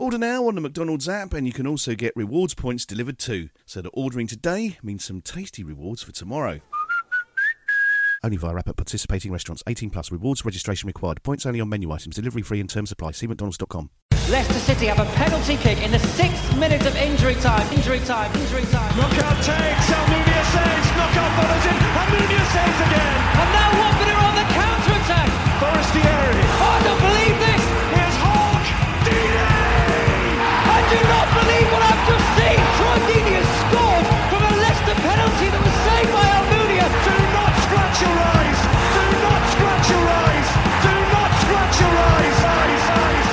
Order 0.00 0.16
now 0.16 0.48
on 0.48 0.54
the 0.54 0.62
McDonald's 0.62 1.10
app, 1.10 1.34
and 1.34 1.46
you 1.46 1.52
can 1.52 1.66
also 1.66 1.94
get 1.94 2.16
rewards 2.16 2.54
points 2.54 2.86
delivered 2.86 3.18
too. 3.18 3.50
So 3.66 3.82
that 3.82 3.90
ordering 3.92 4.26
today 4.26 4.78
means 4.82 5.04
some 5.04 5.20
tasty 5.20 5.62
rewards 5.62 6.02
for 6.02 6.10
tomorrow. 6.10 6.60
Only 8.24 8.38
via 8.38 8.56
app 8.56 8.70
at 8.70 8.76
participating 8.78 9.30
restaurants. 9.30 9.62
18 9.66 9.90
plus. 9.90 10.10
Rewards 10.10 10.42
registration 10.42 10.86
required. 10.86 11.22
Points 11.22 11.44
only 11.44 11.60
on 11.60 11.68
menu 11.68 11.92
items. 11.92 12.16
Delivery 12.16 12.40
free 12.40 12.60
and 12.60 12.70
terms 12.70 12.90
of 12.90 12.94
apply. 12.96 13.10
See 13.12 13.26
mcdonalds.com. 13.26 13.90
Leicester 14.30 14.60
City 14.60 14.86
have 14.86 15.00
a 15.00 15.10
penalty 15.16 15.58
kick 15.58 15.76
in 15.84 15.90
the 15.90 15.98
sixth 15.98 16.56
minute 16.56 16.80
of 16.86 16.96
injury 16.96 17.34
time. 17.34 17.70
Injury 17.70 18.00
time. 18.00 18.34
Injury 18.40 18.64
time. 18.72 18.96
Knockout 18.96 19.36
takes, 19.44 19.84
Almunia 19.92 20.42
saves, 20.48 20.88
Knockaert 20.96 21.32
follows 21.36 21.66
in, 21.68 21.76
Almunia 21.76 22.44
saves 22.56 22.80
again. 22.88 23.16
And 23.36 23.48
now 23.52 23.68
Watford 23.84 24.08
are 24.16 24.22
on 24.24 24.34
the 24.40 24.46
counter 24.56 24.94
attack. 24.96 25.28
Forestieri, 25.60 26.40
Oh, 26.56 26.72
I 26.72 26.80
don't 26.88 27.00
believe 27.04 27.39
do 30.90 30.98
not 31.06 31.26
believe 31.38 31.68
what 31.70 31.82
I've 31.86 32.02
just 32.10 32.26
seen. 32.34 32.58
Troy 32.78 32.98
has 33.38 33.48
scored 33.62 34.06
from 34.26 34.42
a 34.42 34.52
Leicester 34.58 34.96
penalty 35.06 35.46
that 35.54 35.62
was 35.62 35.76
saved 35.86 36.10
by 36.10 36.26
Almunia. 36.34 36.86
Do 37.06 37.14
not 37.30 37.52
scratch 37.62 37.96
your 38.02 38.16
eyes, 38.34 38.60
do 38.98 39.04
not 39.22 39.42
scratch 39.54 39.86
your 39.94 40.06
eyes, 40.26 40.48
do 40.82 40.94
not 41.14 41.30
scratch 41.46 41.76
your 41.78 41.94
eyes, 41.94 42.38
eyes, 42.42 42.84
eyes. 42.90 43.29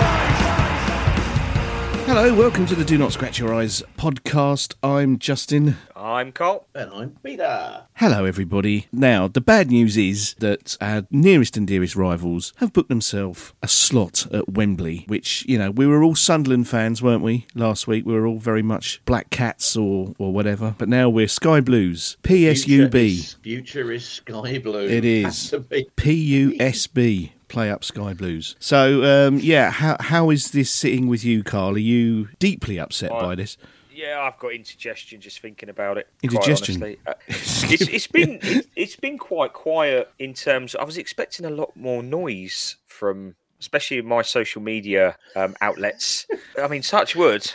Hello, 2.08 2.34
welcome 2.34 2.66
to 2.68 2.74
the 2.74 2.86
Do 2.86 2.98
Not 2.98 3.12
Scratch 3.12 3.38
Your 3.38 3.54
Eyes 3.54 3.84
podcast. 3.98 4.76
I'm 4.82 5.20
Justin. 5.20 5.76
I'm 5.94 6.32
Cole. 6.32 6.66
And 6.74 6.90
I'm 6.94 7.10
Peter. 7.22 7.84
Hello, 7.96 8.24
everybody. 8.24 8.88
Now, 8.94 9.28
the 9.28 9.42
bad 9.42 9.70
news 9.70 9.98
is 9.98 10.34
that 10.40 10.78
our 10.80 11.06
nearest 11.12 11.58
and 11.58 11.68
dearest 11.68 11.98
rivals 11.98 12.54
have 12.58 12.72
booked 12.72 12.88
themselves 12.88 13.52
a 13.62 13.68
slot 13.68 14.26
at 14.32 14.48
Wembley, 14.48 15.04
which, 15.08 15.46
you 15.50 15.58
know, 15.58 15.70
we 15.70 15.86
were 15.86 16.02
all 16.02 16.16
Sunderland 16.16 16.70
fans, 16.70 17.04
weren't 17.04 17.24
we, 17.24 17.46
last 17.54 17.88
week? 17.88 18.06
We 18.06 18.14
were 18.14 18.26
all 18.26 18.40
very 18.40 18.64
much 18.64 19.02
Black 19.04 19.30
Cats 19.30 19.76
or, 19.76 20.16
or 20.18 20.32
whatever. 20.32 20.76
But 20.78 20.88
now 20.88 21.10
we're 21.10 21.28
Sky 21.28 21.60
Blues, 21.60 22.16
Future 22.24 22.54
PSUB. 22.56 22.96
is, 22.96 23.34
future 23.44 23.92
is 23.92 24.08
sky 24.08 24.60
blue. 24.60 24.88
It 24.88 25.04
is. 25.04 25.52
Has 25.52 25.54
is. 25.54 25.88
PUSB. 25.98 27.32
Play 27.48 27.72
up 27.72 27.84
Sky 27.84 28.14
Blues. 28.14 28.56
So, 28.60 29.04
um, 29.04 29.40
yeah, 29.40 29.72
how 29.72 29.98
how 30.00 30.30
is 30.30 30.52
this 30.52 30.70
sitting 30.70 31.08
with 31.08 31.24
you, 31.24 31.44
Carl? 31.44 31.76
Are 31.76 31.80
you 31.80 32.30
deeply 32.40 32.80
upset 32.80 33.12
by 33.12 33.36
this? 33.36 33.58
Yeah, 33.98 34.22
I've 34.22 34.38
got 34.38 34.54
indigestion 34.54 35.22
just 35.22 35.40
thinking 35.40 35.70
about 35.70 35.98
it. 35.98 36.08
Indigestion? 36.22 36.98
Uh, 37.08 37.14
it's, 37.28 37.64
it's 37.64 38.06
been 38.06 38.38
it's, 38.44 38.68
it's 38.76 38.96
been 38.96 39.18
quite 39.18 39.54
quiet 39.54 40.12
in 40.20 40.36
terms. 40.36 40.76
I 40.76 40.84
was 40.84 40.98
expecting 41.00 41.48
a 41.48 41.50
lot 41.50 41.76
more 41.76 42.04
noise 42.04 42.76
from, 42.86 43.36
especially 43.60 43.98
in 43.98 44.06
my 44.06 44.22
social 44.22 44.62
media 44.62 45.18
um, 45.36 45.56
outlets. 45.62 46.28
I 46.62 46.68
mean, 46.68 46.84
such 46.84 47.16
wood. 47.16 47.52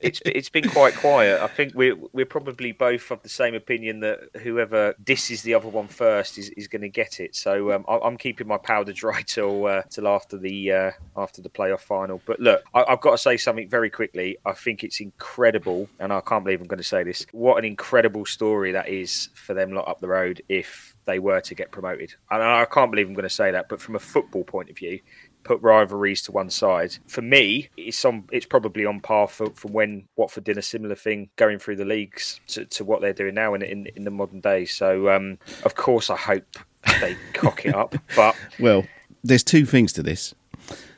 It's 0.00 0.20
it's 0.24 0.48
been 0.48 0.68
quite 0.68 0.94
quiet. 0.94 1.40
I 1.40 1.46
think 1.46 1.74
we're 1.74 1.96
we're 2.12 2.26
probably 2.26 2.72
both 2.72 3.10
of 3.10 3.22
the 3.22 3.28
same 3.28 3.54
opinion 3.54 4.00
that 4.00 4.20
whoever 4.42 4.94
disses 5.02 5.42
the 5.42 5.54
other 5.54 5.68
one 5.68 5.88
first 5.88 6.38
is, 6.38 6.50
is 6.50 6.68
going 6.68 6.82
to 6.82 6.88
get 6.88 7.20
it. 7.20 7.34
So 7.34 7.72
um, 7.72 7.84
I, 7.88 7.98
I'm 7.98 8.16
keeping 8.16 8.46
my 8.46 8.58
powder 8.58 8.92
dry 8.92 9.22
till 9.26 9.66
uh, 9.66 9.82
till 9.90 10.06
after 10.08 10.38
the 10.38 10.72
uh, 10.72 10.90
after 11.16 11.42
the 11.42 11.48
playoff 11.48 11.80
final. 11.80 12.20
But 12.26 12.40
look, 12.40 12.62
I, 12.74 12.84
I've 12.88 13.00
got 13.00 13.12
to 13.12 13.18
say 13.18 13.36
something 13.36 13.68
very 13.68 13.90
quickly. 13.90 14.36
I 14.44 14.52
think 14.52 14.84
it's 14.84 15.00
incredible, 15.00 15.88
and 15.98 16.12
I 16.12 16.20
can't 16.20 16.44
believe 16.44 16.60
I'm 16.60 16.66
going 16.66 16.78
to 16.78 16.84
say 16.84 17.02
this. 17.02 17.26
What 17.32 17.58
an 17.58 17.64
incredible 17.64 18.26
story 18.26 18.72
that 18.72 18.88
is 18.88 19.30
for 19.34 19.54
them 19.54 19.72
lot 19.72 19.88
up 19.88 20.00
the 20.00 20.08
road 20.08 20.42
if 20.48 20.96
they 21.06 21.18
were 21.18 21.40
to 21.40 21.54
get 21.54 21.70
promoted. 21.70 22.14
And 22.30 22.42
I 22.42 22.64
can't 22.66 22.90
believe 22.90 23.08
I'm 23.08 23.14
going 23.14 23.22
to 23.22 23.30
say 23.30 23.52
that, 23.52 23.68
but 23.68 23.80
from 23.80 23.94
a 23.94 24.00
football 24.00 24.44
point 24.44 24.68
of 24.68 24.76
view, 24.76 25.00
put 25.46 25.62
rivalries 25.62 26.22
to 26.22 26.32
one 26.32 26.50
side. 26.50 26.96
For 27.06 27.22
me, 27.22 27.68
it's 27.76 28.04
on. 28.04 28.24
It's 28.32 28.46
probably 28.46 28.84
on 28.84 29.00
par 29.00 29.28
for, 29.28 29.50
from 29.50 29.72
when 29.72 30.08
Watford 30.16 30.44
did 30.44 30.58
a 30.58 30.62
similar 30.62 30.96
thing 30.96 31.30
going 31.36 31.58
through 31.58 31.76
the 31.76 31.84
leagues 31.84 32.40
to, 32.48 32.64
to 32.66 32.84
what 32.84 33.00
they're 33.00 33.12
doing 33.12 33.34
now 33.34 33.54
in 33.54 33.62
in, 33.62 33.86
in 33.94 34.04
the 34.04 34.10
modern 34.10 34.40
day. 34.40 34.64
So, 34.64 35.08
um, 35.08 35.38
of 35.64 35.76
course, 35.76 36.10
I 36.10 36.16
hope 36.16 36.56
they 37.00 37.16
cock 37.32 37.64
it 37.64 37.74
up. 37.74 37.94
But 38.14 38.36
Well, 38.58 38.84
there's 39.22 39.44
two 39.44 39.64
things 39.64 39.92
to 39.94 40.02
this. 40.02 40.34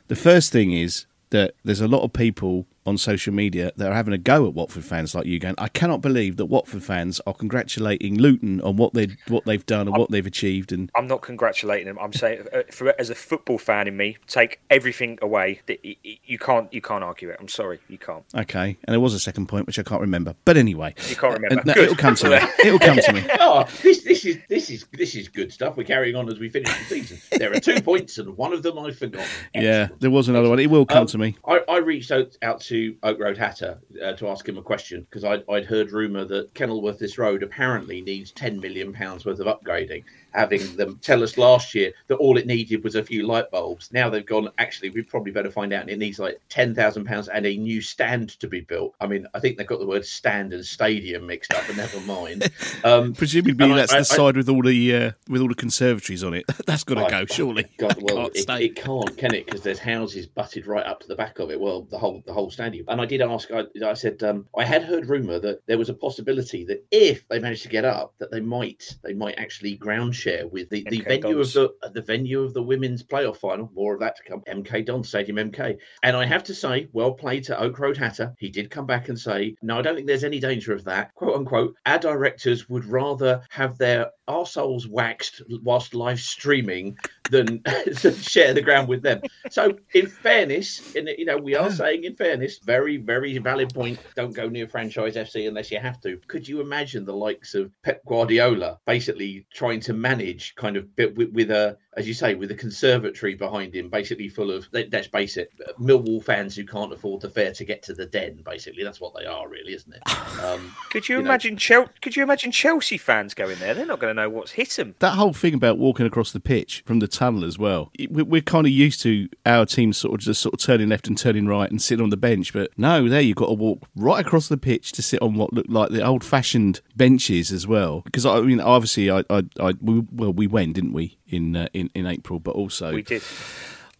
The 0.07 0.15
first 0.15 0.51
thing 0.51 0.73
is 0.73 1.05
that 1.29 1.53
there's 1.63 1.81
a 1.81 1.87
lot 1.87 2.01
of 2.01 2.11
people 2.11 2.65
on 2.89 2.97
social 2.97 3.33
media 3.33 3.71
that 3.77 3.89
are 3.91 3.93
having 3.95 4.13
a 4.13 4.17
go 4.17 4.45
at 4.47 4.53
Watford 4.53 4.83
fans 4.83 5.15
like 5.15 5.25
you 5.25 5.39
going, 5.39 5.55
I 5.57 5.67
cannot 5.69 6.01
believe 6.01 6.35
that 6.37 6.45
Watford 6.47 6.83
fans 6.83 7.21
are 7.25 7.33
congratulating 7.33 8.17
Luton 8.19 8.59
on 8.61 8.75
what 8.75 8.93
they 8.93 9.07
what 9.27 9.45
they've 9.45 9.65
done 9.65 9.87
and 9.87 9.95
what 9.97 10.11
they've 10.11 10.25
achieved 10.25 10.71
and 10.71 10.89
I'm 10.95 11.07
not 11.07 11.21
congratulating 11.21 11.85
them. 11.87 11.97
I'm 11.99 12.11
saying, 12.13 12.45
uh, 12.53 12.63
for, 12.71 12.93
as 12.99 13.09
a 13.09 13.15
football 13.15 13.57
fan 13.57 13.87
in 13.87 13.95
me, 13.95 14.17
take 14.27 14.59
everything 14.69 15.17
away. 15.21 15.61
That 15.67 15.79
y- 15.85 15.95
y- 16.03 16.19
You 16.25 16.37
can't, 16.39 16.73
you 16.73 16.81
can't 16.81 17.03
argue 17.03 17.29
it. 17.29 17.37
I'm 17.39 17.47
sorry, 17.47 17.79
you 17.87 17.97
can't. 17.97 18.23
okay. 18.35 18.77
And 18.83 18.93
there 18.93 18.99
was 18.99 19.13
a 19.13 19.19
second 19.19 19.47
point 19.47 19.67
which 19.67 19.79
I 19.79 19.83
can't 19.83 20.01
remember. 20.01 20.35
But 20.45 20.57
anyway. 20.57 20.95
You 21.07 21.15
can't 21.15 21.33
remember. 21.35 21.59
Uh, 21.61 21.63
no, 21.65 21.73
Good. 21.75 21.83
it'll 21.83 21.95
come 21.95 22.15
to 22.15 22.29
me. 22.29 22.37
It'll 22.65 22.79
come 22.79 22.97
to 22.97 23.13
me. 23.13 23.23
Oh, 23.41 23.65
this 23.83 24.03
this 24.03 24.25
is 24.25 24.37
this 24.49 24.69
is 24.69 24.85
this 24.91 25.15
is 25.15 25.27
good 25.27 25.51
stuff. 25.51 25.75
We're 25.77 25.83
carrying 25.83 26.15
on 26.15 26.29
as 26.29 26.39
we 26.39 26.49
finish 26.49 26.69
the 26.77 26.83
season. 26.85 27.19
There 27.39 27.51
are 27.53 27.59
two 27.59 27.81
points, 27.89 28.17
and 28.17 28.35
one 28.37 28.53
of 28.53 28.61
them 28.63 28.77
I 28.77 28.91
forgot. 28.91 29.25
Yeah, 29.55 29.87
there 29.99 30.11
was 30.11 30.27
another 30.29 30.49
one. 30.49 30.59
It 30.59 30.69
will 30.69 30.85
come 30.85 31.01
Um, 31.01 31.07
to 31.07 31.17
me. 31.17 31.35
I, 31.47 31.61
I 31.69 31.77
reached 31.77 32.11
out, 32.11 32.35
out 32.41 32.61
to 32.61 32.77
Oak 33.03 33.19
Road 33.19 33.37
Hatter 33.37 33.79
uh, 34.03 34.13
to 34.13 34.27
ask 34.29 34.47
him 34.47 34.57
a 34.57 34.61
question 34.61 35.01
because 35.01 35.23
I'd, 35.23 35.43
I'd 35.49 35.65
heard 35.65 35.91
rumour 35.91 36.25
that 36.25 36.53
Kenilworth 36.53 36.99
this 36.99 37.17
road 37.17 37.43
apparently 37.43 38.01
needs 38.01 38.31
ten 38.31 38.59
million 38.59 38.93
pounds 38.93 39.25
worth 39.25 39.39
of 39.39 39.47
upgrading. 39.47 40.03
Having 40.33 40.75
them 40.75 40.99
tell 41.01 41.23
us 41.23 41.37
last 41.37 41.73
year 41.75 41.91
that 42.07 42.15
all 42.15 42.37
it 42.37 42.45
needed 42.47 42.83
was 42.83 42.95
a 42.95 43.03
few 43.03 43.25
light 43.25 43.49
bulbs. 43.51 43.89
Now 43.91 44.09
they've 44.09 44.25
gone. 44.25 44.49
Actually, 44.57 44.89
we 44.91 45.01
probably 45.01 45.31
better 45.31 45.51
find 45.51 45.73
out. 45.73 45.89
It 45.89 45.97
needs 45.97 46.19
like 46.19 46.39
ten 46.49 46.75
thousand 46.75 47.05
pounds 47.05 47.27
and 47.29 47.45
a 47.45 47.55
new 47.57 47.81
stand 47.81 48.39
to 48.39 48.47
be 48.47 48.61
built. 48.61 48.95
I 49.01 49.07
mean, 49.07 49.27
I 49.33 49.39
think 49.39 49.57
they've 49.57 49.67
got 49.67 49.79
the 49.79 49.87
word 49.87 50.05
stand 50.05 50.53
and 50.53 50.65
stadium 50.65 51.25
mixed 51.27 51.53
up, 51.53 51.63
but 51.67 51.75
never 51.77 51.99
mind. 52.01 52.49
Um, 52.83 53.13
Presumably 53.13 53.65
and 53.65 53.73
I- 53.73 53.77
that's 53.77 53.93
I- 53.93 53.99
the 53.99 54.05
side 54.05 54.37
with 54.37 54.47
all 54.47 54.61
the 54.61 54.95
uh, 54.95 55.11
with 55.27 55.41
all 55.41 55.47
the 55.49 55.55
conservatories 55.55 56.23
on 56.23 56.33
it. 56.33 56.45
That's 56.65 56.83
got 56.83 56.95
to 56.95 57.05
Oh, 57.05 57.09
go, 57.09 57.25
surely. 57.25 57.65
God, 57.77 57.97
well, 58.01 58.29
can't 58.29 58.35
it, 58.35 58.49
it 58.61 58.75
can't, 58.75 59.17
can 59.17 59.33
it? 59.33 59.45
Because 59.45 59.61
there's 59.61 59.79
houses 59.79 60.27
butted 60.27 60.65
right 60.67 60.85
up 60.85 60.99
to 61.01 61.07
the 61.07 61.15
back 61.15 61.39
of 61.39 61.49
it. 61.51 61.59
Well, 61.59 61.81
the 61.89 61.97
whole 61.97 62.21
the 62.25 62.31
whole 62.33 62.49
stadium. 62.51 62.85
And 62.87 63.01
I 63.01 63.05
did 63.05 63.21
ask. 63.21 63.49
I, 63.51 63.63
I 63.83 63.93
said 63.95 64.21
um, 64.23 64.45
I 64.57 64.63
had 64.63 64.83
heard 64.83 65.07
rumour 65.09 65.39
that 65.39 65.61
there 65.65 65.77
was 65.77 65.89
a 65.89 65.93
possibility 65.93 66.63
that 66.65 66.85
if 66.91 67.27
they 67.27 67.39
managed 67.39 67.63
to 67.63 67.69
get 67.69 67.85
up, 67.85 68.13
that 68.19 68.31
they 68.31 68.39
might 68.39 68.95
they 69.03 69.13
might 69.13 69.37
actually 69.37 69.75
ground 69.75 70.15
share 70.19 70.47
with 70.47 70.69
the, 70.69 70.85
the 70.89 70.99
MK 70.99 71.07
venue 71.07 71.35
Dons. 71.35 71.55
of 71.55 71.71
the 71.81 71.87
uh, 71.87 71.89
the 71.89 72.01
venue 72.01 72.41
of 72.41 72.53
the 72.53 72.63
women's 72.63 73.03
playoff 73.03 73.37
final. 73.37 73.71
More 73.73 73.93
of 73.93 73.99
that 74.01 74.15
to 74.17 74.23
come. 74.23 74.41
MK 74.41 74.85
Don 74.85 75.03
Stadium, 75.03 75.37
MK. 75.51 75.77
And 76.03 76.15
I 76.15 76.25
have 76.25 76.43
to 76.45 76.53
say, 76.53 76.87
well 76.93 77.13
played 77.13 77.43
to 77.45 77.59
Oak 77.59 77.79
Road 77.79 77.97
Hatter. 77.97 78.33
He 78.37 78.49
did 78.49 78.69
come 78.69 78.85
back 78.85 79.09
and 79.09 79.17
say, 79.19 79.55
no, 79.61 79.79
I 79.79 79.81
don't 79.81 79.95
think 79.95 80.07
there's 80.07 80.23
any 80.23 80.39
danger 80.39 80.73
of 80.73 80.83
that. 80.85 81.13
Quote 81.15 81.35
unquote. 81.35 81.75
Our 81.85 81.99
directors 81.99 82.69
would 82.69 82.85
rather 82.85 83.41
have 83.49 83.77
their 83.77 84.11
arseholes 84.27 84.87
waxed 84.87 85.41
whilst 85.63 85.93
live 85.93 86.19
streaming 86.19 86.97
than 87.31 87.61
share 88.21 88.53
the 88.53 88.61
ground 88.61 88.87
with 88.87 89.01
them. 89.01 89.21
So, 89.49 89.77
in 89.93 90.07
fairness, 90.07 90.95
in, 90.95 91.07
you 91.17 91.25
know, 91.25 91.37
we 91.37 91.55
are 91.55 91.71
saying 91.71 92.03
in 92.03 92.15
fairness 92.15 92.59
very, 92.59 92.97
very 92.97 93.37
valid 93.39 93.73
point. 93.73 93.99
Don't 94.15 94.33
go 94.33 94.47
near 94.47 94.67
franchise 94.67 95.15
FC 95.15 95.47
unless 95.47 95.71
you 95.71 95.79
have 95.79 95.99
to. 96.01 96.17
Could 96.27 96.47
you 96.47 96.61
imagine 96.61 97.05
the 97.05 97.15
likes 97.15 97.55
of 97.55 97.71
Pep 97.83 98.05
Guardiola 98.05 98.79
basically 98.85 99.45
trying 99.53 99.79
to 99.81 99.93
manage 99.93 100.08
kind 100.55 100.77
of 100.77 100.87
with, 101.15 101.31
with 101.33 101.51
a, 101.51 101.77
as 101.99 102.07
you 102.07 102.13
say, 102.13 102.33
with 102.33 102.49
a 102.49 102.55
conservatory 102.55 103.35
behind 103.35 103.75
him, 103.75 103.89
basically 103.89 104.29
full 104.29 104.51
of 104.51 104.67
let, 104.71 104.91
let's 104.93 105.07
face 105.07 105.35
it, 105.35 105.51
Millwall 105.79 106.23
fans 106.23 106.55
who 106.55 106.63
can't 106.65 106.93
afford 106.93 107.19
the 107.21 107.29
fare 107.29 107.51
to 107.51 107.65
get 107.65 107.83
to 107.83 107.93
the 107.93 108.05
den. 108.05 108.41
Basically, 108.45 108.85
that's 108.85 109.01
what 109.01 109.13
they 109.19 109.25
are, 109.25 109.49
really, 109.49 109.73
isn't 109.73 109.93
it? 109.93 110.41
Um, 110.43 110.73
Could 110.91 111.09
you, 111.09 111.15
you 111.17 111.21
imagine 111.21 111.57
Chel- 111.57 111.89
Could 112.01 112.15
you 112.15 112.23
imagine 112.23 112.51
Chelsea 112.51 112.97
fans 112.97 113.33
going 113.33 113.59
there? 113.59 113.73
They're 113.73 113.85
not 113.85 113.99
going 113.99 114.15
to 114.15 114.21
know 114.21 114.29
what's 114.29 114.51
hit 114.51 114.69
them. 114.71 114.95
That 114.99 115.15
whole 115.15 115.33
thing 115.33 115.53
about 115.53 115.77
walking 115.77 116.05
across 116.05 116.31
the 116.31 116.39
pitch 116.39 116.83
from 116.85 116.99
the 116.99 117.07
tunnel 117.07 117.43
as 117.43 117.59
well. 117.59 117.91
we- 118.09 118.23
We're 118.23 118.41
kind 118.41 118.65
of 118.65 118.71
used 118.71 119.01
to 119.03 119.27
our 119.45 119.65
team 119.65 119.91
sort 119.91 120.13
of 120.13 120.21
just 120.21 120.41
sort 120.41 120.53
of 120.53 120.61
turning 120.61 120.87
left 120.87 121.07
and 121.07 121.17
turning 121.17 121.47
right 121.47 121.69
and 121.69 121.81
sitting 121.81 122.01
on 122.03 122.09
the 122.11 122.17
bench, 122.17 122.53
but 122.53 122.71
no, 122.77 123.09
there 123.09 123.19
you've 123.21 123.35
got 123.35 123.47
to 123.47 123.53
walk 123.53 123.83
right 123.95 124.25
across 124.25 124.47
the 124.47 124.57
pitch 124.57 124.93
to 124.93 125.01
sit 125.01 125.21
on 125.21 125.33
what 125.35 125.51
looked 125.51 125.69
like 125.69 125.89
the 125.89 126.01
old-fashioned 126.01 126.79
benches 126.95 127.51
as 127.51 127.67
well. 127.67 128.01
Because 128.01 128.25
I 128.25 128.39
mean, 128.41 128.61
obviously, 128.61 129.11
I, 129.11 129.23
I, 129.29 129.43
I 129.59 129.73
we, 129.81 130.05
well, 130.11 130.31
we 130.31 130.47
went, 130.47 130.75
didn't 130.75 130.93
we, 130.93 131.17
in 131.29 131.55
uh, 131.55 131.67
in 131.73 131.89
in 131.93 132.05
April? 132.05 132.39
But 132.39 132.55
also, 132.55 132.93
We 132.93 133.01
did. 133.01 133.23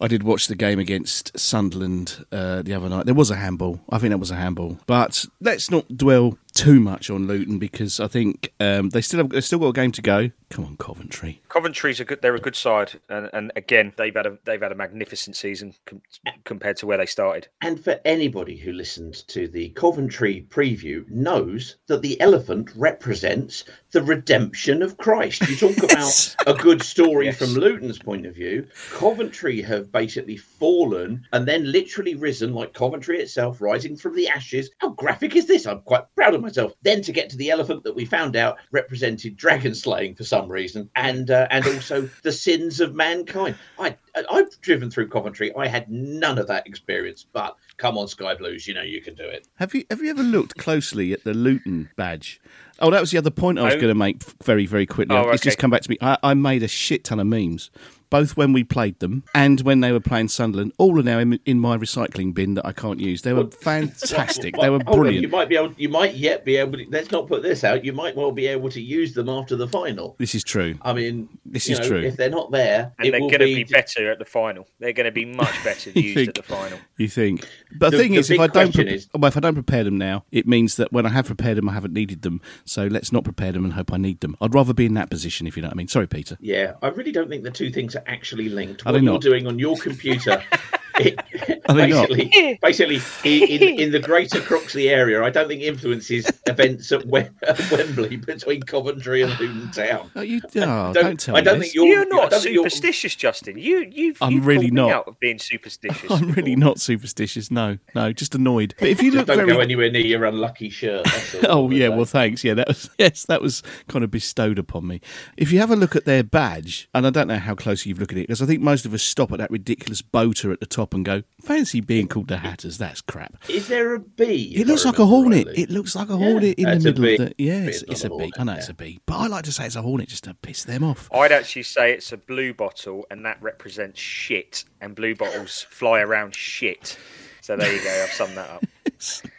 I 0.02 0.08
did 0.08 0.24
watch 0.24 0.48
the 0.48 0.56
game 0.56 0.80
against 0.80 1.38
Sunderland 1.38 2.26
uh, 2.32 2.62
the 2.62 2.74
other 2.74 2.88
night. 2.88 3.06
There 3.06 3.14
was 3.14 3.30
a 3.32 3.36
handball. 3.36 3.82
I 3.90 3.98
think 3.98 4.12
that 4.12 4.18
was 4.18 4.32
a 4.32 4.36
handball. 4.38 4.80
But 4.88 5.26
let's 5.42 5.70
not 5.70 5.98
dwell 5.98 6.38
too 6.60 6.80
much 6.82 7.10
on 7.10 7.26
Luton 7.26 7.58
because 7.58 8.00
I 8.00 8.08
think 8.08 8.52
um, 8.60 8.90
they 8.90 9.02
still 9.02 9.20
have 9.20 9.30
they've 9.30 9.44
still 9.44 9.60
got 9.60 9.70
a 9.70 9.74
game 9.74 9.92
to 9.94 10.02
go. 10.02 10.32
Come 10.50 10.66
on, 10.66 10.78
Coventry. 10.78 11.42
Coventry's 11.48 12.00
a 12.00 12.06
good. 12.06 12.22
They're 12.22 12.36
a 12.36 12.40
good 12.40 12.56
side, 12.56 13.00
and, 13.08 13.30
and 13.34 13.52
again, 13.56 13.94
they've 13.98 14.14
had 14.16 14.26
a 14.26 14.38
they've 14.46 14.62
had 14.62 14.72
a 14.72 14.76
magnificent 14.76 15.36
season 15.36 15.74
com- 15.86 16.02
compared 16.44 16.76
to 16.78 16.86
where 16.88 16.98
they 16.98 17.06
started. 17.06 17.48
And 17.62 17.82
for 17.82 18.00
anybody 18.04 18.58
who 18.58 18.72
listened 18.74 19.26
to 19.30 19.48
the 19.48 19.70
Coventry 19.70 20.46
preview 20.50 21.08
knows 21.10 21.78
that 21.88 22.02
the 22.02 22.20
elephant 22.20 22.72
represents 22.76 23.64
the 23.92 24.02
redemption 24.04 24.82
of 24.84 24.98
Christ. 24.98 25.48
You 25.48 25.56
talk 25.56 25.78
about 25.92 26.36
a 26.46 26.54
good 26.54 26.82
story 26.84 27.26
Yes. 27.28 27.38
from 27.38 27.54
Luton's 27.54 28.00
point 28.00 28.26
of 28.26 28.36
view. 28.36 28.68
Coventry 28.92 29.62
have 29.62 29.92
basically 29.92 30.38
fallen 30.38 31.24
and 31.32 31.48
then 31.48 31.72
literally 31.72 32.16
risen, 32.16 32.54
like 32.54 32.74
Coventry 32.74 33.20
itself, 33.20 33.62
rising 33.62 33.96
from 33.96 34.16
the 34.16 34.28
ashes. 34.28 34.70
How 34.80 34.90
graphic 34.90 35.36
is 35.36 35.46
this? 35.46 35.66
I'm 35.66 35.82
quite 35.82 36.04
proud 36.16 36.34
of 36.34 36.42
myself. 36.42 36.49
Then 36.82 37.02
to 37.04 37.12
get 37.12 37.30
to 37.32 37.38
the 37.38 37.50
elephant 37.52 37.84
that 37.84 37.96
we 37.96 38.06
found 38.06 38.36
out 38.36 38.58
represented 38.72 39.36
dragon 39.38 39.74
slaying 39.76 40.16
for 40.16 40.24
some 40.24 40.50
reason, 40.52 40.90
and 40.96 41.30
uh, 41.32 41.48
and 41.52 41.66
also 41.68 42.10
the 42.24 42.32
sins 42.32 42.80
of 42.80 42.96
mankind. 42.96 43.56
I 43.80 43.96
I've 44.30 44.60
driven 44.62 44.90
through 44.92 45.10
Coventry. 45.10 45.54
I 45.56 45.68
had 45.68 45.90
none 45.90 46.38
of 46.38 46.48
that 46.48 46.68
experience, 46.68 47.26
but 47.32 47.56
come 47.78 47.98
on, 47.98 48.08
Sky 48.08 48.36
Blues, 48.36 48.68
you 48.68 48.74
know 48.74 48.82
you 48.82 49.02
can 49.02 49.16
do 49.16 49.24
it. 49.24 49.48
Have 49.56 49.74
you 49.74 49.86
have 49.90 50.02
you 50.02 50.10
ever 50.10 50.24
looked 50.24 50.58
closely 50.58 51.14
at 51.14 51.24
the 51.24 51.34
Luton 51.34 51.90
badge? 51.96 52.42
Oh, 52.80 52.90
that 52.92 53.02
was 53.02 53.12
the 53.12 53.18
other 53.18 53.30
point 53.32 53.60
I 53.60 53.64
was 53.66 53.74
No. 53.76 53.82
going 53.82 53.92
to 53.92 53.96
make 53.96 54.24
very 54.44 54.66
very 54.66 54.86
quickly. 54.86 55.16
Oh, 55.16 55.30
It's 55.30 55.44
just 55.44 55.58
come 55.58 55.70
back 55.72 55.82
to 55.82 55.90
me. 55.90 55.98
I, 56.02 56.18
I 56.24 56.34
made 56.34 56.64
a 56.64 56.68
shit 56.68 57.04
ton 57.04 57.20
of 57.20 57.28
memes. 57.28 57.70
Both 58.10 58.36
when 58.36 58.54
we 58.54 58.64
played 58.64 59.00
them 59.00 59.24
and 59.36 59.62
when 59.62 59.82
they 59.82 59.92
were 59.92 60.00
playing 60.00 60.30
Sunderland, 60.30 60.74
all 60.80 61.00
are 61.00 61.04
now 61.04 61.20
in, 61.20 61.40
in 61.46 61.60
my 61.60 61.78
recycling 61.78 62.34
bin 62.34 62.56
that 62.56 62.66
I 62.66 62.72
can't 62.72 63.00
use. 63.00 63.22
They 63.22 63.34
were 63.34 63.46
fantastic. 63.62 64.56
They 64.60 64.70
were 64.70 64.80
brilliant. 64.80 65.22
You 65.22 65.28
might 65.28 65.50
be 65.50 65.56
able. 65.56 65.74
You 65.78 65.90
might 65.90 66.16
yet 66.16 66.46
be 66.46 66.58
able. 66.58 66.78
To, 66.78 66.86
let's 66.90 67.12
not 67.12 67.28
put 67.28 67.44
this 67.44 67.64
out. 67.64 67.86
You 67.86 67.94
might 67.94 68.16
well 68.16 68.32
be 68.32 68.48
able 68.48 68.70
to 68.72 68.82
use 68.82 69.14
them 69.14 69.30
after 69.30 69.56
the 69.56 69.68
final. 69.68 70.16
This 70.20 70.34
is 70.36 70.44
true. 70.44 70.78
I 70.82 70.94
mean, 70.94 71.30
This 71.46 71.70
is 71.70 71.80
know, 71.80 71.88
true. 71.88 72.02
If 72.02 72.18
they're 72.18 72.30
not 72.30 72.52
there, 72.52 72.94
And 72.98 73.08
it 73.08 73.12
they're 73.12 73.20
going 73.20 73.32
to 73.34 73.40
be, 73.40 73.64
be 73.64 73.64
better 73.66 74.12
at 74.12 74.20
the 74.20 74.26
final. 74.26 74.68
They're 74.80 74.94
going 74.94 75.06
to 75.06 75.12
be 75.12 75.26
much 75.26 75.54
better 75.64 75.92
used 75.92 76.16
think? 76.16 76.30
at 76.30 76.36
the 76.36 76.44
final. 76.44 76.80
You 76.98 77.08
think? 77.08 77.48
But 77.78 77.92
the, 77.92 77.98
The- 77.98 78.04
thing 78.04 78.12
the 78.14 78.20
is, 78.20 78.30
if 78.32 78.40
I 78.40 78.48
don't, 78.48 78.74
pre- 78.74 78.88
is- 78.88 79.08
well, 79.14 79.28
if 79.28 79.38
I 79.38 79.40
don't 79.40 79.54
prepare 79.54 79.84
them 79.84 79.98
now, 79.98 80.26
it 80.32 80.48
means 80.48 80.76
that 80.78 80.92
when 80.92 81.06
I 81.06 81.10
have 81.10 81.28
prepared 81.28 81.58
them, 81.58 81.70
I 81.70 81.74
haven't 81.74 81.94
needed 81.94 82.24
them. 82.24 82.42
So 82.66 82.88
let's 82.88 83.12
not 83.12 83.24
prepare 83.24 83.52
them 83.52 83.66
and 83.66 83.74
hope 83.74 83.94
I 83.94 83.98
need 83.98 84.22
them. 84.22 84.36
I'd 84.42 84.54
rather 84.54 84.74
be 84.74 84.86
in 84.86 84.94
that 84.96 85.10
position, 85.10 85.46
if 85.48 85.56
you 85.56 85.62
know 85.62 85.68
what 85.68 85.76
I 85.76 85.78
mean. 85.78 85.88
Sorry, 85.88 86.08
Peter. 86.08 86.38
Yeah, 86.40 86.74
I 86.82 86.88
really 86.88 87.12
don't 87.12 87.30
think 87.30 87.44
the 87.44 87.52
two 87.52 87.70
things 87.70 87.96
actually 88.08 88.50
linked. 88.50 88.86
What 88.86 88.96
you're 88.96 89.02
not? 89.02 89.22
doing 89.22 89.48
on 89.48 89.60
your 89.60 89.78
computer, 89.78 90.44
it, 91.00 91.62
Are 91.68 91.76
they 91.76 91.88
not? 91.88 92.10
basically, 92.10 92.60
basically 92.62 93.02
in, 93.24 93.62
in, 93.62 93.80
in 93.86 93.92
the 93.92 94.00
greater 94.00 94.40
Croxley 94.40 94.90
area, 94.90 95.24
I 95.24 95.30
don't 95.30 95.48
think 95.48 95.62
influences 95.62 96.30
events 96.48 96.92
at, 96.92 97.06
Wem- 97.06 97.36
at 97.48 97.60
Wembley 97.72 98.18
between 98.18 98.62
Coventry 98.64 99.22
and 99.22 99.38
Luton 99.40 99.72
Town. 99.72 100.12
Oh, 100.16 100.22
you, 100.22 100.42
oh, 100.58 100.90
I 100.90 100.94
don't, 100.94 101.20
tell 101.20 101.36
I 101.36 101.42
don't 101.42 101.60
this. 101.60 101.68
think 101.72 101.76
you're. 101.76 101.88
You're 101.88 102.08
not 102.08 102.32
don't 102.32 102.42
think 102.42 102.54
you're- 102.54 102.70
superstitious, 102.70 103.16
Justin. 103.16 103.58
You, 103.58 103.88
you've, 103.92 104.22
I'm 104.22 104.32
you've 104.34 104.46
really 104.46 104.72
not. 104.72 104.92
out 104.92 105.08
of 105.08 105.20
being 105.20 105.40
superstitious. 105.40 106.10
I'm 106.12 106.32
really 106.32 106.56
not 106.56 106.80
superstitious. 106.80 107.52
No, 107.52 107.78
no, 107.96 108.12
just 108.14 108.36
annoyed. 108.36 108.76
But 108.80 108.90
if 108.90 109.02
you 109.02 109.12
look 109.12 109.28
don't 109.28 109.38
very, 109.38 109.52
go 109.52 109.60
anywhere 109.60 109.92
near 109.92 110.06
your 110.06 110.26
unlucky 110.26 110.70
shirt. 110.70 111.08
Oh 111.44 111.70
yeah, 111.70 111.88
gonna 111.88 111.98
well 111.98 112.06
thanks. 112.06 112.44
Yeah, 112.44 112.54
that 112.56 112.68
was 112.68 112.90
yes, 112.98 113.26
that 113.26 113.42
was 113.42 113.64
kind 113.88 114.04
of 114.04 114.12
bestowed 114.12 114.60
upon 114.60 114.88
me. 114.88 115.02
If 115.38 115.52
you 115.52 115.60
have 115.60 115.72
a 115.72 115.76
look 115.76 115.96
at 115.96 116.06
their 116.06 116.24
badge, 116.24 116.90
and 116.94 117.06
I 117.08 117.10
don't 117.10 117.28
know 117.28 117.38
how 117.40 117.56
closely 117.56 117.90
you've 117.90 118.00
looked 118.00 118.12
at 118.12 118.18
it, 118.18 118.28
because 118.28 118.42
I 118.42 118.46
think 118.46 118.62
most 118.62 118.86
of 118.86 118.94
us 118.94 119.02
stop 119.04 119.32
at 119.32 119.38
that 119.40 119.52
ridiculous 119.52 120.02
boater 120.02 120.52
at 120.52 120.60
the 120.60 120.66
top 120.66 120.89
and 120.94 121.04
go, 121.06 121.24
"Fancy 121.42 121.82
being 121.82 122.08
called 122.08 122.28
the 122.28 122.38
Hatters? 122.38 122.78
That's 122.78 123.02
crap." 123.02 123.36
Is 123.50 123.68
there 123.68 123.94
a 123.96 124.00
bee? 124.00 124.54
It 124.56 124.62
if 124.62 124.68
looks 124.68 124.86
like 124.86 125.00
a 125.00 125.06
hornet. 125.06 125.48
rightly? 125.48 125.64
It 125.64 125.70
looks 125.70 125.96
like 125.96 126.10
a 126.10 126.14
Yeah, 126.14 126.18
hornet 126.18 126.60
in 126.60 126.66
the 126.70 126.80
middle 126.80 127.04
bee. 127.04 127.14
of 127.16 127.20
the. 127.20 127.34
Yeah, 127.38 127.62
it's, 127.66 127.82
it's 127.84 127.92
it's 127.92 128.04
a 128.06 128.12
a 128.12 128.18
bee. 128.18 128.32
I 128.38 128.44
know 128.44 128.54
it's 128.54 128.70
a 128.70 128.74
bee, 128.74 129.00
but 129.06 129.18
I 129.18 129.28
like 129.28 129.44
to 129.46 129.52
say 129.52 129.66
it's 129.66 129.76
a 129.76 129.82
hornet 129.82 130.10
just 130.10 130.24
to 130.26 130.34
piss 130.34 130.64
them 130.64 130.84
off. 130.84 131.10
I'd 131.14 131.32
actually 131.32 131.64
say 131.64 131.94
it's 131.94 132.12
a 132.12 132.18
blue 132.18 132.54
bottle, 132.54 133.06
and 133.12 133.26
that 133.26 133.42
represents 133.42 134.00
shit. 134.00 134.66
And 134.82 134.96
blue 134.96 135.16
bottles 135.16 135.66
fly 135.70 136.00
around 136.02 136.36
shit. 136.36 136.98
So 137.42 137.56
there 137.58 137.74
you 137.74 137.84
go. 137.84 137.90
I've 138.04 138.12
summed 138.12 138.38
that 138.38 138.50
up. 138.50 138.64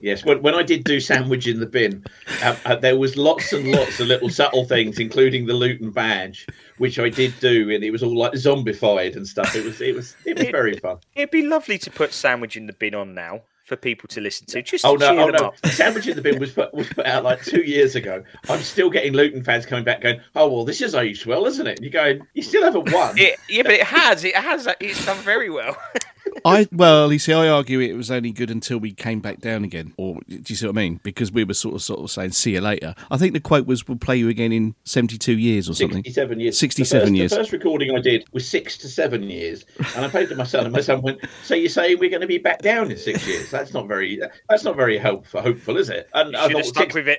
Yes, 0.00 0.24
when, 0.24 0.42
when 0.42 0.54
I 0.54 0.62
did 0.62 0.84
do 0.84 1.00
sandwich 1.00 1.46
in 1.46 1.58
the 1.58 1.66
bin, 1.66 2.04
uh, 2.42 2.56
uh, 2.64 2.76
there 2.76 2.96
was 2.96 3.16
lots 3.16 3.52
and 3.52 3.72
lots 3.72 3.98
of 3.98 4.06
little 4.06 4.30
subtle 4.30 4.64
things, 4.64 4.98
including 4.98 5.46
the 5.46 5.54
Luton 5.54 5.90
badge, 5.90 6.46
which 6.78 6.98
I 6.98 7.08
did 7.08 7.34
do, 7.40 7.70
and 7.70 7.82
it 7.82 7.90
was 7.90 8.02
all 8.02 8.16
like 8.16 8.32
zombified 8.32 9.16
and 9.16 9.26
stuff. 9.26 9.56
It 9.56 9.64
was 9.64 9.80
it 9.80 9.94
was 9.94 10.14
it 10.24 10.38
was 10.38 10.48
very 10.48 10.76
fun. 10.78 10.98
It'd 11.14 11.30
be 11.30 11.46
lovely 11.46 11.78
to 11.78 11.90
put 11.90 12.12
sandwich 12.12 12.56
in 12.56 12.66
the 12.66 12.72
bin 12.72 12.94
on 12.94 13.14
now 13.14 13.42
for 13.64 13.76
people 13.76 14.08
to 14.08 14.20
listen 14.20 14.46
to, 14.46 14.62
just 14.62 14.84
Oh 14.84 14.96
to 14.96 15.12
no, 15.14 15.24
oh 15.24 15.28
no! 15.28 15.38
up. 15.48 15.66
Sandwich 15.66 16.06
in 16.06 16.16
the 16.16 16.22
bin 16.22 16.38
was 16.38 16.52
put, 16.52 16.72
was 16.72 16.88
put 16.88 17.04
out 17.04 17.22
like 17.22 17.44
two 17.44 17.62
years 17.62 17.96
ago. 17.96 18.24
I'm 18.48 18.60
still 18.60 18.88
getting 18.88 19.12
Luton 19.12 19.44
fans 19.44 19.66
coming 19.66 19.84
back 19.84 20.00
going, 20.00 20.20
"Oh 20.34 20.48
well, 20.48 20.64
this 20.64 20.80
is 20.80 20.94
aged 20.94 21.26
well, 21.26 21.44
isn't 21.46 21.66
it?" 21.66 21.78
And 21.78 21.80
you're 21.80 21.90
going, 21.90 22.26
"You 22.34 22.42
still 22.42 22.62
haven't 22.62 22.92
won." 22.92 23.18
It, 23.18 23.38
yeah, 23.48 23.62
but 23.62 23.72
it 23.72 23.82
has. 23.84 24.24
It 24.24 24.34
has. 24.36 24.68
It's 24.80 25.04
done 25.04 25.18
very 25.18 25.50
well. 25.50 25.76
I 26.44 26.68
well, 26.72 27.12
you 27.12 27.18
see, 27.18 27.32
I 27.32 27.48
argue 27.48 27.80
it 27.80 27.94
was 27.94 28.10
only 28.10 28.32
good 28.32 28.50
until 28.50 28.78
we 28.78 28.92
came 28.92 29.20
back 29.20 29.40
down 29.40 29.64
again. 29.64 29.94
Or 29.96 30.20
do 30.28 30.42
you 30.46 30.56
see 30.56 30.66
what 30.66 30.72
I 30.72 30.80
mean? 30.80 31.00
Because 31.02 31.32
we 31.32 31.44
were 31.44 31.54
sort 31.54 31.74
of 31.74 31.82
sort 31.82 32.00
of 32.00 32.10
saying, 32.10 32.32
"See 32.32 32.52
you 32.52 32.60
later." 32.60 32.94
I 33.10 33.16
think 33.16 33.32
the 33.32 33.40
quote 33.40 33.66
was, 33.66 33.86
"We'll 33.86 33.98
play 33.98 34.16
you 34.16 34.28
again 34.28 34.52
in 34.52 34.74
seventy-two 34.84 35.36
years 35.36 35.68
or 35.68 35.74
something." 35.74 36.02
67 36.04 36.40
years. 36.40 36.58
67 36.58 37.00
the 37.00 37.06
first, 37.06 37.16
years. 37.16 37.30
The 37.30 37.36
first 37.36 37.52
recording 37.52 37.96
I 37.96 38.00
did 38.00 38.24
was 38.32 38.48
six 38.48 38.76
to 38.78 38.88
seven 38.88 39.22
years, 39.24 39.64
and 39.96 40.04
I 40.04 40.08
played 40.08 40.28
to 40.30 40.36
my 40.36 40.44
son, 40.44 40.64
and 40.64 40.72
my 40.72 40.80
son 40.80 41.02
went, 41.02 41.20
"So 41.44 41.54
you're 41.54 41.68
saying 41.68 41.98
we're 41.98 42.10
going 42.10 42.22
to 42.22 42.26
be 42.26 42.38
back 42.38 42.60
down 42.60 42.90
in 42.90 42.96
six 42.96 43.26
years? 43.26 43.50
That's 43.50 43.72
not 43.72 43.88
very. 43.88 44.20
That's 44.48 44.64
not 44.64 44.76
very 44.76 44.98
hopeful, 44.98 45.40
hopeful 45.40 45.76
is 45.76 45.90
it?" 45.90 46.08
And 46.14 46.32
You 46.32 46.38
I 46.38 46.42
should 46.48 46.56
have 46.56 46.66
thought, 46.66 46.74
stuck 46.74 46.94
with 46.94 47.08
it. 47.08 47.18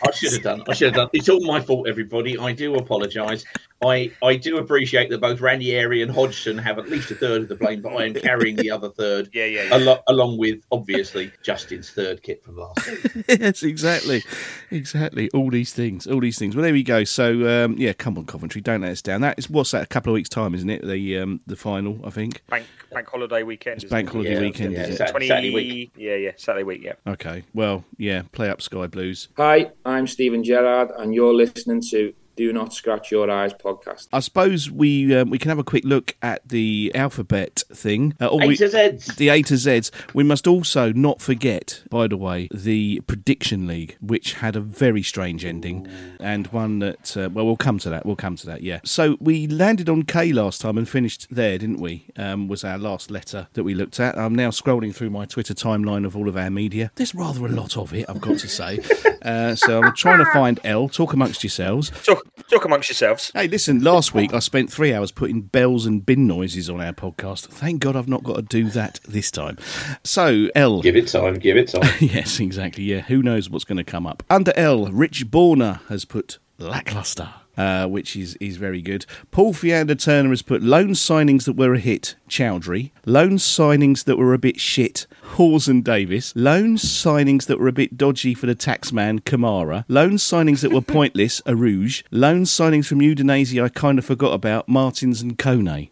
I 0.06 0.10
should 0.10 0.32
have 0.32 0.42
done. 0.42 0.62
I 0.68 0.74
should 0.74 0.88
have 0.88 0.96
done. 0.96 1.08
It's 1.12 1.28
all 1.28 1.44
my 1.46 1.60
fault, 1.60 1.88
everybody. 1.88 2.38
I 2.38 2.52
do 2.52 2.74
apologise. 2.74 3.44
I 3.82 4.10
I 4.22 4.36
do 4.36 4.58
appreciate 4.58 5.10
that 5.10 5.20
both 5.20 5.40
Randy, 5.40 5.70
Ranieri 5.70 6.02
and 6.02 6.10
Hodgson 6.10 6.58
have 6.58 6.78
at 6.78 6.88
least 6.88 7.10
a 7.10 7.14
third 7.14 7.42
of 7.42 7.48
the 7.48 7.54
blame, 7.54 7.80
but 7.80 7.94
I 7.94 8.06
am 8.06 8.14
carrying 8.14 8.49
the 8.56 8.70
other 8.70 8.88
third. 8.90 9.28
Yeah, 9.40 9.44
yeah, 9.44 9.62
yeah. 9.64 9.76
Alo- 9.76 10.02
along 10.08 10.38
with 10.38 10.60
obviously 10.72 11.30
Justin's 11.42 11.90
third 11.90 12.22
kit 12.22 12.42
from 12.44 12.56
last 12.56 12.82
season. 12.84 13.24
yes, 13.28 13.62
exactly, 13.62 14.22
exactly. 14.70 15.30
All 15.30 15.50
these 15.50 15.72
things, 15.72 16.06
all 16.06 16.20
these 16.20 16.38
things. 16.38 16.56
Well, 16.56 16.62
there 16.62 16.72
we 16.72 16.82
go. 16.82 17.04
So, 17.04 17.64
um, 17.64 17.76
yeah, 17.78 17.92
come 17.92 18.18
on, 18.18 18.26
Coventry, 18.26 18.60
don't 18.60 18.80
let 18.82 18.90
us 18.92 19.02
down. 19.02 19.20
That 19.20 19.38
is 19.38 19.48
what's 19.48 19.70
that? 19.70 19.82
A 19.82 19.86
couple 19.86 20.12
of 20.12 20.14
weeks' 20.14 20.28
time, 20.28 20.54
isn't 20.54 20.68
it? 20.70 20.86
The 20.86 21.18
um, 21.18 21.40
the 21.46 21.56
final, 21.56 22.00
I 22.04 22.10
think. 22.10 22.42
Bank 22.48 22.66
bank 22.92 23.08
holiday 23.08 23.42
weekend. 23.42 23.82
It's 23.82 23.90
bank 23.90 24.08
it? 24.08 24.12
holiday 24.12 24.34
Yeah, 24.34 24.40
weekend, 24.40 24.72
yeah, 24.72 24.82
is 24.82 24.88
it? 24.90 24.96
Sat- 24.98 25.10
Twenty. 25.10 25.28
Saturday 25.28 25.54
week. 25.54 25.92
Yeah, 25.96 26.16
yeah. 26.16 26.32
Saturday 26.36 26.64
week. 26.64 26.82
Yeah. 26.82 26.94
Okay. 27.06 27.44
Well, 27.54 27.84
yeah. 27.98 28.22
Play 28.32 28.50
up 28.50 28.60
Sky 28.62 28.86
Blues. 28.86 29.28
Hi, 29.36 29.70
I'm 29.84 30.06
Steven 30.06 30.42
Gerrard, 30.44 30.90
and 30.98 31.14
you're 31.14 31.34
listening 31.34 31.82
to 31.90 32.12
Do 32.40 32.54
Not 32.54 32.72
Scratch 32.72 33.10
Your 33.10 33.30
Eyes 33.30 33.52
podcast. 33.52 34.08
I 34.14 34.20
suppose 34.20 34.70
we 34.70 35.14
um, 35.14 35.28
we 35.28 35.36
can 35.36 35.50
have 35.50 35.58
a 35.58 35.62
quick 35.62 35.84
look 35.84 36.16
at 36.22 36.48
the 36.48 36.90
alphabet 36.94 37.64
thing. 37.70 38.14
Uh, 38.18 38.28
all 38.28 38.42
A 38.42 38.46
we- 38.46 38.56
to 38.56 38.64
Zs. 38.64 39.14
The 39.16 39.28
A 39.28 39.42
to 39.42 39.52
Zs. 39.52 39.90
We 40.14 40.24
must 40.24 40.46
also 40.46 40.90
not 40.90 41.20
forget, 41.20 41.82
by 41.90 42.06
the 42.06 42.16
way, 42.16 42.48
the 42.50 43.00
Prediction 43.00 43.66
League, 43.66 43.98
which 44.00 44.32
had 44.32 44.56
a 44.56 44.60
very 44.60 45.02
strange 45.02 45.44
ending 45.44 45.86
and 46.18 46.46
one 46.46 46.78
that, 46.78 47.14
uh, 47.14 47.28
well, 47.30 47.44
we'll 47.44 47.58
come 47.58 47.78
to 47.80 47.90
that. 47.90 48.06
We'll 48.06 48.16
come 48.16 48.36
to 48.36 48.46
that, 48.46 48.62
yeah. 48.62 48.80
So 48.84 49.18
we 49.20 49.46
landed 49.46 49.90
on 49.90 50.04
K 50.04 50.32
last 50.32 50.62
time 50.62 50.78
and 50.78 50.88
finished 50.88 51.26
there, 51.30 51.58
didn't 51.58 51.78
we? 51.78 52.06
Um, 52.16 52.48
was 52.48 52.64
our 52.64 52.78
last 52.78 53.10
letter 53.10 53.48
that 53.52 53.64
we 53.64 53.74
looked 53.74 54.00
at. 54.00 54.16
I'm 54.16 54.34
now 54.34 54.48
scrolling 54.48 54.94
through 54.94 55.10
my 55.10 55.26
Twitter 55.26 55.52
timeline 55.52 56.06
of 56.06 56.16
all 56.16 56.26
of 56.26 56.38
our 56.38 56.48
media. 56.48 56.90
There's 56.94 57.14
rather 57.14 57.44
a 57.44 57.50
lot 57.50 57.76
of 57.76 57.92
it, 57.92 58.08
I've 58.08 58.22
got 58.22 58.38
to 58.38 58.48
say. 58.48 58.78
uh, 59.22 59.54
so 59.56 59.82
I'm 59.82 59.94
trying 59.94 60.24
to 60.24 60.32
find 60.32 60.58
L. 60.64 60.88
Talk 60.88 61.12
amongst 61.12 61.44
yourselves. 61.44 61.90
Talk, 62.02 62.29
Talk 62.48 62.64
amongst 62.64 62.88
yourselves. 62.88 63.30
Hey, 63.34 63.48
listen, 63.48 63.80
last 63.80 64.14
week 64.14 64.32
I 64.34 64.38
spent 64.38 64.72
three 64.72 64.92
hours 64.92 65.12
putting 65.12 65.42
bells 65.42 65.86
and 65.86 66.04
bin 66.04 66.26
noises 66.26 66.68
on 66.68 66.80
our 66.80 66.92
podcast. 66.92 67.46
Thank 67.46 67.80
God 67.80 67.96
I've 67.96 68.08
not 68.08 68.24
got 68.24 68.36
to 68.36 68.42
do 68.42 68.68
that 68.70 69.00
this 69.06 69.30
time. 69.30 69.58
So, 70.04 70.48
L. 70.54 70.82
Give 70.82 70.96
it 70.96 71.08
time. 71.08 71.34
Give 71.34 71.56
it 71.56 71.68
time. 71.68 71.90
yes, 72.00 72.40
exactly. 72.40 72.84
Yeah, 72.84 73.00
who 73.00 73.22
knows 73.22 73.48
what's 73.50 73.64
going 73.64 73.78
to 73.78 73.84
come 73.84 74.06
up. 74.06 74.22
Under 74.28 74.52
L, 74.56 74.86
Rich 74.86 75.30
Borner 75.30 75.80
has 75.88 76.04
put 76.04 76.38
lackluster. 76.58 77.34
Uh, 77.60 77.86
which 77.86 78.16
is, 78.16 78.36
is 78.40 78.56
very 78.56 78.80
good. 78.80 79.04
Paul 79.30 79.52
Fiander 79.52 79.94
Turner 79.94 80.30
has 80.30 80.40
put 80.40 80.62
loan 80.62 80.92
signings 80.92 81.44
that 81.44 81.56
were 81.56 81.74
a 81.74 81.78
hit, 81.78 82.14
Choudhury. 82.26 82.90
Loan 83.04 83.32
signings 83.32 84.04
that 84.04 84.16
were 84.16 84.32
a 84.32 84.38
bit 84.38 84.58
shit, 84.58 85.06
Hawes 85.34 85.68
and 85.68 85.84
Davis. 85.84 86.32
Loan 86.34 86.76
signings 86.78 87.44
that 87.44 87.60
were 87.60 87.68
a 87.68 87.72
bit 87.72 87.98
dodgy 87.98 88.32
for 88.32 88.46
the 88.46 88.54
taxman, 88.54 89.20
Kamara. 89.20 89.84
Loan 89.88 90.12
signings 90.12 90.62
that 90.62 90.72
were 90.72 90.80
pointless, 90.98 91.42
Arouge. 91.42 92.02
Loan 92.10 92.44
signings 92.44 92.86
from 92.86 93.00
Udinese 93.00 93.62
I 93.62 93.68
kind 93.68 93.98
of 93.98 94.06
forgot 94.06 94.32
about, 94.32 94.66
Martins 94.66 95.20
and 95.20 95.36
Kone. 95.36 95.90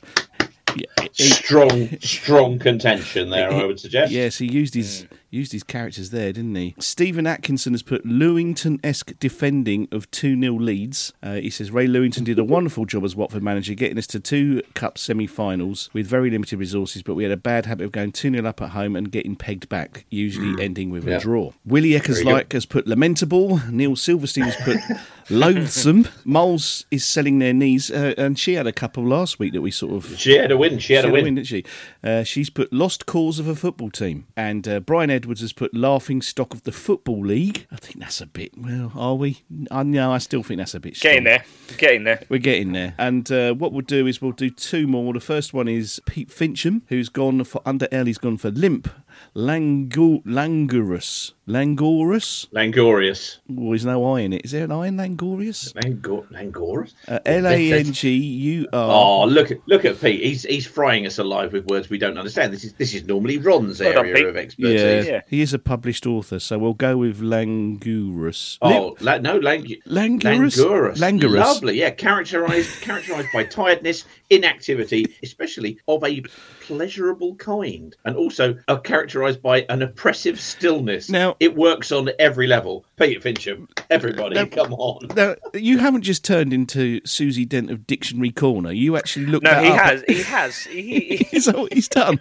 strong, 1.13 2.01
strong 2.01 2.59
contention 2.59 3.29
there. 3.29 3.53
I 3.53 3.67
would 3.67 3.79
suggest. 3.79 4.11
Yes, 4.11 4.39
he 4.39 4.47
used 4.51 4.73
his 4.73 5.07
used 5.30 5.52
his 5.52 5.62
characters 5.62 6.11
there, 6.11 6.32
didn't 6.32 6.54
he? 6.54 6.75
Stephen 6.78 7.26
Atkinson 7.26 7.73
has 7.75 7.82
put 7.82 8.04
Lewington-esque 8.06 9.12
defending 9.20 9.88
of 9.92 10.11
2-0 10.11 10.58
leads. 10.61 11.12
Uh, 11.23 11.35
he 11.35 11.50
says 11.50 11.70
Ray 11.70 11.87
Lewington 11.87 12.25
did 12.25 12.38
a 12.38 12.44
wonderful 12.58 12.85
job 12.87 13.04
as 13.04 13.14
Watford 13.14 13.42
manager, 13.42 13.75
getting 13.75 13.99
us 13.99 14.06
to 14.08 14.20
two 14.20 14.62
cup 14.75 14.97
semi-finals 14.97 15.90
with 15.92 16.06
very 16.06 16.30
limited 16.30 16.58
resources, 16.58 17.02
but 17.02 17.14
we 17.14 17.25
had 17.25 17.32
a 17.32 17.37
bad 17.37 17.66
habit 17.66 17.85
of 17.85 17.92
going 17.92 18.12
2-0 18.12 18.47
up 18.47 18.62
at 18.62 18.70
home 18.70 18.97
and 18.97 19.11
getting 19.12 19.37
pegged 19.37 19.68
back, 19.68 20.04
usually 20.11 20.62
ending 20.62 20.90
with 20.90 21.06
Yeah. 21.06 21.16
a 21.16 21.20
draw. 21.20 21.52
Willie 21.64 21.90
Eckers 21.90 22.25
like 22.25 22.52
has 22.52 22.64
put 22.66 22.87
lamentable. 22.87 23.61
Neil 23.70 23.97
Silverstein 23.97 24.44
has 24.44 24.56
put 24.56 24.78
loathsome. 25.30 26.08
Moles 26.25 26.85
is 26.90 27.04
selling 27.04 27.38
their 27.38 27.52
knees, 27.52 27.90
uh, 27.90 28.14
and 28.16 28.38
she 28.38 28.54
had 28.54 28.66
a 28.66 28.73
couple 28.73 29.04
last 29.04 29.38
week 29.38 29.52
that 29.52 29.62
we 29.62 29.70
sort 29.70 29.92
of 29.94 30.18
She 30.18 30.37
had 30.37 30.50
a 30.50 30.56
win. 30.56 30.78
She 30.78 30.94
had 30.94 31.04
a 31.04 31.11
win. 31.11 31.35
didn't 31.35 31.47
she? 31.47 31.64
Uh, 32.02 32.23
she's 32.23 32.50
put 32.50 32.73
lost 32.73 33.06
cause 33.06 33.38
of 33.38 33.49
a 33.49 33.54
football 33.54 33.90
team, 33.90 34.26
and 34.37 34.66
uh, 34.66 34.80
Brian 34.80 35.11
Edwards 35.11 35.40
has 35.40 35.52
put 35.52 35.75
laughing 35.75 36.23
stock 36.23 36.54
of 36.54 36.62
the 36.64 36.73
football 36.73 37.25
league. 37.25 37.66
I 37.70 37.76
think 37.76 38.00
that's 38.00 38.20
a 38.20 38.26
bit. 38.26 38.52
Well, 38.56 38.92
are 38.94 39.14
we? 39.14 39.42
I 39.70 39.82
know. 39.82 40.12
I 40.12 40.18
still 40.18 40.42
think 40.42 40.58
that's 40.58 40.75
a 40.75 40.80
bit. 40.80 40.97
Strong. 40.97 41.11
Getting 41.12 41.25
there. 41.25 41.44
Getting 41.76 42.04
there. 42.04 42.23
We're 42.28 42.38
getting 42.38 42.73
there. 42.73 42.94
And 42.99 43.30
uh, 43.30 43.54
what 43.54 43.73
we'll 43.73 43.82
do 43.82 44.06
is 44.06 44.20
we'll 44.23 44.32
do 44.32 44.50
two 44.50 44.87
more. 44.87 45.12
The 45.12 45.20
first 45.20 45.54
one 45.54 45.68
is 45.68 46.00
Pete 46.06 46.28
Fincham, 46.28 46.82
who's 46.88 47.08
gone 47.08 47.44
for 47.44 47.62
under 47.64 47.88
L. 47.92 48.06
He's 48.06 48.18
gone 48.18 48.37
for 48.37 48.50
limp. 48.50 48.88
Langu- 49.37 50.23
Langurus. 50.25 51.33
Langorus? 51.49 52.47
Langorious. 52.53 53.39
Oh, 53.51 53.71
there's 53.71 53.87
no 53.87 54.05
I 54.15 54.21
in 54.21 54.35
it. 54.35 54.43
Is 54.45 54.51
there 54.51 54.65
an 54.65 54.73
I 54.73 54.89
in 54.89 54.97
Langorius? 54.99 55.73
Langor- 55.73 56.31
Langorous. 56.31 56.93
Uh, 57.07 57.19
L 57.25 57.47
A 57.47 57.73
N 57.73 57.93
G 57.93 58.11
U 58.15 58.67
R. 58.73 58.91
Oh, 58.91 59.25
look 59.25 59.51
at 59.51 59.59
look 59.67 59.87
at 59.87 59.99
Pete. 59.99 60.23
He's 60.23 60.43
he's 60.43 60.67
frying 60.67 61.07
us 61.07 61.19
alive 61.19 61.55
with 61.55 61.65
words 61.67 61.89
we 61.89 61.97
don't 61.97 62.19
understand. 62.19 62.53
This 62.53 62.65
is 62.65 62.75
this 62.75 62.93
is 62.95 63.05
normally 63.07 63.39
Ron's 63.39 63.81
Well 63.81 63.99
area 63.99 64.15
Pete. 64.15 64.27
of 64.27 64.37
expertise. 64.37 65.07
Yeah, 65.07 65.21
he 65.27 65.41
is 65.41 65.55
a 65.55 65.59
published 65.59 66.07
author, 66.07 66.39
so 66.39 66.59
we'll 66.59 66.75
go 66.75 66.99
with 66.99 67.21
Langurus. 67.23 68.59
Oh 68.61 68.97
la- 69.01 69.17
no, 69.19 69.39
Lang- 69.39 69.65
Langurus? 69.87 70.59
Langurus. 70.59 70.99
Langurus. 70.99 71.39
Lovely, 71.39 71.79
yeah. 71.79 71.91
Characterized 71.91 72.81
characterized 72.83 73.29
by 73.33 73.45
tiredness, 73.45 74.05
inactivity, 74.29 75.07
especially 75.23 75.79
of 75.89 76.05
a 76.05 76.21
pleasurable 76.61 77.35
kind, 77.37 77.97
and 78.05 78.17
also 78.17 78.55
are 78.69 78.79
characterized 79.09 79.41
by 79.43 79.65
an 79.71 79.83
oppressive 79.83 80.38
stillness. 80.41 81.09
Now- 81.09 81.37
it 81.41 81.57
works 81.57 81.91
on 81.93 82.11
every 82.19 82.47
level. 82.47 82.85
Peter 82.97 83.21
Fincham, 83.21 83.67
everybody, 83.91 84.35
Now- 84.35 84.45
come 84.47 84.75
on. 84.75 85.09
Now, 85.17 85.35
you 85.55 85.79
haven't 85.79 86.03
just 86.03 86.25
turned 86.25 86.53
into 86.53 87.00
Susie 87.07 87.45
Dent 87.47 87.71
of 87.71 87.87
Dictionary 87.87 88.31
Corner. 88.31 88.71
You 88.73 88.97
actually 88.97 89.27
looked 89.27 89.45
No, 89.45 89.50
that 89.50 89.65
he 89.65 89.71
up. 89.71 89.79
has. 89.79 90.03
He 90.07 90.23
has. 90.25 90.59
He, 90.65 90.83
he, 91.00 91.17
He's, 91.31 91.47
what 91.50 91.73
he's 91.73 91.88
done. 91.88 92.21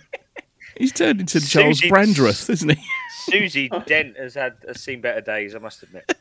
He's 0.77 0.93
turned 0.93 1.19
into 1.19 1.39
Charles 1.45 1.79
Susie- 1.79 1.89
Brandreth, 1.91 2.49
isn't 2.49 2.69
he? 2.69 2.83
Susie 3.25 3.69
Dent 3.85 4.15
has 4.17 4.35
had 4.35 4.53
has 4.65 4.79
seen 4.81 5.01
better 5.01 5.19
days. 5.21 5.53
I 5.55 5.59
must 5.59 5.83
admit. 5.83 6.15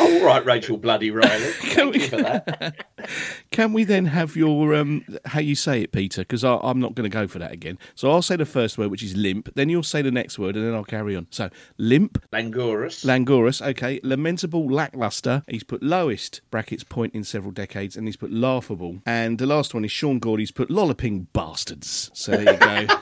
All 0.00 0.24
right, 0.24 0.44
Rachel 0.44 0.76
Bloody 0.76 1.10
Riley. 1.10 1.44
Thank 1.60 1.94
you 1.94 2.08
for 2.08 2.16
that. 2.16 2.76
Can 3.50 3.72
we 3.72 3.84
then 3.84 4.06
have 4.06 4.36
your 4.36 4.74
um, 4.74 5.04
how 5.26 5.40
you 5.40 5.54
say 5.54 5.82
it, 5.82 5.92
Peter? 5.92 6.22
Because 6.22 6.44
I'm 6.44 6.80
not 6.80 6.94
going 6.94 7.08
to 7.08 7.14
go 7.14 7.26
for 7.26 7.38
that 7.38 7.52
again. 7.52 7.78
So 7.94 8.10
I'll 8.10 8.22
say 8.22 8.36
the 8.36 8.46
first 8.46 8.78
word, 8.78 8.90
which 8.90 9.02
is 9.02 9.16
limp. 9.16 9.50
Then 9.54 9.68
you'll 9.68 9.82
say 9.82 10.02
the 10.02 10.10
next 10.10 10.38
word, 10.38 10.56
and 10.56 10.66
then 10.66 10.74
I'll 10.74 10.84
carry 10.84 11.16
on. 11.16 11.26
So 11.30 11.50
limp, 11.78 12.24
Langorus. 12.32 13.04
Langorus, 13.04 13.64
okay. 13.64 14.00
Lamentable, 14.02 14.70
lackluster. 14.70 15.42
He's 15.48 15.64
put 15.64 15.82
lowest, 15.82 16.40
brackets 16.50 16.84
point 16.84 17.14
in 17.14 17.24
several 17.24 17.52
decades, 17.52 17.96
and 17.96 18.06
he's 18.06 18.16
put 18.16 18.32
laughable. 18.32 18.98
And 19.06 19.38
the 19.38 19.46
last 19.46 19.74
one 19.74 19.84
is 19.84 19.92
Sean 19.92 20.18
Gordy's 20.18 20.50
put 20.50 20.70
lolloping 20.70 21.28
bastards. 21.32 22.10
So 22.12 22.32
there 22.32 22.54
you 22.54 22.58
go. 22.58 22.86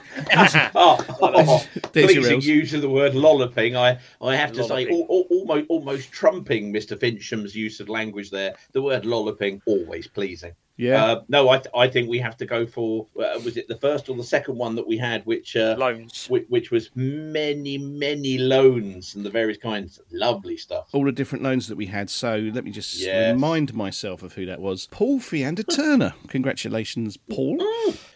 oh, 0.75 1.05
oh, 1.21 1.67
There's 1.93 2.15
your 2.15 2.23
pleasing 2.23 2.41
use 2.43 2.75
of 2.75 2.83
the 2.83 2.89
word 2.89 3.15
lolloping. 3.15 3.77
I, 3.77 3.99
I 4.21 4.37
have 4.37 4.53
to 4.53 4.65
say, 4.65 4.87
al- 4.89 5.07
al- 5.11 5.27
almost, 5.31 5.67
almost 5.69 6.13
trumping 6.13 6.73
Mr. 6.75 6.99
Fincham's 6.99 7.55
use 7.55 7.81
of 7.81 7.89
language 7.89 8.31
there. 8.31 8.55
The 8.73 8.83
word 8.83 9.07
lolloping, 9.07 9.63
always 9.67 10.09
pleasing. 10.09 10.53
Yeah. 10.77 11.05
Uh, 11.05 11.23
no, 11.29 11.49
I, 11.51 11.59
th- 11.59 11.69
I 11.77 11.87
think 11.87 12.09
we 12.09 12.19
have 12.19 12.37
to 12.39 12.47
go 12.47 12.67
for 12.67 13.07
uh, 13.17 13.39
was 13.45 13.57
it 13.57 13.69
the 13.69 13.77
first 13.77 14.09
or 14.09 14.17
the 14.17 14.25
second 14.25 14.57
one 14.57 14.75
that 14.75 14.87
we 14.87 14.97
had, 14.99 15.25
which 15.25 15.55
uh, 15.57 15.77
Loans. 15.79 16.27
which, 16.29 16.47
which 16.49 16.71
was 16.73 16.91
many, 16.97 17.79
many 17.79 18.39
loans 18.39 19.15
and 19.15 19.25
the 19.25 19.31
various 19.31 19.59
kinds. 19.59 19.99
Of 19.99 20.07
lovely 20.11 20.57
stuff. 20.57 20.89
all 20.93 21.05
the 21.05 21.13
different 21.13 21.45
loans 21.45 21.69
that 21.69 21.77
we 21.77 21.87
had. 21.87 22.11
So 22.11 22.51
let 22.53 22.65
me 22.65 22.71
just 22.73 22.99
Yes. 22.99 23.33
remind 23.35 23.73
myself 23.75 24.23
of 24.25 24.33
who 24.35 24.47
that 24.47 24.61
was. 24.61 24.89
Paul 24.91 25.21
Fiander 25.21 25.63
Turner. 25.63 26.15
Congratulations, 26.29 27.17
Paul. 27.17 27.59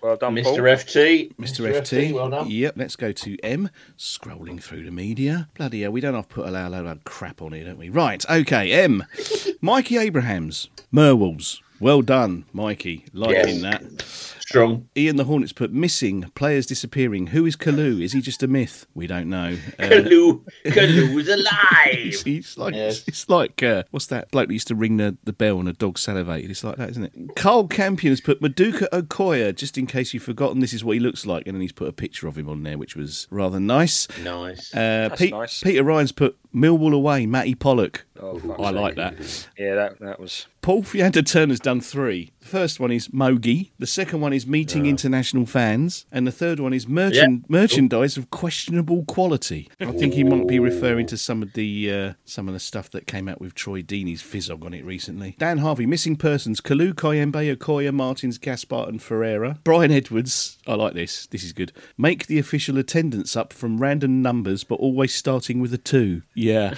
Well 0.02 0.16
done, 0.16 0.34
Mr. 0.34 0.44
Paul. 0.44 0.56
FT, 0.58 1.34
Mr. 1.36 1.72
FT. 1.72 2.12
well 2.12 2.30
done. 2.30 2.50
Yep, 2.50 2.74
let's 2.76 2.96
go 2.96 3.12
to 3.12 3.36
M. 3.44 3.70
Scrolling 3.96 4.60
through 4.62 4.84
the 4.84 4.90
media. 4.90 5.48
Bloody 5.56 5.82
hell, 5.82 5.92
we 5.92 6.00
don't 6.00 6.14
have 6.14 6.28
to 6.28 6.34
put 6.34 6.48
a 6.48 6.50
load 6.50 6.86
of 6.86 7.04
crap 7.04 7.40
on 7.40 7.52
here, 7.52 7.64
don't 7.64 7.78
we? 7.78 7.88
Right, 7.88 8.28
okay, 8.28 8.72
M. 8.72 9.04
Mikey 9.60 9.96
Abrahams. 9.96 10.68
Merwells. 10.92 11.60
Well 11.80 12.02
done, 12.02 12.44
Mikey. 12.52 13.04
Liking 13.12 13.60
Yes. 13.60 13.62
that. 13.62 14.34
Strong. 14.40 14.88
Ian 14.96 15.16
the 15.16 15.24
Hornets 15.24 15.52
put 15.52 15.72
missing, 15.72 16.22
players 16.34 16.64
disappearing. 16.64 17.28
Who 17.28 17.44
is 17.44 17.54
Kalu? 17.54 18.02
Is 18.02 18.12
he 18.14 18.22
just 18.22 18.42
a 18.42 18.46
myth? 18.48 18.86
We 18.94 19.06
don't 19.06 19.28
know. 19.28 19.58
Uh, 19.78 19.82
Kalu, 19.82 20.42
Kalu's 20.64 21.28
alive. 21.28 21.44
It's, 22.08 22.26
it's 22.26 22.56
like 22.58 22.74
Yes. 22.74 23.04
it's 23.06 23.28
like 23.28 23.62
uh, 23.62 23.82
what's 23.90 24.06
that 24.06 24.30
bloke 24.30 24.48
that 24.48 24.54
used 24.54 24.68
to 24.68 24.74
ring 24.74 24.96
the, 24.96 25.16
the 25.24 25.32
bell 25.34 25.60
and 25.60 25.68
a 25.68 25.72
dog 25.74 25.98
salivated? 25.98 26.50
It's 26.50 26.64
like 26.64 26.76
that, 26.76 26.90
isn't 26.90 27.04
it? 27.04 27.36
Karl 27.36 27.68
Campion 27.68 28.10
has 28.12 28.20
put 28.22 28.40
Maduka 28.40 28.88
Okoye, 28.90 29.54
just 29.54 29.76
in 29.76 29.86
case 29.86 30.14
you've 30.14 30.22
forgotten. 30.22 30.60
This 30.60 30.72
is 30.72 30.82
what 30.82 30.94
he 30.94 31.00
looks 31.00 31.26
like, 31.26 31.46
and 31.46 31.54
then 31.54 31.60
he's 31.60 31.72
put 31.72 31.88
a 31.88 31.92
picture 31.92 32.26
of 32.26 32.36
him 32.38 32.48
on 32.48 32.62
there, 32.62 32.78
which 32.78 32.96
was 32.96 33.26
rather 33.30 33.60
nice. 33.60 34.08
Nice. 34.22 34.74
Uh, 34.74 35.08
That's 35.10 35.20
Pete, 35.20 35.30
nice. 35.32 35.60
Peter 35.62 35.84
Ryan's 35.84 36.12
put 36.12 36.36
Millwall 36.54 36.94
away, 36.94 37.26
Matty 37.26 37.54
Pollock. 37.54 38.06
Oh, 38.20 38.38
fuck's 38.38 38.60
I 38.60 38.70
like 38.70 38.96
that. 38.96 39.46
Yeah, 39.58 39.74
that 39.74 39.98
that 40.00 40.20
was. 40.20 40.46
Paul 40.60 40.82
Fiander 40.82 41.22
Turner's 41.22 41.60
done 41.60 41.80
three. 41.80 42.32
The 42.40 42.46
first 42.46 42.80
one 42.80 42.90
is 42.90 43.08
Mogi. 43.08 43.70
The 43.78 43.86
second 43.86 44.20
one 44.20 44.32
is 44.32 44.46
meeting 44.46 44.86
international 44.86 45.46
fans, 45.46 46.04
and 46.10 46.26
the 46.26 46.32
third 46.32 46.58
one 46.60 46.72
is 46.74 46.86
merchan- 46.86 47.44
merchandise 47.48 48.16
of 48.16 48.28
questionable 48.30 49.04
quality. 49.04 49.70
I 49.80 49.92
think 49.92 50.14
he 50.14 50.24
might 50.24 50.48
be 50.48 50.58
referring 50.58 51.06
to 51.06 51.16
some 51.16 51.42
of 51.42 51.52
the 51.52 51.92
uh, 51.92 52.12
some 52.24 52.48
of 52.48 52.54
the 52.54 52.60
stuff 52.60 52.90
that 52.90 53.06
came 53.06 53.28
out 53.28 53.40
with 53.40 53.54
Troy 53.54 53.82
Deeney's 53.82 54.22
fizzog 54.22 54.64
on 54.64 54.74
it 54.74 54.84
recently. 54.84 55.36
Dan 55.38 55.58
Harvey, 55.58 55.86
missing 55.86 56.16
persons: 56.16 56.60
Kalu, 56.60 56.92
Kayembe, 56.92 57.56
Okoye, 57.56 57.92
Martins, 57.94 58.38
Gaspar, 58.38 58.88
and 58.88 59.00
Ferreira. 59.00 59.58
Brian 59.64 59.92
Edwards. 59.92 60.58
I 60.66 60.74
like 60.74 60.94
this. 60.94 61.26
This 61.26 61.44
is 61.44 61.52
good. 61.52 61.72
Make 61.96 62.26
the 62.26 62.38
official 62.38 62.78
attendance 62.78 63.36
up 63.36 63.52
from 63.52 63.78
random 63.78 64.22
numbers, 64.22 64.64
but 64.64 64.76
always 64.76 65.14
starting 65.14 65.60
with 65.60 65.72
a 65.72 65.78
two. 65.78 66.22
Yeah. 66.38 66.74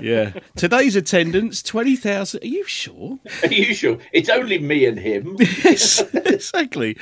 Yeah. 0.00 0.32
Today's 0.56 0.94
attendance, 0.94 1.62
20,000. 1.62 2.42
Are 2.42 2.46
you 2.46 2.64
sure? 2.64 3.18
Are 3.42 3.52
you 3.52 3.74
sure? 3.74 3.98
It's 4.12 4.28
only 4.28 4.58
me 4.60 4.86
and 4.86 4.98
him. 4.98 5.36
yes, 5.40 6.00
exactly. 6.14 6.96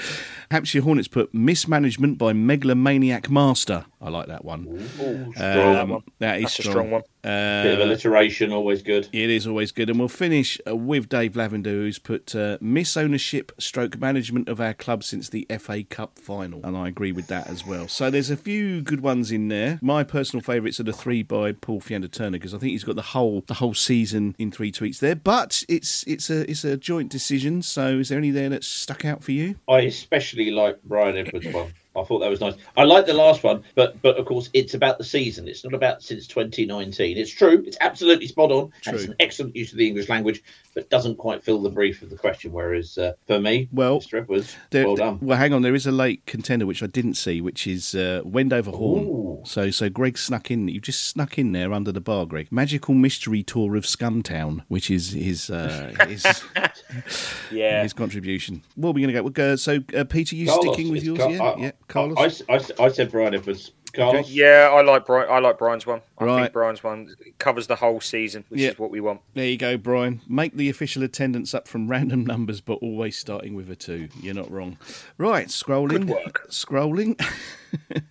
Hampshire 0.50 0.80
Hornets 0.80 1.08
put 1.08 1.32
mismanagement 1.34 2.16
by 2.16 2.32
megalomaniac 2.32 3.28
master. 3.30 3.84
I 4.00 4.08
like 4.08 4.28
that 4.28 4.44
one. 4.44 4.88
Strong. 4.88 5.34
Um, 5.36 6.04
that 6.20 6.38
is 6.38 6.44
That's 6.44 6.58
a 6.58 6.62
strong. 6.62 6.72
strong 6.72 7.02
one. 7.22 7.32
Bit 7.62 7.74
of 7.74 7.80
Uh, 7.80 7.84
alliteration, 7.84 8.52
always 8.52 8.82
good. 8.82 9.08
it 9.12 9.30
is 9.30 9.46
always 9.46 9.72
good. 9.72 9.90
And 9.90 9.98
we'll 9.98 10.08
finish 10.08 10.60
uh, 10.66 10.76
with 10.76 11.08
Dave 11.08 11.36
Lavender, 11.36 11.70
who's 11.70 11.98
put 11.98 12.34
uh, 12.34 12.58
misownership 12.62 13.50
stroke 13.58 13.98
management 13.98 14.48
of 14.48 14.60
our 14.60 14.74
club 14.74 15.04
since 15.04 15.28
the 15.28 15.46
FA 15.58 15.82
Cup 15.84 16.18
final. 16.18 16.60
And 16.64 16.76
I 16.76 16.88
agree 16.88 17.12
with 17.12 17.26
that 17.28 17.46
as 17.48 17.66
well. 17.66 17.88
So 17.88 18.10
there's 18.10 18.30
a 18.30 18.36
few 18.36 18.80
good 18.82 19.00
ones 19.00 19.30
in 19.30 19.48
there. 19.48 19.78
My 19.82 20.04
personal 20.04 20.42
favourites 20.42 20.80
are 20.80 20.84
the 20.84 20.92
three 20.92 21.22
by 21.22 21.52
Paul 21.52 21.80
Fiander 21.80 22.08
Turner 22.08 22.38
because 22.38 22.54
I 22.54 22.58
think 22.58 22.72
he's 22.72 22.84
got 22.84 22.96
the 22.96 23.02
whole 23.02 23.42
the 23.46 23.54
whole 23.54 23.74
season 23.74 24.34
in 24.38 24.50
three 24.50 24.72
tweets 24.72 24.98
there. 25.00 25.16
But 25.16 25.64
it's 25.68 26.04
it's 26.06 26.30
a 26.30 26.48
it's 26.50 26.64
a 26.64 26.76
joint 26.76 27.10
decision. 27.10 27.62
So 27.62 27.98
is 27.98 28.08
there 28.08 28.18
any 28.18 28.30
there 28.30 28.48
that 28.48 28.64
stuck 28.64 29.04
out 29.04 29.22
for 29.22 29.32
you? 29.32 29.56
I 29.68 29.80
especially 29.80 30.50
like 30.50 30.82
Brian 30.84 31.16
Edwards' 31.16 31.46
one. 31.48 31.72
I 32.00 32.04
thought 32.04 32.20
that 32.20 32.30
was 32.30 32.40
nice. 32.40 32.54
I 32.76 32.84
like 32.84 33.06
the 33.06 33.14
last 33.14 33.42
one, 33.42 33.62
but 33.74 34.00
but 34.02 34.16
of 34.16 34.26
course 34.26 34.50
it's 34.52 34.74
about 34.74 34.98
the 34.98 35.04
season. 35.04 35.48
It's 35.48 35.64
not 35.64 35.74
about 35.74 36.02
since 36.02 36.26
2019. 36.26 37.16
It's 37.16 37.30
true. 37.30 37.62
It's 37.66 37.76
absolutely 37.80 38.26
spot 38.28 38.50
on. 38.52 38.70
And 38.86 38.96
it's 38.96 39.04
an 39.04 39.14
excellent 39.20 39.54
use 39.56 39.72
of 39.72 39.78
the 39.78 39.86
English 39.86 40.08
language, 40.08 40.42
but 40.74 40.88
doesn't 40.90 41.16
quite 41.16 41.42
fill 41.42 41.60
the 41.62 41.70
brief 41.70 42.02
of 42.02 42.10
the 42.10 42.16
question. 42.16 42.52
Whereas 42.52 42.96
uh, 42.98 43.12
for 43.26 43.40
me, 43.40 43.68
Well, 43.72 44.00
Mr. 44.00 44.18
Edwards, 44.20 44.56
There- 44.70 44.86
well 44.86 44.96
done. 44.96 45.18
Well, 45.20 45.38
hang 45.38 45.52
on. 45.52 45.62
There 45.62 45.74
is 45.74 45.86
a 45.86 45.92
late 45.92 46.24
contender 46.26 46.66
which 46.66 46.82
I 46.82 46.86
didn't 46.86 47.14
see, 47.14 47.40
which 47.40 47.66
is 47.66 47.94
uh, 47.94 48.22
Wendover 48.24 48.70
Horn. 48.70 49.04
Ooh. 49.04 49.42
So, 49.44 49.70
so 49.70 49.88
Greg 49.88 50.18
snuck 50.18 50.50
in. 50.50 50.68
You 50.68 50.80
just 50.80 51.04
snuck 51.08 51.38
in 51.38 51.52
there 51.52 51.72
under 51.72 51.92
the 51.92 52.00
bar, 52.00 52.26
Greg. 52.26 52.48
Magical 52.50 52.94
Mystery 52.94 53.42
Tour 53.42 53.76
of 53.76 53.84
Scumtown, 53.84 54.62
which 54.68 54.90
is 54.90 55.12
his 55.12 55.48
uh, 55.50 55.94
his, 56.08 56.24
Yeah. 57.50 57.82
his 57.82 57.92
contribution. 57.92 58.62
What 58.74 58.90
are 58.90 58.92
we 58.92 59.02
going 59.02 59.14
to 59.24 59.30
go? 59.30 59.52
Uh, 59.52 59.56
so, 59.56 59.78
uh, 59.96 60.04
Peter, 60.04 60.34
you 60.36 60.46
Carlos, 60.46 60.64
sticking 60.74 60.92
with 60.92 61.04
yours? 61.04 61.18
Car- 61.18 61.30
yeah, 61.30 61.42
I- 61.42 61.58
yeah. 61.60 61.70
I, 61.88 61.92
Carlos. 61.92 62.42
I, 62.48 62.54
I, 62.54 62.86
I 62.86 62.88
said 62.88 63.10
Brian 63.10 63.34
Edwards. 63.34 63.72
Carlos. 63.98 64.30
Yeah, 64.30 64.70
I 64.72 64.82
like 64.82 65.06
Brian. 65.06 65.28
I 65.30 65.38
like 65.38 65.58
Brian's 65.58 65.86
one. 65.86 66.00
I 66.18 66.24
Right. 66.24 66.40
think 66.42 66.52
Brian's 66.52 66.82
one 66.82 67.14
covers 67.38 67.66
the 67.66 67.76
whole 67.76 68.00
season, 68.00 68.44
which 68.48 68.60
Yeah. 68.60 68.70
is 68.70 68.78
what 68.78 68.90
we 68.90 69.00
want. 69.00 69.20
There 69.34 69.46
you 69.46 69.56
go, 69.56 69.76
Brian. 69.76 70.20
Make 70.28 70.56
the 70.56 70.68
official 70.68 71.02
attendance 71.02 71.54
up 71.54 71.68
from 71.68 71.88
random 71.90 72.24
numbers, 72.24 72.60
but 72.60 72.74
always 72.74 73.16
starting 73.16 73.54
with 73.54 73.70
a 73.70 73.76
two. 73.76 74.08
You're 74.20 74.34
not 74.34 74.50
wrong. 74.50 74.78
Right, 75.16 75.48
scrolling. 75.48 75.90
Good 75.90 76.08
work. 76.08 76.46
Scrolling. 76.50 77.20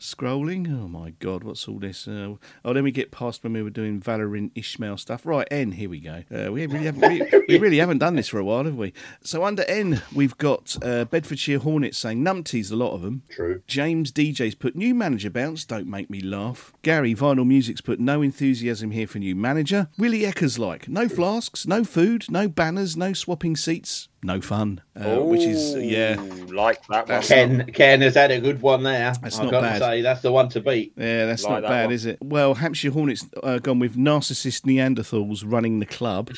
scrolling. 0.00 0.68
Oh 0.70 0.88
my 0.88 1.10
God, 1.18 1.44
what's 1.44 1.68
all 1.68 1.78
this? 1.78 2.08
Uh, 2.08 2.34
oh, 2.64 2.72
then 2.72 2.84
we 2.84 2.90
get 2.90 3.10
past 3.10 3.42
when 3.44 3.52
we 3.52 3.62
were 3.62 3.70
doing 3.70 4.00
Valérien 4.00 4.50
Ismaël 4.54 4.98
stuff. 4.98 5.26
Right, 5.26 5.46
N. 5.50 5.72
Here 5.72 5.88
we 5.88 6.00
go. 6.00 6.22
Uh, 6.34 6.50
we 6.52 6.66
really 6.66 6.86
haven't. 6.86 7.08
We, 7.08 7.44
we 7.48 7.58
really 7.58 7.78
haven't 7.78 7.98
done 7.98 8.16
this 8.16 8.28
for 8.28 8.38
a 8.38 8.44
while, 8.44 8.64
have 8.64 8.76
we? 8.76 8.92
So 9.22 9.44
under 9.44 9.64
N, 9.64 10.02
we've 10.14 10.36
got 10.38 10.76
uh, 10.82 11.04
Bedfordshire 11.04 11.58
Hornets 11.60 11.98
saying 11.98 12.22
numpties. 12.24 12.72
A 12.72 12.76
lot 12.76 12.92
of 12.92 13.02
them. 13.02 13.22
True. 13.30 13.62
James 13.66 14.12
DJ's 14.12 14.54
put 14.54 14.74
new 14.76 14.94
manager 14.94 15.30
bounce, 15.32 15.64
don't 15.64 15.86
make 15.86 16.10
me 16.10 16.20
laugh. 16.20 16.72
Gary 16.82 17.14
Vinyl 17.14 17.46
Music's 17.46 17.80
put 17.80 17.98
no 18.00 18.22
enthusiasm 18.22 18.90
here 18.90 19.06
for 19.06 19.18
new 19.18 19.34
manager. 19.34 19.88
Willie 19.98 20.20
Eckers 20.20 20.58
like 20.58 20.88
no 20.88 21.08
flasks, 21.08 21.66
no 21.66 21.84
food, 21.84 22.26
no 22.30 22.48
banners, 22.48 22.96
no 22.96 23.12
swapping 23.12 23.56
seats, 23.56 24.08
no 24.22 24.40
fun. 24.40 24.80
Uh, 24.94 25.16
which 25.20 25.42
is 25.42 25.74
yeah, 25.74 26.16
like 26.52 26.80
that 26.88 26.98
one. 27.00 27.06
That's 27.08 27.28
Ken 27.28 27.70
Ken 27.72 28.00
has 28.02 28.14
had 28.14 28.30
a 28.30 28.40
good 28.40 28.60
one 28.62 28.82
there. 28.82 29.12
That's 29.22 29.38
I've 29.38 29.44
not 29.46 29.50
got 29.50 29.62
bad. 29.62 29.78
to 29.78 29.84
say 29.84 30.02
that's 30.02 30.22
the 30.22 30.32
one 30.32 30.48
to 30.50 30.60
beat. 30.60 30.92
yeah, 30.96 31.26
that's 31.26 31.44
Like 31.44 31.52
not 31.54 31.60
that 31.62 31.68
bad, 31.68 31.84
one. 31.86 31.94
is 31.94 32.06
it? 32.06 32.18
Well, 32.22 32.54
Hampshire 32.54 32.90
Hornets 32.90 33.26
uh, 33.42 33.58
gone 33.58 33.78
with 33.78 33.96
narcissist 33.96 34.62
Neanderthals 34.62 35.42
running 35.46 35.80
the 35.80 35.86
club. 35.86 36.30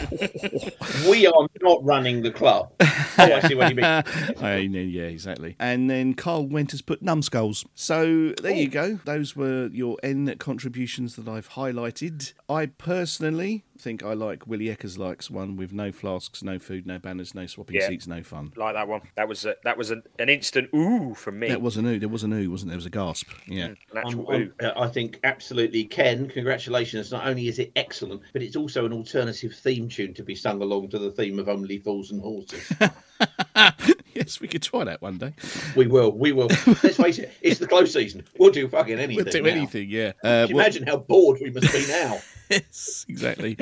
We 1.08 1.26
are 1.26 1.46
not 1.60 1.84
running 1.84 2.22
the 2.22 2.30
club. 2.30 2.72
Oh, 2.80 2.86
I 3.18 3.40
see 3.46 3.54
what 3.54 3.70
you 3.70 3.76
mean. 3.76 3.84
I 3.84 4.66
know, 4.66 4.80
yeah, 4.80 5.04
exactly. 5.04 5.56
And 5.58 5.88
then 5.90 6.14
Carl 6.14 6.46
Winters 6.46 6.82
put 6.82 7.02
numbskulls. 7.02 7.64
So 7.74 8.32
there 8.42 8.52
you 8.52 8.68
go. 8.68 8.98
Those 9.04 9.36
were 9.36 9.66
your 9.72 9.96
N 10.02 10.34
contributions 10.38 11.16
that 11.16 11.28
I've 11.28 11.50
highlighted. 11.50 12.32
I 12.48 12.66
personally 12.66 13.64
think 13.78 14.02
I 14.04 14.14
like 14.14 14.46
Willie 14.46 14.66
Eckers 14.66 14.98
likes 14.98 15.30
one 15.30 15.56
with 15.56 15.72
no 15.72 15.90
flasks, 15.92 16.42
no 16.42 16.58
food, 16.58 16.86
no 16.86 16.98
banners, 16.98 17.34
no 17.34 17.46
swapping 17.46 17.76
Yeah. 17.76 17.88
seats, 17.88 18.06
no 18.06 18.22
fun. 18.22 18.52
Like 18.56 18.74
that 18.74 18.88
one. 18.88 19.02
That 19.16 19.28
was 19.28 19.44
a, 19.44 19.56
that 19.64 19.76
was 19.76 19.90
an, 19.90 20.02
an 20.18 20.28
instant 20.28 20.70
ooh 20.74 21.14
from 21.14 21.38
me. 21.38 21.48
That 21.48 21.60
was 21.62 21.76
an 21.76 21.86
ooh. 21.86 21.98
There 21.98 22.08
was 22.08 22.22
an 22.24 22.32
ooh, 22.32 22.50
wasn't 22.50 22.70
there? 22.70 22.74
There 22.74 22.78
was 22.78 22.86
a 22.86 22.90
gasp. 22.90 23.30
Yeah. 23.46 23.68
Mm, 23.68 23.76
an 23.92 23.98
I'm- 23.98 24.06
um, 24.06 24.12
um, 24.20 24.26
ooh. 24.26 24.32
I'm- 24.34 24.52
uh, 24.60 24.72
I 24.80 24.88
think 24.88 25.20
absolutely, 25.24 25.84
Ken. 25.84 26.28
Congratulations! 26.28 27.10
Not 27.12 27.26
only 27.26 27.48
is 27.48 27.58
it 27.58 27.72
excellent, 27.76 28.22
but 28.32 28.42
it's 28.42 28.56
also 28.56 28.84
an 28.86 28.92
alternative 28.92 29.54
theme 29.54 29.83
tune 29.88 30.14
to 30.14 30.22
be 30.22 30.34
sung 30.34 30.60
along 30.62 30.88
to 30.90 30.98
the 30.98 31.10
theme 31.10 31.38
of 31.38 31.48
"Only 31.48 31.78
Fools 31.78 32.10
and 32.10 32.20
Horses." 32.20 32.72
yes, 34.14 34.40
we 34.40 34.48
could 34.48 34.62
try 34.62 34.84
that 34.84 35.00
one 35.02 35.18
day. 35.18 35.32
we 35.76 35.86
will, 35.86 36.12
we 36.12 36.32
will. 36.32 36.48
Let's 36.82 36.96
face 36.96 37.18
it, 37.18 37.32
it's 37.40 37.58
the 37.60 37.66
close 37.66 37.92
season. 37.92 38.24
We'll 38.38 38.50
do 38.50 38.68
fucking 38.68 38.98
anything. 38.98 39.16
We'll 39.24 39.32
do 39.32 39.42
now. 39.42 39.48
anything, 39.50 39.88
yeah. 39.90 40.12
Uh, 40.22 40.46
Can 40.46 40.48
you 40.50 40.56
well- 40.56 40.64
imagine 40.64 40.86
how 40.86 40.96
bored 40.98 41.38
we 41.42 41.50
must 41.50 41.72
be 41.72 41.86
now? 41.88 42.18
yes, 42.50 43.06
exactly. 43.08 43.56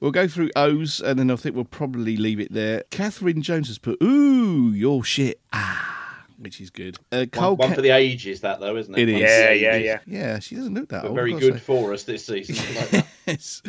we'll 0.00 0.10
go 0.10 0.26
through 0.28 0.50
O's 0.56 1.00
and 1.00 1.18
then 1.18 1.30
I 1.30 1.36
think 1.36 1.54
we'll 1.54 1.64
probably 1.64 2.16
leave 2.16 2.40
it 2.40 2.52
there. 2.52 2.84
Catherine 2.90 3.42
Jones 3.42 3.68
has 3.68 3.78
put, 3.78 4.00
ooh, 4.02 4.70
your 4.72 5.04
shit. 5.04 5.40
Ah, 5.52 6.24
which 6.38 6.60
is 6.60 6.70
good. 6.70 6.98
Uh, 7.12 7.26
Cole 7.30 7.50
One, 7.56 7.58
one 7.58 7.68
Ca- 7.70 7.74
for 7.76 7.82
the 7.82 7.90
ages, 7.90 8.40
that 8.42 8.60
though, 8.60 8.76
isn't 8.76 8.94
it? 8.96 9.02
It 9.02 9.08
is. 9.08 9.14
One 9.14 9.22
for 9.22 9.26
the 9.26 9.32
Yeah, 9.34 9.52
yeah, 9.52 9.76
yeah. 9.76 9.98
Yeah, 10.06 10.38
she 10.38 10.54
doesn't 10.54 10.74
look 10.74 10.88
that 10.90 11.02
But 11.02 11.08
old. 11.08 11.16
very 11.16 11.32
good 11.34 11.54
say. 11.54 11.60
for 11.60 11.92
us 11.92 12.04
this 12.04 12.24
season. 12.26 12.56
Like 12.76 12.90
that. 12.90 13.06
Yes. 13.26 13.60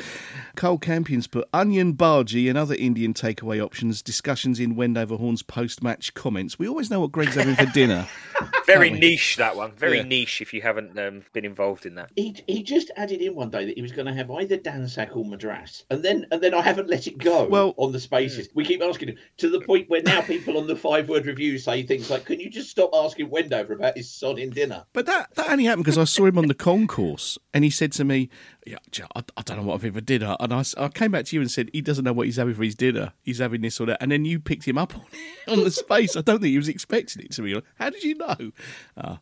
Karl 0.56 0.78
Campion's 0.78 1.26
put 1.28 1.48
onion 1.52 1.96
bhaji 1.96 2.48
and 2.48 2.58
other 2.58 2.76
Indian 2.76 3.14
takeaway 3.14 3.60
options, 3.64 4.02
discussions 4.04 4.60
in 4.60 4.76
Wendover 4.76 5.16
Horn's 5.18 5.42
post 5.42 5.82
match 5.82 6.14
comments. 6.14 6.60
We 6.60 6.68
always 6.68 6.92
know 6.92 7.00
what 7.00 7.12
Greg's 7.12 7.36
having 7.36 7.56
for 7.56 7.66
dinner. 7.66 8.08
Very 8.68 8.90
niche 8.92 9.38
that 9.38 9.56
one. 9.56 9.72
Very 9.72 9.98
Yeah. 9.98 10.04
niche 10.04 10.42
if 10.42 10.54
you 10.54 10.62
haven't 10.62 10.98
um, 11.00 11.24
been 11.34 11.46
involved 11.46 11.86
in 11.86 11.96
that. 11.96 12.12
He, 12.16 12.36
he 12.48 12.62
just 12.62 12.92
added 12.96 13.22
in 13.22 13.34
one 13.34 13.50
day 13.50 13.66
that 13.66 13.76
he 13.76 13.82
was 13.82 13.92
going 13.94 14.06
to 14.08 14.14
have 14.14 14.30
either 14.30 14.58
Dhansak 14.58 15.16
or 15.16 15.26
Madras, 15.26 15.86
and 15.90 16.04
then 16.04 16.26
and 16.32 16.42
then 16.42 16.54
I 16.54 16.62
haven't 16.62 16.90
let 16.90 17.08
it 17.08 17.18
go. 17.18 17.46
Well- 17.48 17.74
on 17.78 17.92
the 17.94 18.00
spaces, 18.00 18.50
we 18.54 18.64
keep 18.66 18.82
asking 18.84 19.10
him 19.10 19.18
to 19.38 19.50
the 19.50 19.62
point 19.62 19.90
where 19.90 20.02
now 20.04 20.22
people 20.22 20.58
on 20.58 20.68
the 20.68 20.76
five 20.76 21.10
word 21.10 21.26
review 21.26 21.58
say 21.58 21.82
things 21.84 22.10
like, 22.12 22.26
"Can 22.26 22.40
you 22.40 22.50
just 22.50 22.70
stop 22.70 22.92
asking 22.94 23.30
Wendover 23.30 23.74
about 23.74 23.98
his 23.98 24.08
sodding 24.10 24.54
dinner?" 24.54 24.86
But 24.94 25.06
that, 25.08 25.34
that 25.36 25.50
only 25.50 25.64
happened 25.66 25.86
because 25.86 25.98
I 25.98 26.04
saw 26.04 26.26
him 26.26 26.38
on 26.38 26.48
the 26.48 26.54
concourse 26.54 27.38
and 27.54 27.64
he 27.64 27.70
said 27.70 27.92
to 27.94 28.04
me, 28.04 28.30
yeah, 28.66 28.78
I, 29.16 29.24
I 29.38 29.42
don't 29.48 29.58
know 29.58 29.64
what 29.64 29.74
having 29.74 29.94
for 29.94 30.02
dinner. 30.02 30.36
And 30.40 30.54
I 30.54 30.90
came 30.90 31.12
back 31.12 31.26
to 31.26 31.36
you 31.36 31.42
and 31.42 31.50
said, 31.50 31.70
he 31.74 31.82
doesn't 31.82 32.04
know 32.04 32.14
what 32.14 32.26
he's 32.26 32.36
having 32.36 32.54
for 32.54 32.64
his 32.64 32.76
dinner. 32.76 33.14
He's 33.24 33.40
having 33.40 33.62
this 33.62 33.80
or 33.80 33.86
that. 33.88 34.02
And 34.02 34.12
then 34.12 34.26
you 34.26 34.40
picked 34.40 34.68
him 34.68 34.78
up 34.78 34.96
on, 35.48 35.60
on 35.60 35.64
the 35.64 35.72
space. 35.72 36.16
I 36.16 36.22
don't 36.22 36.42
think 36.42 36.52
he 36.52 36.58
was 36.58 36.68
expecting 36.68 37.24
it 37.24 37.32
to 37.32 37.42
be. 37.42 37.62
How 37.76 37.90
did 37.90 38.04
you 38.04 38.16
know? 38.16 38.52
Ah, 38.98 39.20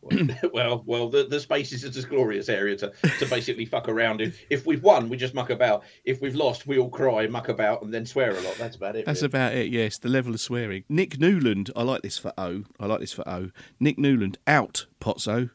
well, 0.52 0.82
well, 0.86 1.08
the, 1.08 1.24
the 1.24 1.40
spaces 1.40 1.84
is 1.84 1.96
a 1.96 2.06
glorious 2.06 2.48
area 2.48 2.76
to, 2.76 2.92
to 3.18 3.26
basically 3.26 3.64
fuck 3.64 3.88
around. 3.88 4.20
in. 4.20 4.32
if 4.50 4.66
we've 4.66 4.82
won, 4.82 5.08
we 5.08 5.16
just 5.16 5.34
muck 5.34 5.50
about. 5.50 5.84
If 6.04 6.20
we've 6.20 6.34
lost, 6.34 6.66
we 6.66 6.78
all 6.78 6.90
cry, 6.90 7.26
muck 7.26 7.48
about, 7.48 7.82
and 7.82 7.94
then 7.94 8.04
swear 8.04 8.30
a 8.32 8.40
lot. 8.40 8.56
That's 8.56 8.76
about 8.76 8.96
it. 8.96 9.06
That's 9.06 9.22
really. 9.22 9.30
about 9.30 9.54
it, 9.54 9.68
yes. 9.70 9.98
The 9.98 10.08
level 10.08 10.34
of 10.34 10.40
swearing. 10.40 10.84
Nick 10.88 11.18
Nieuwland, 11.18 11.70
I 11.76 11.82
like 11.82 12.02
this 12.02 12.18
for 12.18 12.32
O. 12.36 12.64
I 12.80 12.86
like 12.86 13.00
this 13.00 13.12
for 13.12 13.28
O. 13.28 13.50
Nick 13.78 13.96
Nieuwland, 13.96 14.36
out, 14.46 14.86
Pozzo. 15.06 15.50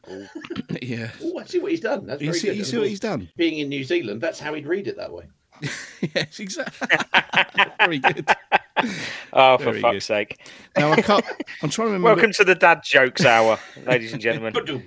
yeah. 0.82 1.10
Oh, 1.22 1.38
I 1.38 1.44
see 1.44 1.58
what 1.58 1.70
he's 1.72 1.80
done. 1.80 2.06
That's 2.06 2.20
You 2.22 2.28
very 2.28 2.38
see- 2.38 2.46
good. 2.48 2.56
you 2.56 2.64
see 2.64 2.78
what 2.78 2.88
he's 2.88 3.00
done? 3.00 3.28
Being 3.36 3.58
in 3.58 3.68
New 3.68 3.84
Zealand, 3.84 4.20
that's 4.20 4.38
how 4.40 4.54
he'd 4.54 4.66
read 4.66 4.86
it 4.88 4.96
that 4.96 5.12
way. 5.12 5.24
yes, 6.14 6.40
exactly. 6.40 6.88
Very 7.78 7.98
good. 7.98 8.26
Oh, 9.32 9.58
for 9.58 9.64
Very 9.64 9.80
fuck's 9.80 9.94
good. 9.94 10.02
sake. 10.02 10.40
Now, 10.76 10.90
I 10.92 11.00
can't, 11.02 11.24
I'm 11.62 11.68
trying 11.70 11.88
to 11.88 11.92
remember. 11.92 12.06
Welcome 12.06 12.32
to 12.32 12.44
the 12.44 12.54
Dad 12.56 12.82
Jokes 12.82 13.24
Hour, 13.24 13.58
ladies 13.86 14.12
and 14.12 14.20
gentlemen. 14.20 14.82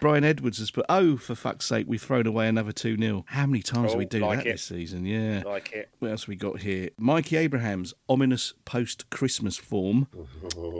Brian 0.00 0.24
Edwards 0.24 0.58
has 0.58 0.70
put, 0.70 0.86
oh, 0.88 1.16
for 1.18 1.34
fuck's 1.34 1.66
sake, 1.66 1.86
we've 1.88 2.00
thrown 2.00 2.26
away 2.26 2.48
another 2.48 2.72
2 2.72 2.96
0. 2.96 3.24
How 3.28 3.44
many 3.46 3.62
times 3.62 3.90
do 3.90 3.96
Oh, 3.96 3.98
we 3.98 4.06
do 4.06 4.20
like 4.20 4.38
that 4.38 4.46
it. 4.46 4.52
this 4.52 4.62
season? 4.62 5.04
Yeah. 5.04 5.42
Like 5.44 5.72
it. 5.72 5.90
What 5.98 6.10
else 6.12 6.26
we 6.28 6.36
got 6.36 6.60
here? 6.60 6.88
Mikey 6.98 7.36
Abraham's 7.36 7.92
ominous 8.08 8.54
post 8.64 9.10
Christmas 9.10 9.56
form. 9.58 10.06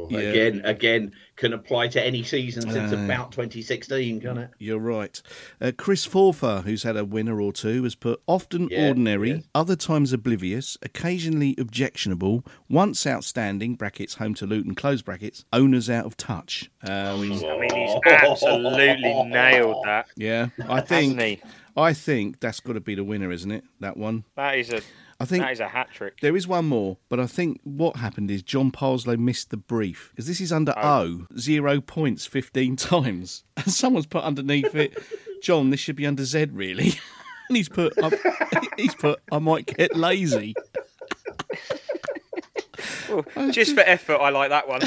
Yeah. 0.09 0.19
Again, 0.21 0.63
again, 0.65 1.13
can 1.41 1.55
apply 1.55 1.89
to 1.89 2.05
any 2.05 2.23
season 2.23 2.63
since 2.71 2.93
Aye. 2.93 3.03
about 3.05 3.33
2016, 3.33 4.21
can 4.21 4.37
it? 4.39 4.51
You're 4.59 4.79
right. 4.79 5.21
Uh, 5.61 5.73
Chris 5.77 6.07
Forfer, 6.07 6.63
who's 6.65 6.83
had 6.83 6.97
a 6.99 7.05
winner 7.05 7.41
or 7.41 7.51
two, 7.53 7.83
has 7.85 7.95
put 7.95 8.21
often 8.27 8.69
Yeah, 8.71 8.89
ordinary, 8.89 9.31
yeah. 9.31 9.39
other 9.55 9.75
times 9.75 10.13
oblivious, 10.13 10.77
occasionally 10.83 11.55
objectionable, 11.59 12.45
once 12.69 13.07
outstanding, 13.07 13.75
brackets, 13.75 14.17
home 14.17 14.35
to 14.35 14.47
Luton, 14.47 14.75
close 14.75 15.01
brackets, 15.01 15.45
owners 15.53 15.89
out 15.89 16.05
of 16.05 16.17
touch. 16.19 16.71
Um, 16.83 16.93
I 16.93 17.17
mean, 17.17 17.31
he's 17.33 17.95
absolutely 18.07 19.23
nailed 19.25 19.85
that, 19.87 20.07
yeah, 20.17 20.49
I 20.69 20.83
think. 20.83 21.19
hasn't 21.19 21.23
he? 21.23 21.41
I 21.77 21.95
think 21.95 22.41
that's 22.41 22.61
got 22.61 22.75
to 22.75 22.81
be 22.81 22.95
the 22.95 23.05
winner, 23.05 23.31
isn't 23.31 23.51
it? 23.51 23.65
That 23.79 23.97
one. 23.97 24.25
That 24.37 24.59
is 24.59 24.71
a 24.71 24.83
I 25.21 25.27
think 25.27 25.45
that 25.45 25.53
is 25.53 25.61
a 25.61 25.69
hat 25.69 25.91
trick. 25.93 26.21
There 26.23 26.35
is 26.35 26.49
one 26.49 26.67
more, 26.67 26.97
but 27.11 27.21
I 27.21 27.27
think 27.27 27.61
what 27.63 27.97
happened 27.97 28.31
is 28.31 28.43
John 28.43 28.71
Parslow 28.71 29.19
missed 29.19 29.51
the 29.51 29.59
brief 29.59 30.09
because 30.11 30.27
this 30.27 30.41
is 30.41 30.51
under 30.51 30.73
oh. 30.79 31.27
O, 31.31 31.37
zero 31.39 31.83
points 31.83 32.27
15 32.27 32.77
times. 32.77 33.45
And 33.61 33.71
someone's 33.71 34.07
put 34.07 34.25
underneath 34.25 34.75
it, 34.75 34.97
John, 35.43 35.69
this 35.69 35.81
should 35.81 35.97
be 35.97 36.07
under 36.07 36.25
Z, 36.25 36.47
really. 36.53 36.95
and 37.49 37.57
he's 37.59 37.69
put, 37.69 37.93
I, 38.03 38.11
he's 38.79 38.95
put, 38.95 39.21
I 39.31 39.39
might 39.39 39.67
get 39.67 39.95
lazy. 39.95 40.55
Well, 43.11 43.51
just 43.51 43.75
for 43.75 43.81
effort, 43.81 44.17
I 44.17 44.31
like 44.31 44.49
that 44.49 44.67
one. 44.67 44.81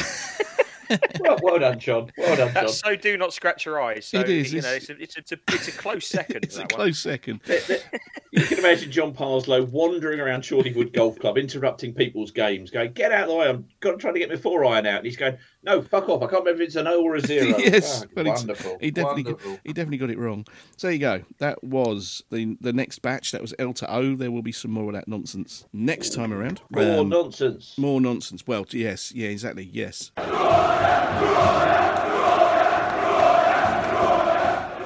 Well, 1.20 1.40
well 1.42 1.60
done, 1.60 1.80
John. 1.80 2.12
Well 2.18 2.36
done, 2.36 2.48
John. 2.48 2.54
That's 2.54 2.80
so 2.80 2.96
do 2.96 3.18
not 3.18 3.34
scratch 3.34 3.66
your 3.66 3.82
eyes. 3.82 4.08
So, 4.08 4.20
It 4.20 4.30
is, 4.30 4.54
You 4.54 4.62
know, 4.62 4.74
it's- 4.74 4.90
it's 4.90 4.90
a, 4.90 5.02
it's 5.02 5.16
a, 5.16 5.20
it's 5.20 5.32
a, 5.32 5.38
it's 5.54 5.68
a 5.70 5.72
close 5.72 6.06
second. 6.08 6.44
It's 6.44 6.56
a 6.56 6.60
that 6.60 6.72
one. 6.72 6.80
close 6.82 7.00
second. 7.00 7.40
You 8.32 8.42
can 8.42 8.58
imagine 8.60 8.92
John 8.92 9.14
Parslow 9.14 9.62
wandering 9.70 10.20
around 10.20 10.42
Chorleywood 10.44 10.92
Golf 10.94 11.20
Club, 11.20 11.38
interrupting 11.38 11.94
people's 11.94 12.32
games, 12.32 12.72
going, 12.72 12.92
"Get 12.94 13.12
out 13.12 13.24
of 13.24 13.30
the 13.30 13.36
way! 13.36 13.48
I'm 13.50 13.66
trying 14.00 14.14
to 14.16 14.20
get 14.20 14.30
my 14.30 14.38
four 14.38 14.66
iron 14.66 14.88
out." 14.88 14.98
And 14.98 15.06
he's 15.06 15.18
going, 15.18 15.38
"No, 15.62 15.84
fuck 15.84 16.10
off! 16.10 16.24
I 16.24 16.28
can't 16.28 16.44
remember 16.44 16.64
if 16.64 16.68
it's 16.70 16.76
an 16.76 16.88
O 16.88 17.04
or 17.04 17.16
a 17.16 17.22
zero. 17.22 17.46
yes, 17.60 18.00
Fuck, 18.00 18.10
but 18.16 18.26
wonderful. 18.26 18.78
he 18.82 18.90
definitely 18.90 19.24
wonderful. 19.26 19.60
he 19.64 19.72
definitely 19.74 19.98
got 19.98 20.10
it 20.10 20.18
wrong. 20.18 20.46
So 20.78 20.88
there 20.88 20.94
you 20.94 21.00
go. 21.00 21.22
That 21.38 21.64
was 21.64 22.24
the 22.32 22.58
the 22.60 22.74
next 22.74 23.00
batch. 23.04 23.32
That 23.32 23.42
was 23.42 23.54
L 23.60 23.72
to 23.74 23.92
O. 23.94 24.16
There 24.16 24.32
will 24.32 24.42
be 24.42 24.52
some 24.52 24.72
more 24.72 24.88
of 24.88 24.94
that 24.94 25.08
nonsense 25.08 25.66
next 25.72 26.14
time 26.16 26.34
around. 26.34 26.60
More 26.72 27.02
Um, 27.02 27.10
nonsense. 27.10 27.78
More 27.78 28.02
nonsense. 28.02 28.48
Well, 28.48 28.66
yes, 28.72 29.12
yeah, 29.12 29.28
exactly. 29.30 29.70
Yes. 29.72 30.12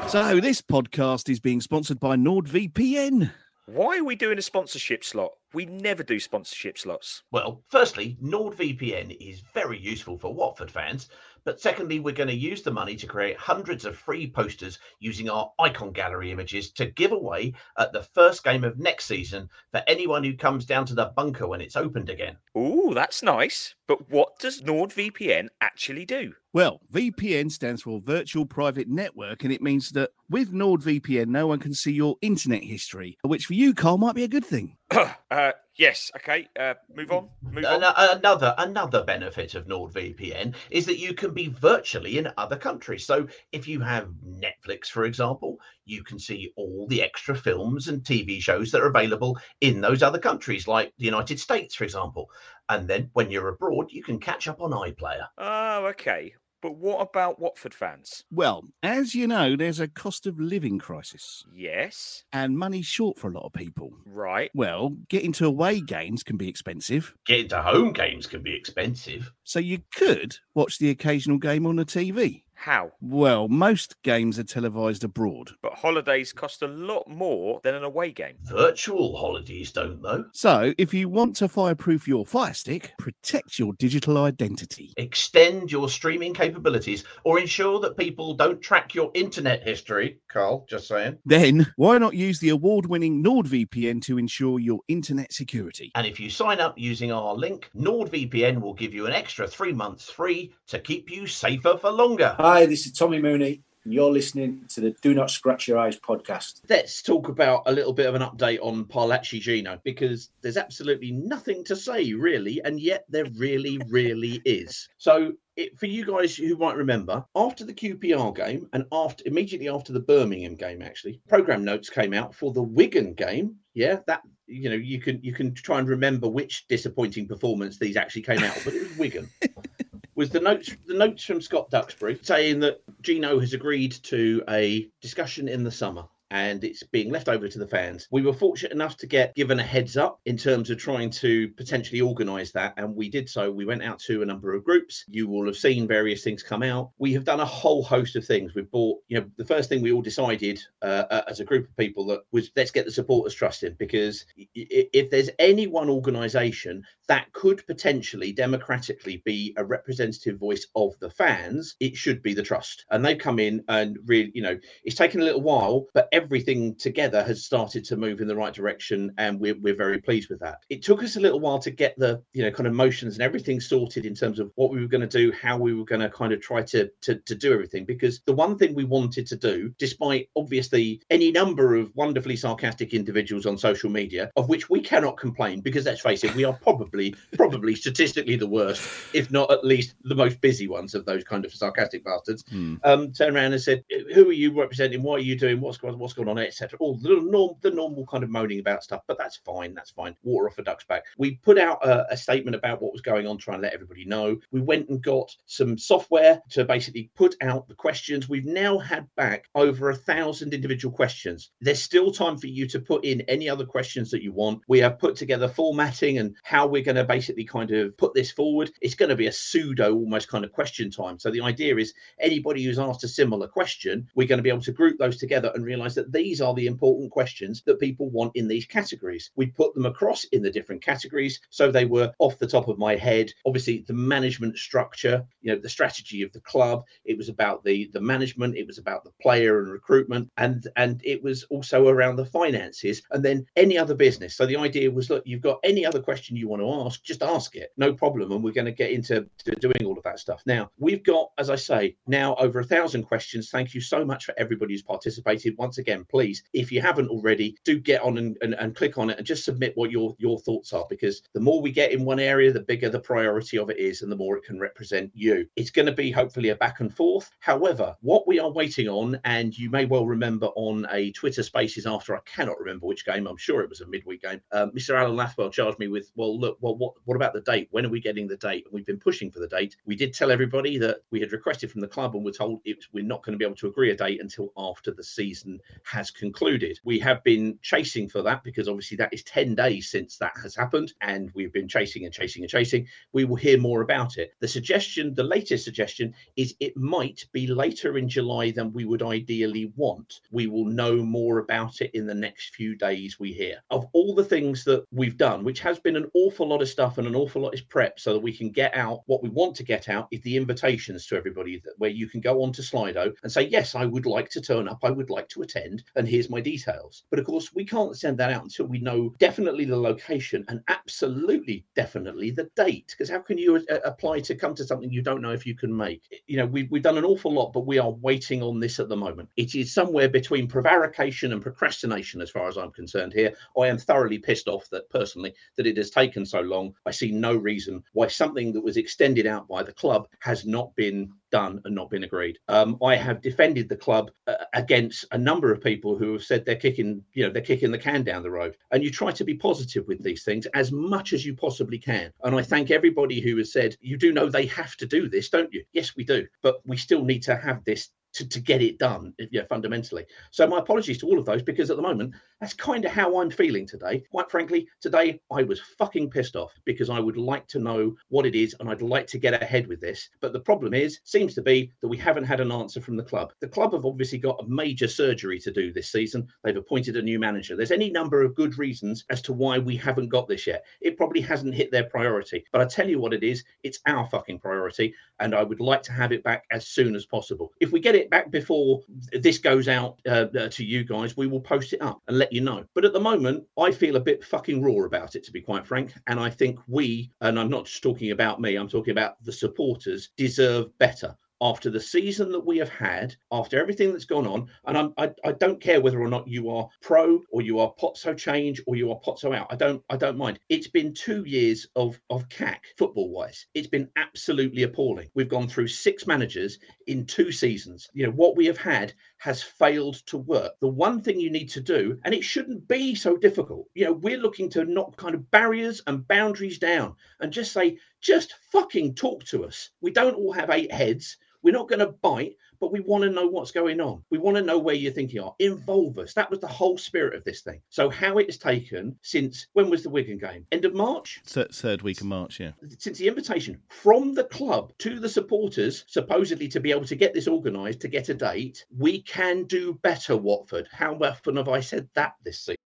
So 0.09 0.39
this 0.39 0.61
podcast 0.61 1.29
is 1.29 1.41
being 1.41 1.59
sponsored 1.59 1.99
by 1.99 2.15
NordVPN. 2.15 3.31
Why 3.65 3.97
are 3.97 4.03
we 4.05 4.15
doing 4.15 4.37
a 4.37 4.41
sponsorship 4.41 5.03
slot? 5.03 5.31
We 5.53 5.65
never 5.65 6.01
do 6.01 6.21
sponsorship 6.21 6.77
slots. 6.77 7.23
Well, 7.31 7.63
firstly, 7.67 8.17
NordVPN 8.23 9.17
is 9.19 9.41
very 9.41 9.77
useful 9.77 10.17
for 10.17 10.33
Watford 10.33 10.71
fans 10.71 11.09
but 11.47 11.61
secondly, 11.61 12.01
we're 12.01 12.11
going 12.13 12.27
to 12.27 12.35
use 12.35 12.61
the 12.61 12.71
money 12.71 12.97
to 12.97 13.07
create 13.07 13.37
hundreds 13.37 13.85
of 13.85 13.95
free 13.95 14.29
posters 14.29 14.79
using 14.99 15.29
our 15.29 15.49
icon 15.59 15.93
gallery 15.93 16.29
images 16.29 16.71
to 16.71 16.87
give 16.87 17.13
away 17.13 17.53
at 17.77 17.93
the 17.93 18.03
first 18.03 18.43
game 18.43 18.65
of 18.65 18.77
next 18.77 19.05
season 19.05 19.49
for 19.71 19.81
anyone 19.87 20.25
who 20.25 20.35
comes 20.35 20.65
down 20.65 20.85
to 20.87 20.93
the 20.93 21.05
bunker 21.15 21.47
when 21.47 21.61
it's 21.61 21.77
opened 21.77 22.09
again. 22.09 22.35
Ooh, 22.57 22.91
that's 22.93 23.23
nice. 23.23 23.75
But 23.87 24.09
what 24.09 24.37
does 24.39 24.61
NordVPN 24.61 25.47
actually 25.61 26.03
do? 26.03 26.33
Well, 26.51 26.81
VPN 26.91 27.49
stands 27.49 27.81
for 27.81 28.01
Virtual 28.01 28.45
Private 28.45 28.89
Network, 28.89 29.45
and 29.45 29.53
it 29.53 29.61
means 29.61 29.91
that 29.91 30.09
with 30.29 30.51
NordVPN, 30.51 31.27
no 31.27 31.47
one 31.47 31.59
can 31.59 31.73
see 31.73 31.93
your 31.93 32.17
internet 32.21 32.63
history, 32.63 33.17
which 33.21 33.45
for 33.45 33.53
you, 33.53 33.73
Carl, 33.73 33.97
might 33.97 34.15
be 34.15 34.25
a 34.25 34.27
good 34.27 34.43
thing. 34.43 34.75
uh, 35.31 35.51
yes. 35.77 36.11
Okay. 36.15 36.47
Uh, 36.59 36.73
move 36.93 37.11
on. 37.11 37.29
Move 37.41 37.65
on. 37.65 37.83
Another 38.17 38.53
another 38.57 39.03
benefit 39.03 39.55
of 39.55 39.67
NordVPN 39.67 40.55
is 40.69 40.85
that 40.85 40.99
you 40.99 41.13
can 41.13 41.33
be 41.33 41.47
virtually 41.47 42.17
in 42.17 42.31
other 42.37 42.57
countries. 42.57 43.05
So 43.05 43.27
if 43.51 43.67
you 43.67 43.79
have 43.81 44.09
Netflix, 44.25 44.87
for 44.87 45.05
example, 45.05 45.59
you 45.85 46.03
can 46.03 46.19
see 46.19 46.51
all 46.55 46.87
the 46.87 47.01
extra 47.01 47.35
films 47.35 47.87
and 47.87 48.03
TV 48.03 48.41
shows 48.41 48.71
that 48.71 48.81
are 48.81 48.87
available 48.87 49.37
in 49.61 49.81
those 49.81 50.03
other 50.03 50.19
countries, 50.19 50.67
like 50.67 50.93
the 50.97 51.05
United 51.05 51.39
States, 51.39 51.75
for 51.75 51.83
example. 51.83 52.29
And 52.69 52.87
then 52.87 53.09
when 53.13 53.31
you're 53.31 53.49
abroad, 53.49 53.87
you 53.91 54.03
can 54.03 54.19
catch 54.19 54.47
up 54.47 54.61
on 54.61 54.71
iPlayer. 54.71 55.27
Oh, 55.37 55.85
okay. 55.87 56.33
But 56.67 56.75
what 56.79 56.99
about 56.99 57.39
Watford 57.39 57.73
fans? 57.73 58.25
Well, 58.29 58.65
as 58.83 59.15
you 59.15 59.25
know, 59.25 59.55
there's 59.55 59.79
a 59.79 59.87
cost 59.87 60.27
of 60.27 60.37
living 60.37 60.79
crisis 60.79 61.45
Yes. 61.55 62.25
and 62.33 62.57
money's 62.57 62.85
short 62.85 63.17
for 63.17 63.29
a 63.29 63.33
lot 63.33 63.45
of 63.45 63.53
people. 63.53 63.93
Right. 64.05 64.51
Well, 64.53 64.97
getting 65.07 65.31
to 65.33 65.45
away 65.45 65.79
games 65.79 66.23
can 66.23 66.35
be 66.35 66.49
expensive, 66.49 67.15
Getting 67.25 67.47
to 67.49 67.61
home 67.61 67.93
games 67.93 68.27
can 68.27 68.41
be 68.43 68.53
expensive. 68.53 69.31
so 69.45 69.59
you 69.59 69.79
could 69.95 70.35
watch 70.55 70.77
the 70.77 70.89
occasional 70.89 71.37
game 71.37 71.65
on 71.65 71.77
the 71.77 71.85
TV. 71.85 72.43
How? 72.57 72.91
Well, 72.99 73.47
most 73.47 74.01
games 74.01 74.39
are 74.39 74.43
televised 74.43 75.03
abroad. 75.03 75.51
But 75.61 75.75
holidays 75.75 76.33
cost 76.33 76.63
a 76.63 76.67
lot 76.67 77.07
more 77.07 77.61
than 77.63 77.75
an 77.75 77.83
away 77.83 78.11
game. 78.11 78.35
Virtual 78.43 79.15
holidays 79.15 79.71
don't 79.71 80.01
though. 80.01 80.25
So, 80.33 80.73
if 80.77 80.93
you 80.93 81.07
want 81.07 81.35
to 81.37 81.47
fireproof 81.47 82.07
your 82.07 82.25
Fire 82.25 82.53
Stick, 82.53 82.93
protect 82.97 83.59
your 83.59 83.73
digital 83.73 84.17
identity. 84.17 84.91
Extend 84.97 85.71
your 85.71 85.87
streaming 85.87 86.33
capabilities 86.33 87.03
or 87.23 87.39
ensure 87.39 87.79
that 87.81 87.95
people 87.95 88.33
don't 88.33 88.61
track 88.61 88.95
your 88.95 89.11
internet 89.13 89.63
history. 89.63 90.19
Carl, 90.27 90.65
just 90.67 90.87
saying. 90.87 91.19
Then, 91.25 91.71
why 91.75 91.99
not 91.99 92.15
use 92.15 92.39
the 92.39 92.49
award 92.49 92.87
winning 92.87 93.23
NordVPN 93.23 94.01
to 94.05 94.17
ensure 94.17 94.59
your 94.59 94.79
internet 94.87 95.31
security? 95.31 95.91
And 95.93 96.07
if 96.07 96.19
you 96.19 96.31
sign 96.31 96.59
up 96.59 96.77
using 96.77 97.11
our 97.11 97.35
link, 97.35 97.69
NordVPN 97.75 98.59
will 98.61 98.73
give 98.73 98.95
you 98.95 99.05
an 99.05 99.13
extra 99.13 99.47
three 99.47 99.73
months 99.73 100.09
free 100.09 100.53
to 100.67 100.79
keep 100.79 101.11
you 101.11 101.27
safer 101.27 101.77
for 101.77 101.91
longer. 101.91 102.35
Hi, 102.49 102.65
this 102.65 102.85
is 102.85 102.93
Tommy 102.93 103.19
Mooney, 103.19 103.61
and 103.83 103.93
you're 103.93 104.09
listening 104.09 104.63
to 104.69 104.79
the 104.79 104.95
Do 105.01 105.13
Not 105.13 105.29
Scratch 105.29 105.67
Your 105.67 105.79
Eyes 105.79 105.99
podcast. 105.99 106.61
Let's 106.69 107.01
talk 107.01 107.27
about 107.27 107.63
a 107.65 107.73
little 107.73 107.91
bit 107.91 108.05
of 108.05 108.15
an 108.15 108.21
update 108.21 108.59
on 108.61 108.85
Parlaci 108.85 109.41
Gino 109.41 109.81
because 109.83 110.29
there's 110.39 110.55
absolutely 110.55 111.11
nothing 111.11 111.61
to 111.65 111.75
say, 111.75 112.13
really, 112.13 112.61
and 112.63 112.79
yet 112.79 113.03
there 113.09 113.25
really, 113.35 113.81
really 113.89 114.41
is. 114.45 114.87
So, 114.97 115.33
it, 115.57 115.77
for 115.77 115.87
you 115.87 116.05
guys 116.05 116.37
who 116.37 116.55
might 116.55 116.77
remember, 116.77 117.25
after 117.35 117.65
the 117.65 117.73
QPR 117.73 118.33
game 118.33 118.69
and 118.71 118.85
after 118.93 119.25
immediately 119.25 119.67
after 119.67 119.91
the 119.91 119.99
Birmingham 119.99 120.55
game, 120.55 120.81
actually, 120.81 121.19
program 121.27 121.65
notes 121.65 121.89
came 121.89 122.13
out 122.13 122.33
for 122.33 122.53
the 122.53 122.63
Wigan 122.63 123.13
game. 123.13 123.57
Yeah, 123.73 123.99
that 124.07 124.21
you 124.45 124.69
know 124.69 124.77
you 124.77 125.01
can 125.01 125.19
you 125.21 125.33
can 125.33 125.53
try 125.53 125.79
and 125.79 125.89
remember 125.89 126.29
which 126.29 126.65
disappointing 126.69 127.27
performance 127.27 127.77
these 127.77 127.97
actually 127.97 128.21
came 128.21 128.41
out, 128.41 128.55
of, 128.55 128.63
but 128.63 128.73
it 128.73 128.87
was 128.87 128.97
Wigan. 128.97 129.29
was 130.17 130.31
the 130.31 130.39
notes 130.39 130.75
the 130.87 130.95
notes 130.95 131.23
from 131.23 131.39
Scott 131.39 131.69
Duxbury 131.69 132.19
saying 132.23 132.59
that 132.61 132.81
Gino 133.01 133.39
has 133.39 133.53
agreed 133.53 133.91
to 134.03 134.43
a 134.49 134.89
discussion 134.99 135.47
in 135.47 135.63
the 135.63 135.71
summer 135.71 136.05
and 136.31 136.63
it's 136.63 136.83
being 136.83 137.11
left 137.11 137.29
over 137.29 137.47
to 137.47 137.59
the 137.59 137.67
fans. 137.67 138.07
We 138.11 138.21
were 138.21 138.33
fortunate 138.33 138.71
enough 138.71 138.97
to 138.97 139.07
get 139.07 139.35
given 139.35 139.59
a 139.59 139.63
heads 139.63 139.97
up 139.97 140.19
in 140.25 140.37
terms 140.37 140.69
of 140.69 140.77
trying 140.77 141.09
to 141.11 141.49
potentially 141.49 142.01
organise 142.01 142.51
that, 142.53 142.73
and 142.77 142.95
we 142.95 143.09
did 143.09 143.29
so. 143.29 143.51
We 143.51 143.65
went 143.65 143.83
out 143.83 143.99
to 144.01 144.21
a 144.21 144.25
number 144.25 144.53
of 144.53 144.63
groups. 144.63 145.05
You 145.07 145.27
will 145.27 145.45
have 145.45 145.57
seen 145.57 145.87
various 145.87 146.23
things 146.23 146.43
come 146.43 146.63
out. 146.63 146.91
We 146.97 147.13
have 147.13 147.23
done 147.23 147.39
a 147.39 147.45
whole 147.45 147.83
host 147.83 148.15
of 148.15 148.25
things. 148.25 148.53
We've 148.55 148.69
bought, 148.69 148.99
you 149.07 149.19
know, 149.19 149.29
the 149.37 149.45
first 149.45 149.69
thing 149.69 149.81
we 149.81 149.91
all 149.91 150.01
decided 150.01 150.61
uh, 150.81 151.03
uh, 151.09 151.21
as 151.27 151.39
a 151.39 151.45
group 151.45 151.67
of 151.69 151.77
people 151.77 152.05
that 152.07 152.21
was 152.31 152.51
let's 152.55 152.71
get 152.71 152.85
the 152.85 152.91
supporters 152.91 153.33
trust 153.33 153.63
in 153.63 153.73
because 153.75 154.25
if 154.55 155.09
there's 155.09 155.29
any 155.39 155.67
one 155.67 155.89
organisation 155.89 156.83
that 157.07 157.31
could 157.33 157.65
potentially 157.67 158.31
democratically 158.31 159.21
be 159.25 159.53
a 159.57 159.63
representative 159.63 160.37
voice 160.37 160.67
of 160.75 160.93
the 160.99 161.09
fans, 161.09 161.75
it 161.79 161.95
should 161.95 162.21
be 162.21 162.33
the 162.33 162.43
trust. 162.43 162.85
And 162.91 163.03
they've 163.03 163.17
come 163.17 163.39
in 163.39 163.63
and 163.67 163.97
really, 164.05 164.31
you 164.33 164.41
know, 164.41 164.57
it's 164.83 164.95
taken 164.95 165.21
a 165.21 165.23
little 165.23 165.41
while, 165.41 165.85
but 165.93 166.09
everything 166.17 166.75
together 166.75 167.23
has 167.23 167.45
started 167.45 167.83
to 167.85 167.95
move 167.95 168.21
in 168.21 168.27
the 168.27 168.35
right 168.35 168.53
direction, 168.53 169.13
and 169.17 169.39
we're, 169.39 169.57
we're 169.61 169.75
very 169.75 169.99
pleased 169.99 170.29
with 170.29 170.39
that. 170.39 170.57
It 170.69 170.81
took 170.81 171.03
us 171.03 171.15
a 171.15 171.19
little 171.19 171.39
while 171.39 171.59
to 171.59 171.71
get 171.71 171.97
the, 171.97 172.21
you 172.33 172.43
know, 172.43 172.51
kind 172.51 172.67
of 172.67 172.73
motions 172.73 173.13
and 173.13 173.23
everything 173.23 173.59
sorted 173.59 174.05
in 174.05 174.15
terms 174.15 174.39
of 174.39 174.51
what 174.55 174.71
we 174.71 174.81
were 174.81 174.87
going 174.87 175.07
to 175.07 175.17
do, 175.21 175.31
how 175.31 175.57
we 175.57 175.73
were 175.73 175.85
going 175.85 176.01
to 176.01 176.09
kind 176.09 176.33
of 176.33 176.41
try 176.41 176.61
to, 176.63 176.89
to 177.01 177.15
to 177.29 177.35
do 177.35 177.53
everything. 177.53 177.85
Because 177.85 178.21
the 178.25 178.33
one 178.33 178.57
thing 178.57 178.73
we 178.73 178.83
wanted 178.83 179.27
to 179.27 179.35
do, 179.35 179.73
despite 179.77 180.29
obviously 180.35 181.01
any 181.09 181.31
number 181.31 181.75
of 181.75 181.91
wonderfully 181.95 182.35
sarcastic 182.35 182.93
individuals 182.93 183.45
on 183.45 183.57
social 183.57 183.89
media, 183.89 184.31
of 184.35 184.49
which 184.49 184.69
we 184.69 184.81
cannot 184.81 185.17
complain, 185.17 185.61
because 185.61 185.85
let's 185.85 186.01
face 186.01 186.23
it, 186.23 186.35
we 186.35 186.43
are 186.43 186.57
probably 186.67 187.15
probably 187.33 187.75
statistically 187.75 188.35
the 188.35 188.47
worst, 188.47 188.81
if 189.13 189.29
not 189.31 189.51
at 189.51 189.63
least 189.63 189.95
the 190.03 190.15
most 190.15 190.41
busy 190.41 190.67
ones 190.67 190.95
of 190.95 191.05
those 191.05 191.23
kind 191.23 191.45
of 191.45 191.53
sarcastic 191.53 192.03
bastards 192.03 192.43
um, 192.83 193.11
turned 193.11 193.35
around 193.35 193.53
and 193.53 193.61
said, 193.61 193.83
"Who 194.13 194.29
are 194.29 194.39
you 194.43 194.59
representing? 194.59 195.03
What 195.03 195.19
are 195.19 195.23
you 195.23 195.37
doing? 195.37 195.61
What's 195.61 195.77
going 195.77 195.97
what's 196.07 196.15
going 196.15 196.29
on, 196.29 196.37
etc." 196.37 196.77
All 196.79 196.95
the 196.97 197.19
norm, 197.21 197.55
the 197.61 197.71
normal 197.71 198.05
kind 198.05 198.23
of 198.23 198.29
moaning 198.29 198.59
about 198.59 198.83
stuff, 198.83 199.01
but 199.07 199.17
that's 199.17 199.37
fine. 199.37 199.73
That's 199.73 199.91
fine. 199.91 200.15
Water 200.23 200.47
off 200.47 200.57
a 200.57 200.63
duck's 200.63 200.85
back. 200.85 201.03
We 201.17 201.35
put 201.35 201.57
out 201.57 201.85
a, 201.85 202.11
a 202.11 202.17
statement 202.17 202.55
about 202.55 202.81
what 202.81 202.93
was 202.93 203.01
going 203.01 203.27
on, 203.27 203.37
trying 203.37 203.59
to 203.59 203.63
let 203.63 203.73
everybody 203.73 204.05
know. 204.05 204.37
We 204.51 204.61
went 204.61 204.89
and 204.89 205.01
got 205.01 205.35
some 205.45 205.77
software 205.77 206.41
to 206.51 206.65
basically 206.65 207.11
put 207.15 207.35
out 207.41 207.67
the 207.67 207.75
questions. 207.75 208.29
We've 208.29 208.45
now 208.45 208.77
had 208.77 209.07
back 209.15 209.49
over 209.55 209.89
a 209.89 209.95
thousand 209.95 210.53
individual 210.53 210.95
questions. 210.95 211.51
There's 211.61 211.81
still 211.81 212.11
time 212.11 212.37
for 212.37 212.47
you 212.47 212.67
to 212.67 212.79
put 212.79 213.03
in 213.03 213.21
any 213.21 213.49
other 213.49 213.65
questions 213.65 214.11
that 214.11 214.23
you 214.23 214.31
want. 214.31 214.61
We 214.67 214.79
have 214.79 214.99
put 214.99 215.15
together 215.15 215.47
formatting 215.47 216.19
and 216.19 216.35
how 216.43 216.67
we're 216.67 216.83
going 216.83 216.95
to 216.95 217.03
basically 217.03 217.45
kind 217.45 217.71
of 217.71 217.97
put 217.97 218.13
this 218.13 218.31
forward. 218.31 218.71
It's 218.81 218.95
going 218.95 219.09
to 219.09 219.15
be 219.15 219.27
a 219.27 219.31
pseudo 219.31 219.93
almost 219.93 220.29
kind 220.29 220.45
of 220.45 220.51
question 220.51 220.89
time. 220.89 221.19
So 221.19 221.29
the 221.29 221.41
idea 221.41 221.75
is 221.77 221.93
anybody 222.19 222.63
who's 222.63 222.79
asked 222.79 223.03
a 223.03 223.07
similar 223.07 223.47
question, 223.47 224.07
we're 224.15 224.27
going 224.27 224.37
to 224.37 224.43
be 224.43 224.49
able 224.49 224.61
to 224.61 224.71
group 224.71 224.97
those 224.97 225.17
together 225.17 225.51
and 225.53 225.65
realize 225.65 225.95
that 225.97 226.11
these 226.13 226.39
are 226.41 226.53
the 226.53 226.67
important 226.67 227.11
questions 227.11 227.63
that 227.65 227.79
people 227.79 228.09
want 228.09 228.31
in 228.35 228.47
these 228.47 228.65
categories. 228.65 229.31
We 229.35 229.47
put 229.47 229.73
them 229.73 229.85
across 229.85 230.23
in 230.25 230.43
the 230.43 230.51
different 230.51 230.83
categories. 230.83 231.41
So 231.49 231.71
they 231.71 231.85
were 231.85 232.13
off 232.19 232.37
the 232.37 232.47
top 232.47 232.67
of 232.67 232.77
my 232.77 232.95
head. 232.95 233.33
Obviously, 233.45 233.83
the 233.87 233.93
management 233.93 234.57
structure, 234.57 235.25
you 235.41 235.51
know, 235.51 235.59
the 235.59 235.69
strategy 235.69 236.21
of 236.21 236.31
the 236.31 236.41
club. 236.41 236.83
It 237.03 237.17
was 237.17 237.29
about 237.29 237.63
the 237.63 237.89
the 237.93 238.01
management. 238.01 238.55
It 238.55 238.67
was 238.67 238.77
about 238.77 239.03
the 239.03 239.11
player 239.21 239.59
and 239.59 239.71
recruitment, 239.71 240.29
and 240.37 240.67
and 240.75 241.01
it 241.03 241.21
was 241.23 241.43
also 241.49 241.87
around 241.87 242.15
the 242.15 242.25
finances, 242.25 243.01
and 243.11 243.25
then 243.25 243.45
any 243.55 243.77
other 243.77 243.95
business. 243.95 244.35
So 244.35 244.45
the 244.45 244.57
idea 244.57 244.91
was, 244.91 245.09
look, 245.09 245.23
you've 245.25 245.41
got 245.41 245.59
any 245.63 245.85
other 245.85 246.01
question 246.01 246.35
you 246.35 246.47
want 246.47 246.61
to 246.61 246.71
ask, 246.85 247.03
just 247.03 247.23
ask 247.23 247.55
it, 247.55 247.71
no 247.77 247.93
problem, 247.93 248.31
and 248.31 248.43
we're 248.43 248.53
going 248.53 248.65
to 248.65 248.71
get 248.83 248.91
into 248.91 249.27
to 249.45 249.51
doing 249.55 249.83
all 249.85 249.97
of 249.97 250.03
that 250.03 250.19
stuff. 250.19 250.43
Now 250.45 250.69
we've 250.77 251.03
got, 251.03 251.31
as 251.37 251.49
I 251.49 251.55
say, 251.55 251.95
now 252.05 252.35
over 252.35 252.59
a 252.59 252.63
thousand 252.63 253.03
questions. 253.03 253.49
Thank 253.49 253.73
you 253.73 253.81
so 253.81 254.05
much 254.05 254.25
for 254.25 254.35
everybody 254.37 254.73
who's 254.73 254.83
participated. 254.83 255.55
Once 255.57 255.79
again, 255.79 255.86
please, 256.09 256.43
if 256.53 256.71
you 256.71 256.81
haven't 256.81 257.09
already, 257.09 257.55
do 257.63 257.79
get 257.79 258.01
on 258.01 258.17
and, 258.17 258.37
and, 258.41 258.53
and 258.55 258.75
click 258.75 258.97
on 258.97 259.09
it 259.09 259.17
and 259.17 259.25
just 259.25 259.45
submit 259.45 259.73
what 259.75 259.91
your 259.91 260.15
your 260.19 260.39
thoughts 260.39 260.73
are, 260.73 260.85
because 260.89 261.21
the 261.33 261.39
more 261.39 261.61
we 261.61 261.71
get 261.71 261.91
in 261.91 262.05
one 262.05 262.19
area, 262.19 262.51
the 262.51 262.59
bigger 262.59 262.89
the 262.89 262.99
priority 262.99 263.57
of 263.57 263.69
it 263.69 263.77
is, 263.77 264.01
and 264.01 264.11
the 264.11 264.15
more 264.15 264.37
it 264.37 264.43
can 264.43 264.59
represent 264.59 265.11
you. 265.13 265.47
It's 265.55 265.71
going 265.71 265.85
to 265.85 265.91
be 265.91 266.11
hopefully 266.11 266.49
a 266.49 266.55
back 266.55 266.79
and 266.79 266.93
forth. 266.93 267.31
However, 267.39 267.95
what 268.01 268.27
we 268.27 268.39
are 268.39 268.51
waiting 268.51 268.87
on, 268.87 269.19
and 269.23 269.57
you 269.57 269.69
may 269.69 269.85
well 269.85 270.05
remember 270.05 270.47
on 270.55 270.87
a 270.91 271.11
Twitter 271.11 271.43
Spaces 271.43 271.85
after 271.85 272.15
I 272.15 272.19
cannot 272.25 272.59
remember 272.59 272.85
which 272.85 273.05
game, 273.05 273.27
I'm 273.27 273.37
sure 273.37 273.61
it 273.61 273.69
was 273.69 273.81
a 273.81 273.87
midweek 273.87 274.21
game. 274.23 274.41
Uh, 274.51 274.67
Mr. 274.75 274.99
Alan 274.99 275.15
Lathwell 275.15 275.51
charged 275.51 275.79
me 275.79 275.87
with, 275.87 276.11
well, 276.15 276.39
look, 276.39 276.57
well, 276.61 276.77
what 276.77 276.93
what 277.05 277.15
about 277.15 277.33
the 277.33 277.41
date? 277.41 277.67
When 277.71 277.85
are 277.85 277.89
we 277.89 278.01
getting 278.01 278.27
the 278.27 278.37
date? 278.37 278.65
And 278.65 278.73
we've 278.73 278.85
been 278.85 278.99
pushing 278.99 279.31
for 279.31 279.39
the 279.39 279.47
date. 279.47 279.75
We 279.85 279.95
did 279.95 280.13
tell 280.13 280.31
everybody 280.31 280.77
that 280.79 280.97
we 281.11 281.19
had 281.19 281.31
requested 281.31 281.71
from 281.71 281.81
the 281.81 281.87
club, 281.87 282.15
and 282.15 282.23
we're 282.23 282.31
told 282.31 282.59
it, 282.65 282.85
we're 282.93 283.03
not 283.03 283.23
going 283.23 283.33
to 283.33 283.37
be 283.37 283.45
able 283.45 283.55
to 283.57 283.67
agree 283.67 283.91
a 283.91 283.95
date 283.95 284.21
until 284.21 284.51
after 284.57 284.91
the 284.91 285.03
season 285.03 285.59
has 285.85 286.11
concluded. 286.11 286.79
We 286.83 286.99
have 286.99 287.23
been 287.23 287.57
chasing 287.61 288.09
for 288.09 288.21
that 288.23 288.43
because 288.43 288.67
obviously 288.67 288.97
that 288.97 289.13
is 289.13 289.23
10 289.23 289.55
days 289.55 289.89
since 289.89 290.17
that 290.17 290.33
has 290.41 290.55
happened, 290.55 290.93
and 291.01 291.31
we've 291.33 291.53
been 291.53 291.67
chasing 291.67 292.05
and 292.05 292.13
chasing 292.13 292.43
and 292.43 292.49
chasing. 292.49 292.87
We 293.13 293.25
will 293.25 293.35
hear 293.35 293.57
more 293.57 293.81
about 293.81 294.17
it. 294.17 294.31
The 294.39 294.47
suggestion, 294.47 295.13
the 295.13 295.23
latest 295.23 295.63
suggestion, 295.63 296.13
is 296.35 296.55
it 296.59 296.75
might 296.77 297.25
be 297.31 297.47
later 297.47 297.97
in 297.97 298.09
July 298.09 298.51
than 298.51 298.73
we 298.73 298.85
would 298.85 299.03
ideally 299.03 299.71
want. 299.75 300.21
We 300.31 300.47
will 300.47 300.65
know 300.65 300.97
more 300.97 301.39
about 301.39 301.81
it 301.81 301.91
in 301.93 302.05
the 302.05 302.13
next 302.13 302.55
few 302.55 302.75
days 302.75 303.19
we 303.19 303.33
hear. 303.33 303.57
Of 303.69 303.85
all 303.93 304.15
the 304.15 304.23
things 304.23 304.63
that 304.65 304.85
we've 304.91 305.17
done, 305.17 305.43
which 305.43 305.59
has 305.59 305.79
been 305.79 305.95
an 305.95 306.09
awful 306.13 306.47
lot 306.47 306.61
of 306.61 306.69
stuff 306.69 306.97
and 306.97 307.07
an 307.07 307.15
awful 307.15 307.41
lot 307.41 307.53
is 307.53 307.61
prep 307.61 307.99
so 307.99 308.13
that 308.13 308.19
we 308.19 308.35
can 308.35 308.51
get 308.51 308.75
out 308.75 309.01
what 309.05 309.23
we 309.23 309.29
want 309.29 309.55
to 309.55 309.63
get 309.63 309.89
out 309.89 310.07
is 310.11 310.21
the 310.21 310.37
invitations 310.37 311.05
to 311.07 311.15
everybody 311.15 311.59
that 311.63 311.73
where 311.77 311.89
you 311.89 312.07
can 312.07 312.21
go 312.21 312.43
on 312.43 312.51
to 312.53 312.61
Slido 312.61 313.13
and 313.23 313.31
say, 313.31 313.43
Yes, 313.43 313.75
I 313.75 313.85
would 313.85 314.05
like 314.05 314.29
to 314.31 314.41
turn 314.41 314.67
up, 314.67 314.79
I 314.83 314.91
would 314.91 315.09
like 315.09 315.29
to 315.29 315.41
attend, 315.41 315.66
and 315.95 316.07
here's 316.07 316.29
my 316.29 316.41
details. 316.41 317.03
But 317.09 317.19
of 317.19 317.25
course, 317.25 317.53
we 317.53 317.65
can't 317.65 317.97
send 317.97 318.17
that 318.17 318.31
out 318.31 318.43
until 318.43 318.67
we 318.67 318.79
know 318.79 319.13
definitely 319.19 319.65
the 319.65 319.77
location 319.77 320.45
and 320.47 320.61
absolutely 320.67 321.65
definitely 321.75 322.31
the 322.31 322.49
date. 322.55 322.87
Because 322.89 323.09
how 323.09 323.19
can 323.19 323.37
you 323.37 323.55
uh, 323.55 323.79
apply 323.83 324.19
to 324.21 324.35
come 324.35 324.55
to 324.55 324.65
something 324.65 324.91
you 324.91 325.01
don't 325.01 325.21
know 325.21 325.31
if 325.31 325.45
you 325.45 325.55
can 325.55 325.75
make? 325.75 326.01
You 326.27 326.37
know, 326.37 326.45
we've, 326.45 326.69
we've 326.71 326.83
done 326.83 326.97
an 326.97 327.05
awful 327.05 327.33
lot, 327.33 327.53
but 327.53 327.65
we 327.65 327.79
are 327.79 327.91
waiting 327.91 328.41
on 328.41 328.59
this 328.59 328.79
at 328.79 328.89
the 328.89 328.95
moment. 328.95 329.29
It 329.37 329.55
is 329.55 329.73
somewhere 329.73 330.09
between 330.09 330.47
prevarication 330.47 331.33
and 331.33 331.41
procrastination, 331.41 332.21
as 332.21 332.29
far 332.29 332.47
as 332.47 332.57
I'm 332.57 332.71
concerned 332.71 333.13
here. 333.13 333.33
I 333.59 333.67
am 333.67 333.77
thoroughly 333.77 334.19
pissed 334.19 334.47
off 334.47 334.69
that 334.71 334.89
personally 334.89 335.33
that 335.55 335.67
it 335.67 335.77
has 335.77 335.89
taken 335.89 336.25
so 336.25 336.41
long. 336.41 336.73
I 336.85 336.91
see 336.91 337.11
no 337.11 337.35
reason 337.35 337.83
why 337.93 338.07
something 338.07 338.53
that 338.53 338.63
was 338.63 338.77
extended 338.77 339.27
out 339.27 339.47
by 339.47 339.63
the 339.63 339.73
club 339.73 340.07
has 340.19 340.45
not 340.45 340.75
been 340.75 341.11
done 341.31 341.61
and 341.65 341.75
not 341.75 341.89
been 341.89 342.03
agreed. 342.03 342.37
Um, 342.47 342.77
I 342.83 342.95
have 342.95 343.21
defended 343.21 343.69
the 343.69 343.75
club 343.75 344.11
uh, 344.27 344.35
against 344.53 345.05
a 345.11 345.17
number 345.17 345.51
of 345.51 345.56
people 345.57 345.97
who 345.97 346.13
have 346.13 346.23
said 346.23 346.45
they're 346.45 346.55
kicking, 346.55 347.03
you 347.13 347.25
know, 347.25 347.31
they're 347.31 347.41
kicking 347.41 347.71
the 347.71 347.77
can 347.77 348.03
down 348.03 348.23
the 348.23 348.31
road. 348.31 348.57
And 348.71 348.83
you 348.83 348.91
try 348.91 349.11
to 349.11 349.23
be 349.23 349.35
positive 349.35 349.87
with 349.87 350.03
these 350.03 350.23
things 350.23 350.45
as 350.53 350.71
much 350.71 351.13
as 351.13 351.25
you 351.25 351.35
possibly 351.35 351.77
can. 351.77 352.11
And 352.23 352.35
I 352.35 352.41
thank 352.41 352.71
everybody 352.71 353.19
who 353.19 353.37
has 353.37 353.51
said, 353.51 353.75
you 353.81 353.97
do 353.97 354.11
know 354.13 354.29
they 354.29 354.45
have 354.47 354.75
to 354.77 354.85
do 354.85 355.09
this, 355.09 355.29
don't 355.29 355.53
you? 355.53 355.63
Yes, 355.73 355.95
we 355.95 356.03
do. 356.03 356.27
But 356.41 356.61
we 356.65 356.77
still 356.77 357.03
need 357.03 357.23
to 357.23 357.35
have 357.35 357.63
this 357.65 357.89
to, 358.17 358.27
to 358.27 358.39
get 358.39 358.61
it 358.61 358.79
done, 358.79 359.13
yeah, 359.31 359.43
fundamentally. 359.47 360.05
So 360.31 360.47
my 360.47 360.59
apologies 360.59 360.97
to 360.99 361.07
all 361.07 361.19
of 361.19 361.25
those 361.25 361.43
because 361.43 361.69
at 361.69 361.77
the 361.77 361.83
moment 361.83 362.15
that's 362.41 362.53
kind 362.53 362.85
of 362.85 362.91
how 362.91 363.19
I'm 363.19 363.31
feeling 363.31 363.65
today. 363.65 364.03
Quite 364.11 364.29
frankly, 364.29 364.67
today 364.81 365.19
I 365.31 365.43
was 365.43 365.59
fucking 365.77 366.09
pissed 366.09 366.35
off 366.35 366.53
because 366.65 366.89
I 366.89 366.99
would 366.99 367.17
like 367.17 367.47
to 367.47 367.59
know 367.59 367.95
what 368.09 368.25
it 368.25 368.35
is 368.35 368.55
and 368.59 368.69
I'd 368.69 368.81
like 368.81 369.07
to 369.07 369.17
get 369.17 369.41
ahead 369.41 369.67
with 369.67 369.81
this. 369.81 370.09
But 370.21 370.33
the 370.33 370.39
problem 370.39 370.73
is, 370.73 370.99
seems 371.03 371.33
to 371.35 371.41
be 371.41 371.71
that 371.81 371.87
we 371.87 371.97
haven't 371.97 372.25
had 372.25 372.39
an 372.39 372.51
answer 372.51 372.81
from 372.81 372.97
the 372.97 373.03
club. 373.03 373.33
The 373.39 373.47
club 373.47 373.73
have 373.73 373.85
obviously 373.85 374.17
got 374.19 374.43
a 374.43 374.47
major 374.47 374.87
surgery 374.87 375.39
to 375.39 375.51
do 375.51 375.71
this 375.71 375.91
season. 375.91 376.27
They've 376.43 376.57
appointed 376.57 376.95
a 376.97 377.01
new 377.01 377.19
manager. 377.19 377.55
There's 377.55 377.71
any 377.71 377.89
number 377.89 378.23
of 378.23 378.35
good 378.35 378.57
reasons 378.57 379.05
as 379.09 379.21
to 379.23 379.33
why 379.33 379.57
we 379.57 379.75
haven't 379.75 380.09
got 380.09 380.27
this 380.27 380.47
yet. 380.47 380.65
It 380.81 380.97
probably 380.97 381.21
hasn't 381.21 381.55
hit 381.55 381.71
their 381.71 381.85
priority. 381.85 382.45
But 382.51 382.61
I 382.61 382.65
tell 382.65 382.89
you 382.89 382.99
what 382.99 383.13
it 383.13 383.23
is, 383.23 383.43
it's 383.63 383.79
our 383.87 384.07
fucking 384.07 384.39
priority. 384.39 384.93
And 385.19 385.33
I 385.33 385.43
would 385.43 385.59
like 385.59 385.83
to 385.83 385.91
have 385.91 386.11
it 386.11 386.23
back 386.23 386.45
as 386.51 386.67
soon 386.67 386.95
as 386.95 387.05
possible. 387.05 387.51
If 387.59 387.71
we 387.71 387.79
get 387.79 387.95
it 387.95 388.06
back 388.09 388.31
before 388.31 388.81
this 389.11 389.37
goes 389.37 389.67
out 389.67 389.99
uh, 390.07 390.25
uh, 390.37 390.49
to 390.49 390.63
you 390.63 390.83
guys, 390.83 391.17
we 391.17 391.27
will 391.27 391.41
post 391.41 391.73
it 391.73 391.81
up 391.81 392.01
and 392.07 392.17
let 392.17 392.31
you 392.31 392.41
know. 392.41 392.65
But 392.73 392.85
at 392.85 392.93
the 392.93 392.99
moment, 392.99 393.43
I 393.57 393.71
feel 393.71 393.95
a 393.95 394.01
bit 394.01 394.23
fucking 394.23 394.61
raw 394.61 394.85
about 394.85 395.15
it, 395.15 395.23
to 395.25 395.31
be 395.31 395.41
quite 395.41 395.65
frank. 395.65 395.93
And 396.07 396.19
I 396.19 396.29
think 396.29 396.59
we, 396.67 397.11
and 397.21 397.39
I'm 397.39 397.49
not 397.49 397.65
just 397.65 397.83
talking 397.83 398.11
about 398.11 398.41
me, 398.41 398.55
I'm 398.55 398.69
talking 398.69 398.91
about 398.91 399.23
the 399.23 399.31
supporters, 399.31 400.09
deserve 400.17 400.77
better 400.77 401.15
after 401.41 401.69
the 401.69 401.79
season 401.79 402.31
that 402.31 402.45
we 402.45 402.57
have 402.57 402.69
had, 402.69 403.15
after 403.31 403.59
everything 403.59 403.91
that's 403.91 404.05
gone 404.05 404.27
on, 404.27 404.47
and 404.65 404.77
I'm, 404.77 404.93
I, 404.97 405.11
I 405.25 405.33
don't 405.33 405.61
care 405.61 405.81
whether 405.81 406.01
or 406.01 406.07
not 406.09 406.27
you 406.27 406.49
are 406.49 406.67
pro 406.81 407.21
or 407.31 407.41
you 407.41 407.59
are 407.59 407.73
Pozzo 407.79 408.17
change 408.17 408.61
or 408.67 408.75
you 408.75 408.91
are 408.91 408.99
Pozzo 408.99 409.35
out. 409.35 409.47
I 409.51 409.55
don't 409.55 409.83
I 409.89 409.97
don't 409.97 410.17
mind. 410.17 410.39
It's 410.49 410.67
been 410.67 410.93
two 410.93 411.23
years 411.25 411.67
of 411.75 411.99
of 412.09 412.27
CAC 412.29 412.59
football 412.77 413.09
wise. 413.11 413.45
It's 413.53 413.67
been 413.67 413.89
absolutely 413.97 414.63
appalling. 414.63 415.09
We've 415.15 415.29
gone 415.29 415.47
through 415.47 415.67
six 415.67 416.07
managers 416.07 416.57
in 416.87 417.05
two 417.05 417.31
seasons. 417.31 417.89
You 417.93 418.05
know 418.07 418.13
what 418.13 418.35
we 418.35 418.45
have 418.47 418.57
had 418.57 418.93
has 419.17 419.41
failed 419.43 419.95
to 420.07 420.17
work. 420.17 420.53
The 420.61 420.67
one 420.67 421.01
thing 421.01 421.19
you 421.19 421.29
need 421.31 421.49
to 421.49 421.61
do, 421.61 421.99
and 422.05 422.13
it 422.13 422.23
shouldn't 422.23 422.67
be 422.67 422.95
so 422.95 423.17
difficult. 423.17 423.67
You 423.75 423.85
know 423.85 423.93
we're 423.93 424.17
looking 424.19 424.49
to 424.51 424.65
knock 424.65 424.97
kind 424.97 425.15
of 425.15 425.29
barriers 425.31 425.81
and 425.87 426.07
boundaries 426.07 426.59
down 426.59 426.95
and 427.19 427.31
just 427.33 427.53
say 427.53 427.77
just 428.01 428.33
fucking 428.51 428.95
talk 428.95 429.23
to 429.25 429.45
us. 429.45 429.71
We 429.81 429.91
don't 429.91 430.15
all 430.15 430.31
have 430.33 430.49
eight 430.49 430.71
heads. 430.71 431.17
We're 431.47 431.53
not 431.53 431.69
going 431.69 431.79
to 431.79 431.93
bite, 432.01 432.35
but 432.59 432.73
we 432.73 432.81
want 432.81 433.05
to 433.05 433.09
know 433.09 433.25
what's 433.25 433.51
going 433.51 433.79
on. 433.79 434.03
We 434.09 434.17
want 434.17 434.35
to 434.35 434.43
know 434.43 434.57
where 434.59 434.75
you're 434.75 434.91
thinking 434.91 435.21
are. 435.21 435.33
Involve 435.39 435.97
us. 435.97 436.13
That 436.13 436.29
was 436.29 436.41
the 436.41 436.47
whole 436.47 436.77
spirit 436.77 437.15
of 437.15 437.23
this 437.23 437.39
thing. 437.39 437.61
So 437.69 437.89
how 437.89 438.17
it 438.17 438.25
has 438.25 438.37
taken 438.37 438.97
since 439.01 439.47
when 439.53 439.69
was 439.69 439.81
the 439.81 439.89
Wigan 439.89 440.17
game? 440.17 440.45
End 440.51 440.65
of 440.65 440.73
March? 440.73 441.21
Third, 441.25 441.55
third 441.55 441.83
week 441.83 442.01
of 442.01 442.07
March, 442.07 442.41
yeah. 442.41 442.51
Since 442.79 442.97
the 442.97 443.07
invitation 443.07 443.61
from 443.69 444.13
the 444.13 444.25
club 444.25 444.73
to 444.79 444.99
the 444.99 445.07
supporters, 445.07 445.85
supposedly 445.87 446.49
to 446.49 446.59
be 446.59 446.71
able 446.71 446.83
to 446.83 446.97
get 446.97 447.13
this 447.13 447.29
organised, 447.29 447.79
to 447.79 447.87
get 447.87 448.09
a 448.09 448.13
date, 448.13 448.65
we 448.77 449.01
can 449.03 449.45
do 449.45 449.75
better, 449.75 450.17
Watford. 450.17 450.67
How 450.69 450.95
often 450.95 451.37
have 451.37 451.47
I 451.47 451.61
said 451.61 451.87
that 451.93 452.15
this 452.25 452.41
season? 452.41 452.57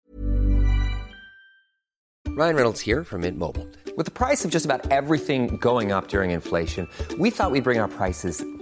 Ryan 2.29 2.55
Reynolds 2.55 2.81
here 2.81 3.03
from 3.03 3.21
Mint 3.21 3.37
Mobile. 3.37 3.67
With 3.95 4.07
the 4.07 4.11
price 4.11 4.43
of 4.43 4.49
just 4.49 4.65
about 4.65 4.89
everything 4.89 5.57
going 5.57 5.91
up 5.91 6.07
during 6.07 6.31
inflation, 6.31 6.87
we 7.19 7.29
thought 7.29 7.51
we'd 7.51 7.63
bring 7.63 7.77
our 7.77 7.87
prices 7.87 8.43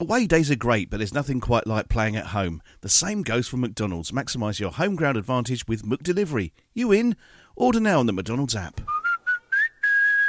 Away 0.00 0.26
days 0.26 0.50
are 0.50 0.56
great, 0.56 0.90
but 0.90 0.96
there's 0.96 1.14
nothing 1.14 1.38
quite 1.38 1.68
like 1.68 1.88
playing 1.88 2.16
at 2.16 2.26
home. 2.26 2.60
The 2.80 2.88
same 2.88 3.22
goes 3.22 3.46
for 3.46 3.58
McDonald's. 3.58 4.10
Maximise 4.10 4.58
your 4.58 4.72
home 4.72 4.96
ground 4.96 5.16
advantage 5.16 5.68
with 5.68 5.84
McDelivery. 5.84 6.50
You 6.74 6.90
in? 6.90 7.14
Order 7.54 7.78
now 7.78 8.00
on 8.00 8.06
the 8.06 8.12
McDonald's 8.12 8.56
app. 8.56 8.80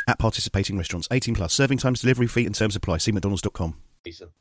At 0.07 0.19
participating 0.19 0.77
restaurants, 0.77 1.07
18 1.09 1.33
plus, 1.33 1.51
serving 1.51 1.79
times, 1.79 2.01
delivery 2.01 2.27
fee, 2.27 2.45
and 2.45 2.53
terms 2.53 2.75
apply. 2.75 2.99
See 2.99 3.11
McDonald's.com. 3.11 3.75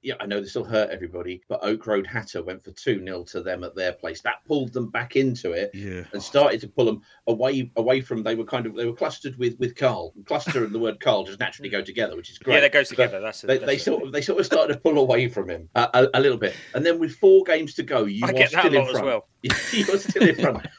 yeah, 0.03 0.15
I 0.21 0.27
know 0.27 0.41
this 0.41 0.55
will 0.55 0.65
hurt 0.65 0.91
everybody, 0.91 1.43
but 1.49 1.61
Oak 1.65 1.87
Road 1.87 2.07
Hatter 2.07 2.43
went 2.43 2.63
for 2.65 2.71
two 2.71 3.01
0 3.05 3.25
to 3.25 3.43
them 3.43 3.65
at 3.65 3.75
their 3.75 3.93
place. 3.93 4.21
That 4.23 4.37
pulled 4.47 4.73
them 4.73 4.89
back 4.89 5.17
into 5.17 5.53
it 5.53 5.71
Yeah. 5.75 6.05
and 6.13 6.23
started 6.23 6.61
to 6.63 6.69
pull 6.69 6.85
them 6.87 7.03
away 7.27 7.71
away 7.77 8.01
from. 8.01 8.23
They 8.23 8.37
were 8.37 8.45
kind 8.45 8.65
of 8.67 8.75
they 8.77 8.87
were 8.87 8.95
clustered 8.95 9.37
with 9.37 9.59
with 9.59 9.75
Carl. 9.77 10.15
Cluster 10.27 10.65
and 10.65 10.73
the 10.75 10.79
word 10.79 11.01
Carl 11.01 11.25
just 11.25 11.41
naturally 11.41 11.69
go 11.69 11.83
together, 11.83 12.17
which 12.17 12.31
is 12.31 12.39
great. 12.39 12.55
Yeah, 12.55 12.61
that 12.61 12.73
goes 12.73 12.89
So 12.89 12.95
together. 12.95 13.21
That's 13.21 13.43
a, 13.45 13.47
they, 13.49 13.59
that's 13.59 13.67
they 13.67 13.77
a- 13.77 13.81
sort 13.81 14.05
of 14.05 14.13
they 14.13 14.23
sort 14.23 14.39
of 14.41 14.47
started 14.47 14.73
to 14.75 14.79
pull 14.81 14.99
away 14.99 15.29
from 15.29 15.51
him 15.51 15.69
a, 15.75 16.09
a, 16.21 16.23
little 16.23 16.39
bit, 16.39 16.55
and 16.75 16.85
then 16.85 16.99
with 16.99 17.17
four 17.17 17.43
games 17.45 17.75
to 17.75 17.83
go, 17.83 18.05
you 18.05 18.25
I 18.25 18.31
are 18.31 18.33
get 18.33 18.53
that 18.53 18.61
still 18.61 18.75
a 18.75 18.77
in 18.77 18.83
lot 18.83 18.91
as 18.91 19.01
front. 19.01 19.07
well. 19.07 19.29
You're 19.43 19.99
still 19.99 20.29
in 20.29 20.35
front. 20.37 20.67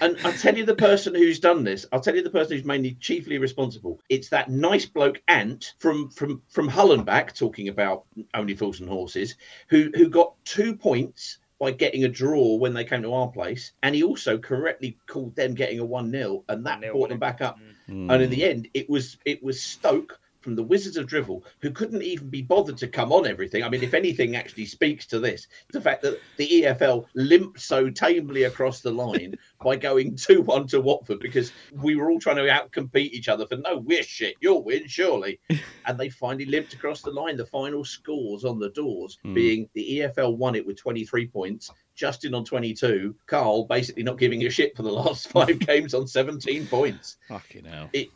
And 0.00 0.16
I'll 0.24 0.32
tell 0.32 0.56
you 0.56 0.64
the 0.64 0.74
person 0.74 1.14
who's 1.14 1.40
done 1.40 1.64
this. 1.64 1.86
I'll 1.90 2.00
tell 2.00 2.14
you 2.14 2.22
the 2.22 2.30
person 2.30 2.56
who's 2.56 2.64
mainly 2.64 2.94
chiefly 3.00 3.38
responsible. 3.38 4.00
It's 4.08 4.28
that 4.28 4.50
nice 4.50 4.86
bloke 4.86 5.20
Ant 5.28 5.74
from 5.78 6.10
from 6.10 6.42
from 6.48 6.68
Hullenbach, 6.68 7.36
talking 7.36 7.68
about 7.68 8.04
only 8.34 8.54
fools 8.54 8.80
and 8.80 8.88
horses, 8.88 9.34
who 9.68 9.90
who 9.94 10.08
got 10.08 10.34
two 10.44 10.76
points 10.76 11.38
by 11.58 11.70
getting 11.70 12.04
a 12.04 12.08
draw 12.08 12.56
when 12.56 12.74
they 12.74 12.84
came 12.84 13.02
to 13.02 13.12
our 13.12 13.28
place, 13.28 13.72
and 13.82 13.94
he 13.94 14.02
also 14.02 14.36
correctly 14.36 14.98
called 15.06 15.34
them 15.36 15.54
getting 15.54 15.78
a 15.78 15.84
one 15.84 16.10
0 16.10 16.44
and 16.48 16.66
that 16.66 16.80
1-0, 16.80 16.92
brought 16.92 17.08
them 17.08 17.18
back 17.18 17.40
up. 17.40 17.58
Mm. 17.88 18.12
And 18.12 18.22
in 18.22 18.30
the 18.30 18.44
end, 18.44 18.68
it 18.74 18.88
was 18.90 19.16
it 19.24 19.42
was 19.42 19.60
Stoke 19.60 20.18
from 20.44 20.54
the 20.54 20.62
Wizards 20.62 20.96
of 20.96 21.06
Drivel 21.06 21.42
who 21.60 21.70
couldn't 21.72 22.02
even 22.02 22.28
be 22.28 22.42
bothered 22.42 22.76
to 22.78 22.86
come 22.86 23.10
on 23.12 23.26
everything. 23.26 23.64
I 23.64 23.68
mean, 23.70 23.82
if 23.82 23.94
anything 23.94 24.36
actually 24.36 24.66
speaks 24.66 25.06
to 25.06 25.18
this, 25.18 25.48
the 25.72 25.80
fact 25.80 26.02
that 26.02 26.20
the 26.36 26.62
EFL 26.62 27.06
limped 27.14 27.60
so 27.60 27.88
tamely 27.90 28.44
across 28.44 28.80
the 28.80 28.92
line 28.92 29.34
by 29.64 29.74
going 29.76 30.14
2 30.14 30.42
1 30.42 30.66
to 30.68 30.80
Watford 30.80 31.18
because 31.20 31.50
we 31.72 31.96
were 31.96 32.10
all 32.10 32.20
trying 32.20 32.36
to 32.36 32.42
outcompete 32.42 33.10
each 33.12 33.28
other 33.28 33.46
for 33.46 33.56
no, 33.56 33.78
we're 33.78 34.02
shit, 34.02 34.36
you'll 34.40 34.62
win, 34.62 34.86
surely. 34.86 35.40
and 35.86 35.98
they 35.98 36.10
finally 36.10 36.44
limped 36.44 36.74
across 36.74 37.00
the 37.00 37.10
line. 37.10 37.36
The 37.36 37.46
final 37.46 37.84
scores 37.84 38.44
on 38.44 38.58
the 38.58 38.70
doors 38.70 39.18
Hmm. 39.24 39.32
being 39.34 39.68
the 39.74 40.00
EFL 40.00 40.36
won 40.36 40.54
it 40.54 40.66
with 40.66 40.76
23 40.76 41.26
points. 41.28 41.70
Justin 41.94 42.34
on 42.34 42.44
22, 42.44 43.14
Carl 43.26 43.64
basically 43.66 44.02
not 44.02 44.18
giving 44.18 44.44
a 44.44 44.50
shit 44.50 44.76
for 44.76 44.82
the 44.82 44.90
last 44.92 45.28
five 45.30 45.58
games 45.60 45.94
on 45.94 46.06
17 46.08 46.66
points 46.66 47.16
Fucking 47.28 47.64
hell. 47.64 47.88
it 47.92 48.08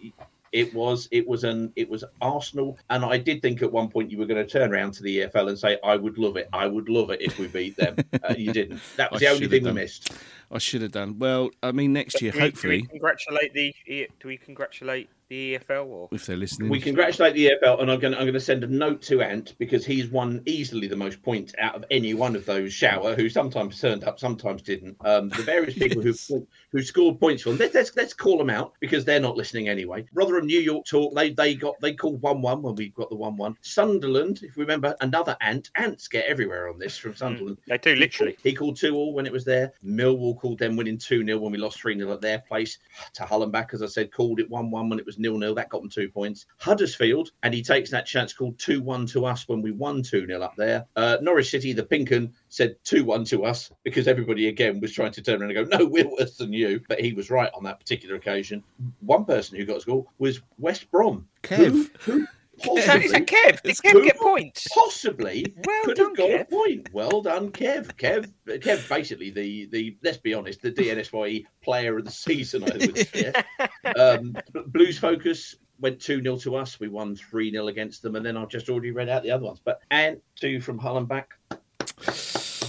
it 0.52 0.72
was 0.74 1.08
it 1.10 1.26
was 1.26 1.44
an 1.44 1.72
it 1.76 1.88
was 1.88 2.04
Arsenal, 2.20 2.78
and 2.90 3.04
I 3.04 3.18
did 3.18 3.42
think 3.42 3.62
at 3.62 3.70
one 3.70 3.88
point 3.88 4.10
you 4.10 4.18
were 4.18 4.26
going 4.26 4.44
to 4.44 4.50
turn 4.50 4.72
around 4.72 4.92
to 4.94 5.02
the 5.02 5.20
EFL 5.20 5.48
and 5.48 5.58
say, 5.58 5.78
"I 5.84 5.96
would 5.96 6.18
love 6.18 6.36
it, 6.36 6.48
I 6.52 6.66
would 6.66 6.88
love 6.88 7.10
it 7.10 7.20
if 7.20 7.38
we 7.38 7.46
beat 7.48 7.76
them." 7.76 7.96
uh, 8.28 8.34
you 8.36 8.52
didn't. 8.52 8.80
That 8.96 9.12
was 9.12 9.22
I 9.22 9.26
the 9.26 9.32
only 9.34 9.48
thing 9.48 9.64
have 9.64 9.74
we 9.74 9.80
missed. 9.82 10.12
I 10.50 10.58
should 10.58 10.82
have 10.82 10.92
done. 10.92 11.18
Well, 11.18 11.50
I 11.62 11.72
mean, 11.72 11.92
next 11.92 12.22
year, 12.22 12.32
Do 12.32 12.38
we- 12.38 12.42
we 12.42 12.48
hopefully, 12.48 12.82
congratulate 12.82 13.52
the 13.52 13.74
E- 13.86 14.06
do 14.20 14.28
we 14.28 14.36
congratulate 14.36 15.08
the 15.28 15.58
EFL 15.58 15.86
or 15.86 16.08
if 16.12 16.26
they're 16.26 16.36
listening. 16.36 16.70
We 16.70 16.80
congratulate 16.80 17.34
the 17.34 17.50
EFL, 17.50 17.82
and 17.82 17.90
I'm 17.90 18.00
going 18.00 18.12
to, 18.12 18.18
I'm 18.18 18.24
going 18.24 18.32
to 18.34 18.40
send 18.40 18.64
a 18.64 18.66
note 18.66 19.02
to 19.02 19.20
Ant 19.20 19.54
because 19.58 19.84
he's 19.84 20.08
won 20.08 20.42
easily 20.46 20.88
the 20.88 20.96
most 20.96 21.22
points 21.22 21.52
out 21.58 21.74
of 21.74 21.84
any 21.90 22.14
one 22.14 22.34
of 22.34 22.46
those 22.46 22.72
shower 22.72 23.14
who 23.14 23.28
sometimes 23.28 23.80
turned 23.80 24.04
up, 24.04 24.18
sometimes 24.18 24.62
didn't. 24.62 24.96
Um, 25.04 25.28
the 25.30 25.42
various 25.42 25.74
people 25.78 26.04
Yes. 26.04 26.28
who 26.28 26.46
who 26.72 26.82
scored 26.82 27.18
points 27.20 27.42
for 27.42 27.50
them. 27.50 27.58
Let's, 27.58 27.74
let's 27.74 27.96
let's 27.96 28.14
call 28.14 28.38
them 28.38 28.50
out 28.50 28.72
because 28.80 29.04
they're 29.04 29.20
not 29.20 29.36
listening 29.36 29.68
anyway. 29.68 30.06
Rotherham, 30.14 30.46
New 30.46 30.60
York 30.60 30.86
talk. 30.86 31.14
They 31.14 31.30
they 31.30 31.54
got 31.54 31.80
they 31.80 31.92
called 31.94 32.22
one 32.22 32.40
one 32.40 32.62
when 32.62 32.74
we 32.74 32.88
got 32.90 33.10
the 33.10 33.16
one 33.16 33.36
one. 33.36 33.56
Sunderland, 33.60 34.38
if 34.42 34.56
you 34.56 34.62
remember, 34.62 34.96
another 35.00 35.36
Ant. 35.40 35.70
Ants 35.76 36.08
get 36.08 36.24
everywhere 36.26 36.68
on 36.68 36.78
this 36.78 36.96
from 36.96 37.14
Sunderland. 37.14 37.58
they 37.66 37.78
do 37.78 37.94
literally. 37.96 38.36
He 38.42 38.54
called 38.54 38.76
2 38.76 38.94
all 38.94 39.12
when 39.12 39.26
it 39.26 39.32
was 39.32 39.44
there. 39.44 39.72
Millwall 39.84 40.38
called 40.38 40.58
them 40.58 40.76
winning 40.76 40.98
2 40.98 41.24
0 41.24 41.38
when 41.38 41.52
we 41.52 41.58
lost 41.58 41.80
3 41.80 41.98
0 41.98 42.12
at 42.12 42.20
their 42.20 42.38
place. 42.40 42.78
To 43.14 43.24
Hullenbach, 43.24 43.74
as 43.74 43.82
I 43.82 43.86
said, 43.86 44.12
called 44.12 44.38
it 44.38 44.48
1 44.48 44.70
1 44.70 44.88
when 44.88 44.98
it 44.98 45.06
was 45.06 45.17
0 45.20 45.38
0. 45.38 45.54
That 45.54 45.68
got 45.68 45.80
them 45.80 45.90
two 45.90 46.08
points. 46.08 46.46
Huddersfield, 46.58 47.32
and 47.42 47.52
he 47.52 47.62
takes 47.62 47.90
that 47.90 48.06
chance, 48.06 48.32
called 48.32 48.58
2 48.58 48.80
1 48.82 49.06
to 49.06 49.26
us 49.26 49.48
when 49.48 49.62
we 49.62 49.72
won 49.72 50.02
2 50.02 50.26
0 50.26 50.40
up 50.40 50.56
there. 50.56 50.86
Uh, 50.96 51.18
Norwich 51.20 51.50
City, 51.50 51.72
the 51.72 51.82
Pink'un, 51.82 52.32
said 52.48 52.76
2 52.84 53.04
1 53.04 53.24
to 53.26 53.44
us 53.44 53.70
because 53.84 54.08
everybody 54.08 54.48
again 54.48 54.80
was 54.80 54.92
trying 54.92 55.12
to 55.12 55.22
turn 55.22 55.42
around 55.42 55.56
and 55.56 55.70
go, 55.70 55.78
no, 55.78 55.84
we're 55.84 56.08
worse 56.08 56.36
than 56.36 56.52
you. 56.52 56.80
But 56.88 57.00
he 57.00 57.12
was 57.12 57.30
right 57.30 57.50
on 57.54 57.64
that 57.64 57.80
particular 57.80 58.16
occasion. 58.16 58.62
One 59.00 59.24
person 59.24 59.56
who 59.56 59.64
got 59.64 59.82
a 59.82 59.86
goal 59.86 60.08
was 60.18 60.40
West 60.58 60.90
Brom. 60.90 61.28
Kev. 61.42 61.90
Who, 62.00 62.12
who 62.12 62.26
Is 62.60 62.86
that, 62.86 63.02
is 63.02 63.12
that 63.12 63.26
Kev? 63.26 63.62
Did 63.62 63.76
Kev 63.76 64.04
get 64.04 64.16
points? 64.18 64.66
possibly 64.74 65.44
Well 65.64 65.84
could 65.84 65.96
done, 65.96 66.08
have 66.08 66.16
got 66.16 66.30
a 66.30 66.38
Kev. 66.44 66.50
point. 66.50 66.88
Well 66.92 67.22
done, 67.22 67.50
Kev. 67.52 67.94
Kev, 67.96 68.32
Kev, 68.46 68.88
basically 68.88 69.30
the 69.30 69.66
the 69.66 69.96
let's 70.02 70.16
be 70.18 70.34
honest, 70.34 70.62
the 70.62 70.72
DNSYE 70.72 71.44
player 71.62 71.98
of 71.98 72.04
the 72.04 72.10
season. 72.10 72.64
I 72.64 72.76
would 72.76 72.98
say. 73.08 73.32
um, 73.96 74.36
Blues 74.68 74.98
Focus 74.98 75.56
went 75.80 76.00
two 76.00 76.20
0 76.22 76.36
to 76.38 76.56
us. 76.56 76.80
We 76.80 76.88
won 76.88 77.14
three 77.14 77.50
0 77.52 77.68
against 77.68 78.02
them, 78.02 78.16
and 78.16 78.24
then 78.26 78.36
I've 78.36 78.48
just 78.48 78.68
already 78.68 78.90
read 78.90 79.08
out 79.08 79.22
the 79.22 79.30
other 79.30 79.44
ones. 79.44 79.60
But 79.64 79.80
and 79.90 80.20
two 80.34 80.60
from 80.60 80.78
Hullenbach. 80.80 81.26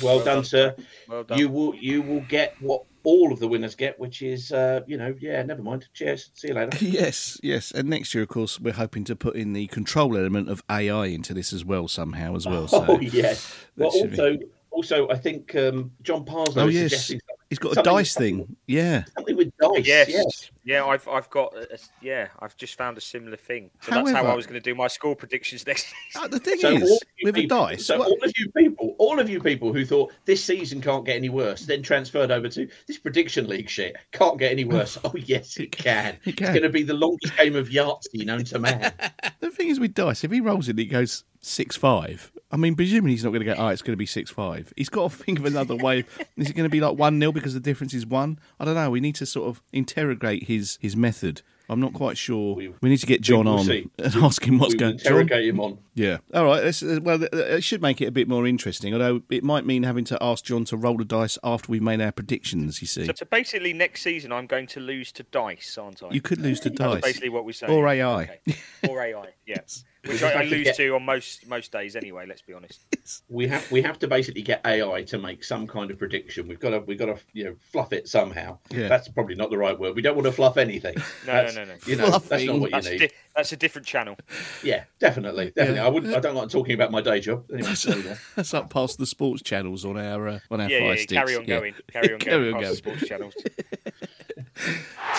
Well, 0.02 0.18
Well 0.18 0.26
done, 0.26 0.36
done. 0.38 0.44
sir. 0.46 0.76
Well 1.08 1.24
done. 1.24 1.38
You 1.40 1.50
will 1.50 1.76
you 1.76 2.02
will 2.02 2.22
get 2.22 2.56
what 2.62 2.84
all 3.04 3.32
of 3.34 3.40
the 3.40 3.48
winners 3.48 3.76
get, 3.76 4.00
which 4.00 4.22
is 4.22 4.52
uh, 4.52 4.82
you 4.88 4.98
know 4.98 5.16
yeah. 5.20 5.42
Never 5.44 5.62
mind. 5.62 5.88
Cheers. 5.94 6.32
See 6.34 6.50
you 6.50 6.54
later. 6.54 6.78
Yes, 6.86 7.40
yes. 7.44 7.72
And 7.72 7.90
next 7.90 8.14
year, 8.14 8.24
of 8.24 8.30
course, 8.30 8.60
we're 8.60 8.74
hoping 8.74 9.04
to 9.06 9.16
put 9.16 9.36
in 9.36 9.54
the 9.54 9.68
control 9.68 10.18
element 10.18 10.50
of 10.50 10.64
AI 10.70 11.06
into 11.08 11.34
this 11.34 11.54
as 11.54 11.64
well, 11.64 11.88
somehow, 11.88 12.36
as 12.36 12.46
well. 12.46 12.68
So 12.68 12.86
oh 12.88 13.00
yes. 13.00 13.56
Well, 13.78 13.92
should 13.92 14.12
be- 14.12 14.20
also, 14.20 14.38
also, 14.72 15.10
I 15.10 15.16
think 15.18 15.56
um, 15.56 15.92
John 16.02 16.26
Parslow 16.26 16.64
Oh, 16.64 16.68
is 16.68 16.76
yes. 16.76 16.92
suggesting 16.92 17.20
He's 17.50 17.58
got 17.58 17.76
a 17.78 17.82
dice 17.82 18.14
thing. 18.14 18.56
Yeah. 18.68 19.06
Something 19.16 19.36
with 19.36 19.52
dice. 19.60 19.86
Yes. 19.88 20.08
Yes. 20.10 20.52
Yeah, 20.66 20.86
I've 20.86 21.08
I've 21.08 21.28
got 21.32 21.52
a, 21.56 21.74
a- 21.74 21.78
yeah, 22.00 22.28
I've 22.40 22.56
just 22.58 22.76
found 22.78 22.96
a 22.98 23.02
similar 23.02 23.38
thing. 23.38 23.72
So 23.82 23.90
that's 23.92 24.12
how 24.12 24.24
I 24.24 24.36
was 24.36 24.46
going 24.46 24.62
to 24.62 24.64
do 24.64 24.76
my 24.76 24.88
score 24.88 25.16
predictions 25.16 25.66
next 25.66 25.86
season. 25.86 25.96
Uh, 26.16 26.28
the 26.28 26.40
thing 26.40 26.60
So 26.60 26.70
is, 26.74 26.82
of 26.84 26.88
you 27.18 27.26
with 27.26 27.38
a 27.38 27.48
dice, 27.48 27.86
so 27.86 27.98
what- 27.98 28.08
all 28.10 28.18
of 28.24 28.32
you 28.38 28.52
people, 28.56 28.96
all 29.00 29.20
of 29.20 29.30
you 29.30 29.40
people 29.40 29.74
who 29.74 29.84
thought 29.84 30.12
this 30.26 30.44
season 30.44 30.80
can't 30.80 31.06
get 31.06 31.16
any 31.16 31.30
worse, 31.30 31.66
then 31.66 31.82
transferred 31.82 32.30
over 32.30 32.50
to 32.50 32.68
this 32.88 33.00
prediction 33.00 33.48
league 33.48 33.70
shit 33.70 33.96
can't 34.12 34.38
get 34.38 34.52
any 34.52 34.66
worse. 34.66 34.98
Oh 35.04 35.14
yes, 35.16 35.58
it 35.58 35.72
can. 35.72 36.18
It 36.26 36.38
can. 36.38 36.48
It's 36.48 36.60
going 36.60 36.64
to 36.64 36.70
be 36.70 36.84
the 36.84 36.94
longest 36.94 37.36
game 37.38 37.56
of 37.56 37.70
Yahtzee 37.70 38.26
known 38.26 38.44
to 38.46 38.60
man. 38.60 38.94
the 39.40 39.50
thing 39.50 39.70
is 39.70 39.80
with 39.80 39.94
dice, 39.96 40.24
if 40.24 40.32
he 40.32 40.40
rolls 40.42 40.70
it, 40.70 40.78
he 40.78 40.86
goes 40.86 41.24
six 41.42 41.76
five. 41.76 42.32
I 42.52 42.58
mean, 42.58 42.76
presumably 42.76 43.12
he's 43.12 43.24
not 43.24 43.30
going 43.32 43.46
to 43.46 43.54
go. 43.54 43.56
Oh, 43.58 43.68
it's 43.68 43.82
going 43.82 43.94
to 43.94 43.98
be 43.98 44.06
six 44.06 44.32
five. 44.32 44.74
He's 44.76 44.90
got 44.90 45.12
to 45.12 45.18
think 45.18 45.40
of 45.40 45.46
another 45.46 45.76
way. 45.76 46.06
Is 46.38 46.50
it 46.50 46.54
going 46.54 46.66
to 46.66 46.70
be 46.70 46.82
like 46.82 46.98
one 46.98 47.20
0 47.20 47.32
because 47.32 47.54
the 47.54 47.60
difference 47.60 47.94
is 47.94 48.06
one? 48.06 48.40
I 48.60 48.66
don't 48.66 48.76
know. 48.76 48.90
We 48.90 49.00
need 49.00 49.16
to 49.16 49.26
sort 49.26 49.48
of 49.50 49.62
interrogate 49.72 50.44
his 50.44 50.78
his 50.82 50.96
method. 50.96 51.42
I'm 51.72 51.80
not 51.80 51.94
quite 51.94 52.18
sure. 52.18 52.56
We, 52.56 52.74
need 52.90 52.98
to 52.98 53.06
get 53.06 53.22
John 53.22 53.46
will 53.46 53.60
on 53.60 53.66
see. 53.66 53.88
and 54.00 54.16
ask 54.24 54.44
him 54.44 54.58
what's 54.58 54.74
we 54.74 54.78
will 54.78 54.80
going. 54.80 54.98
John? 54.98 55.12
interrogate 55.12 55.48
him 55.50 55.60
on. 55.60 55.78
Yeah. 55.94 56.18
All 56.34 56.46
right. 56.46 56.64
Let's, 56.64 56.82
uh, 56.82 56.98
well, 57.04 57.22
it 57.32 57.64
should 57.64 57.80
make 57.80 58.02
it 58.02 58.08
a 58.08 58.12
bit 58.12 58.28
more 58.28 58.48
interesting. 58.48 58.92
Although 58.92 59.22
it 59.30 59.44
might 59.44 59.68
mean 59.68 59.84
having 59.84 60.04
to 60.06 60.18
ask 60.20 60.44
John 60.44 60.66
to 60.66 60.78
roll 60.78 60.98
the 60.98 61.06
dice 61.06 61.38
after 61.44 61.72
we've 61.72 61.84
made 61.84 62.02
our 62.02 62.12
predictions. 62.12 62.82
You 62.82 62.88
see, 62.88 63.06
So, 63.06 63.14
so 63.16 63.26
basically, 63.30 63.74
next 63.74 64.02
season 64.02 64.32
I'm 64.32 64.48
going 64.48 64.66
to 64.66 64.80
lose 64.80 65.12
to 65.12 65.24
dice, 65.24 65.78
aren't 65.78 66.02
I? 66.02 66.10
you 66.10 66.22
could 66.22 66.40
lose 66.40 66.60
to 66.62 66.72
dice. 66.72 66.78
That's 66.80 66.94
dice. 66.96 67.02
basically 67.04 67.30
what 67.30 67.46
we're 67.46 67.52
saying. 67.52 67.72
Or 67.72 67.88
AI. 67.88 68.24
Okay. 68.24 68.58
Or 68.90 69.00
AI, 69.04 69.28
yeah. 69.46 69.58
Which 70.06 70.20
just 70.20 70.24
I, 70.24 70.28
I 70.40 70.42
have 70.44 70.50
to 70.50 70.56
lose 70.56 70.64
get- 70.64 70.76
to 70.78 70.96
on 70.96 71.04
most 71.04 71.46
most 71.48 71.72
days 71.74 71.96
anyway. 71.98 72.26
Let's 72.26 72.42
be 72.42 72.54
honest. 72.54 72.86
We 73.28 73.48
have 73.48 73.70
we 73.72 73.82
have 73.82 74.00
to 74.00 74.08
basically 74.08 74.44
get 74.44 74.62
AI 74.66 75.04
to 75.04 75.18
make 75.18 75.44
some 75.44 75.68
kind 75.68 75.92
of 75.92 75.98
prediction. 76.00 76.48
We've 76.48 76.60
got 76.60 76.70
to 76.70 76.80
we've 76.80 76.98
got 76.98 77.08
to 77.08 77.18
you 77.34 77.44
know 77.46 77.56
fluff 77.72 77.92
it 77.92 78.08
somehow. 78.08 78.60
Yeah. 78.72 78.88
That's 78.88 79.10
probably 79.10 79.36
not 79.36 79.50
the 79.50 79.58
right 79.58 79.78
word. 79.78 79.96
We 79.96 80.02
don't 80.02 80.16
want 80.16 80.26
to 80.28 80.32
fluff 80.32 80.56
anything. 80.58 80.96
No, 80.96 81.04
That's- 81.26 81.56
no, 81.56 81.66
no, 81.66 81.72
no. 81.74 81.78
You 81.86 81.96
know, 81.98 82.10
that's 82.12 82.30
not 82.46 82.60
what 82.60 82.70
you 82.70 82.72
That's, 82.72 82.90
need. 82.90 83.00
di- 83.00 83.10
that's 83.36 83.52
a 83.52 83.58
different 83.58 83.86
channel. 83.88 84.16
Yeah, 84.64 84.84
definitely, 85.00 85.48
definitely. 85.48 85.76
Yeah. 85.76 85.86
I 85.86 85.90
wouldn't. 85.90 86.16
I 86.16 86.20
don't 86.20 86.36
like 86.36 86.50
talking 86.50 86.74
about 86.76 86.92
my 86.92 87.02
day 87.02 87.20
job. 87.20 87.46
Anyway, 87.52 87.68
That's, 87.68 87.84
there 87.84 87.98
you 87.98 88.04
go. 88.04 88.16
that's 88.36 88.54
up 88.54 88.70
past 88.70 88.98
the 89.00 89.06
sports 89.06 89.42
channels 89.42 89.84
on 89.86 89.98
our 89.98 90.28
uh, 90.28 90.40
on 90.52 90.62
our 90.62 90.70
Yeah, 90.70 90.80
fire 90.80 90.86
yeah, 90.88 90.90
yeah, 90.92 90.96
sticks. 90.96 91.14
carry 91.14 91.36
on 91.36 91.42
Yeah. 91.46 91.60
going. 91.60 91.74
Carry 91.92 92.14
on 92.14 92.20
Carry 92.22 92.52
going 92.52 92.56
on 92.56 92.62
past 92.64 92.84
the 92.84 92.90
going. 92.90 92.98
sports 93.00 93.10
channels. 93.10 93.34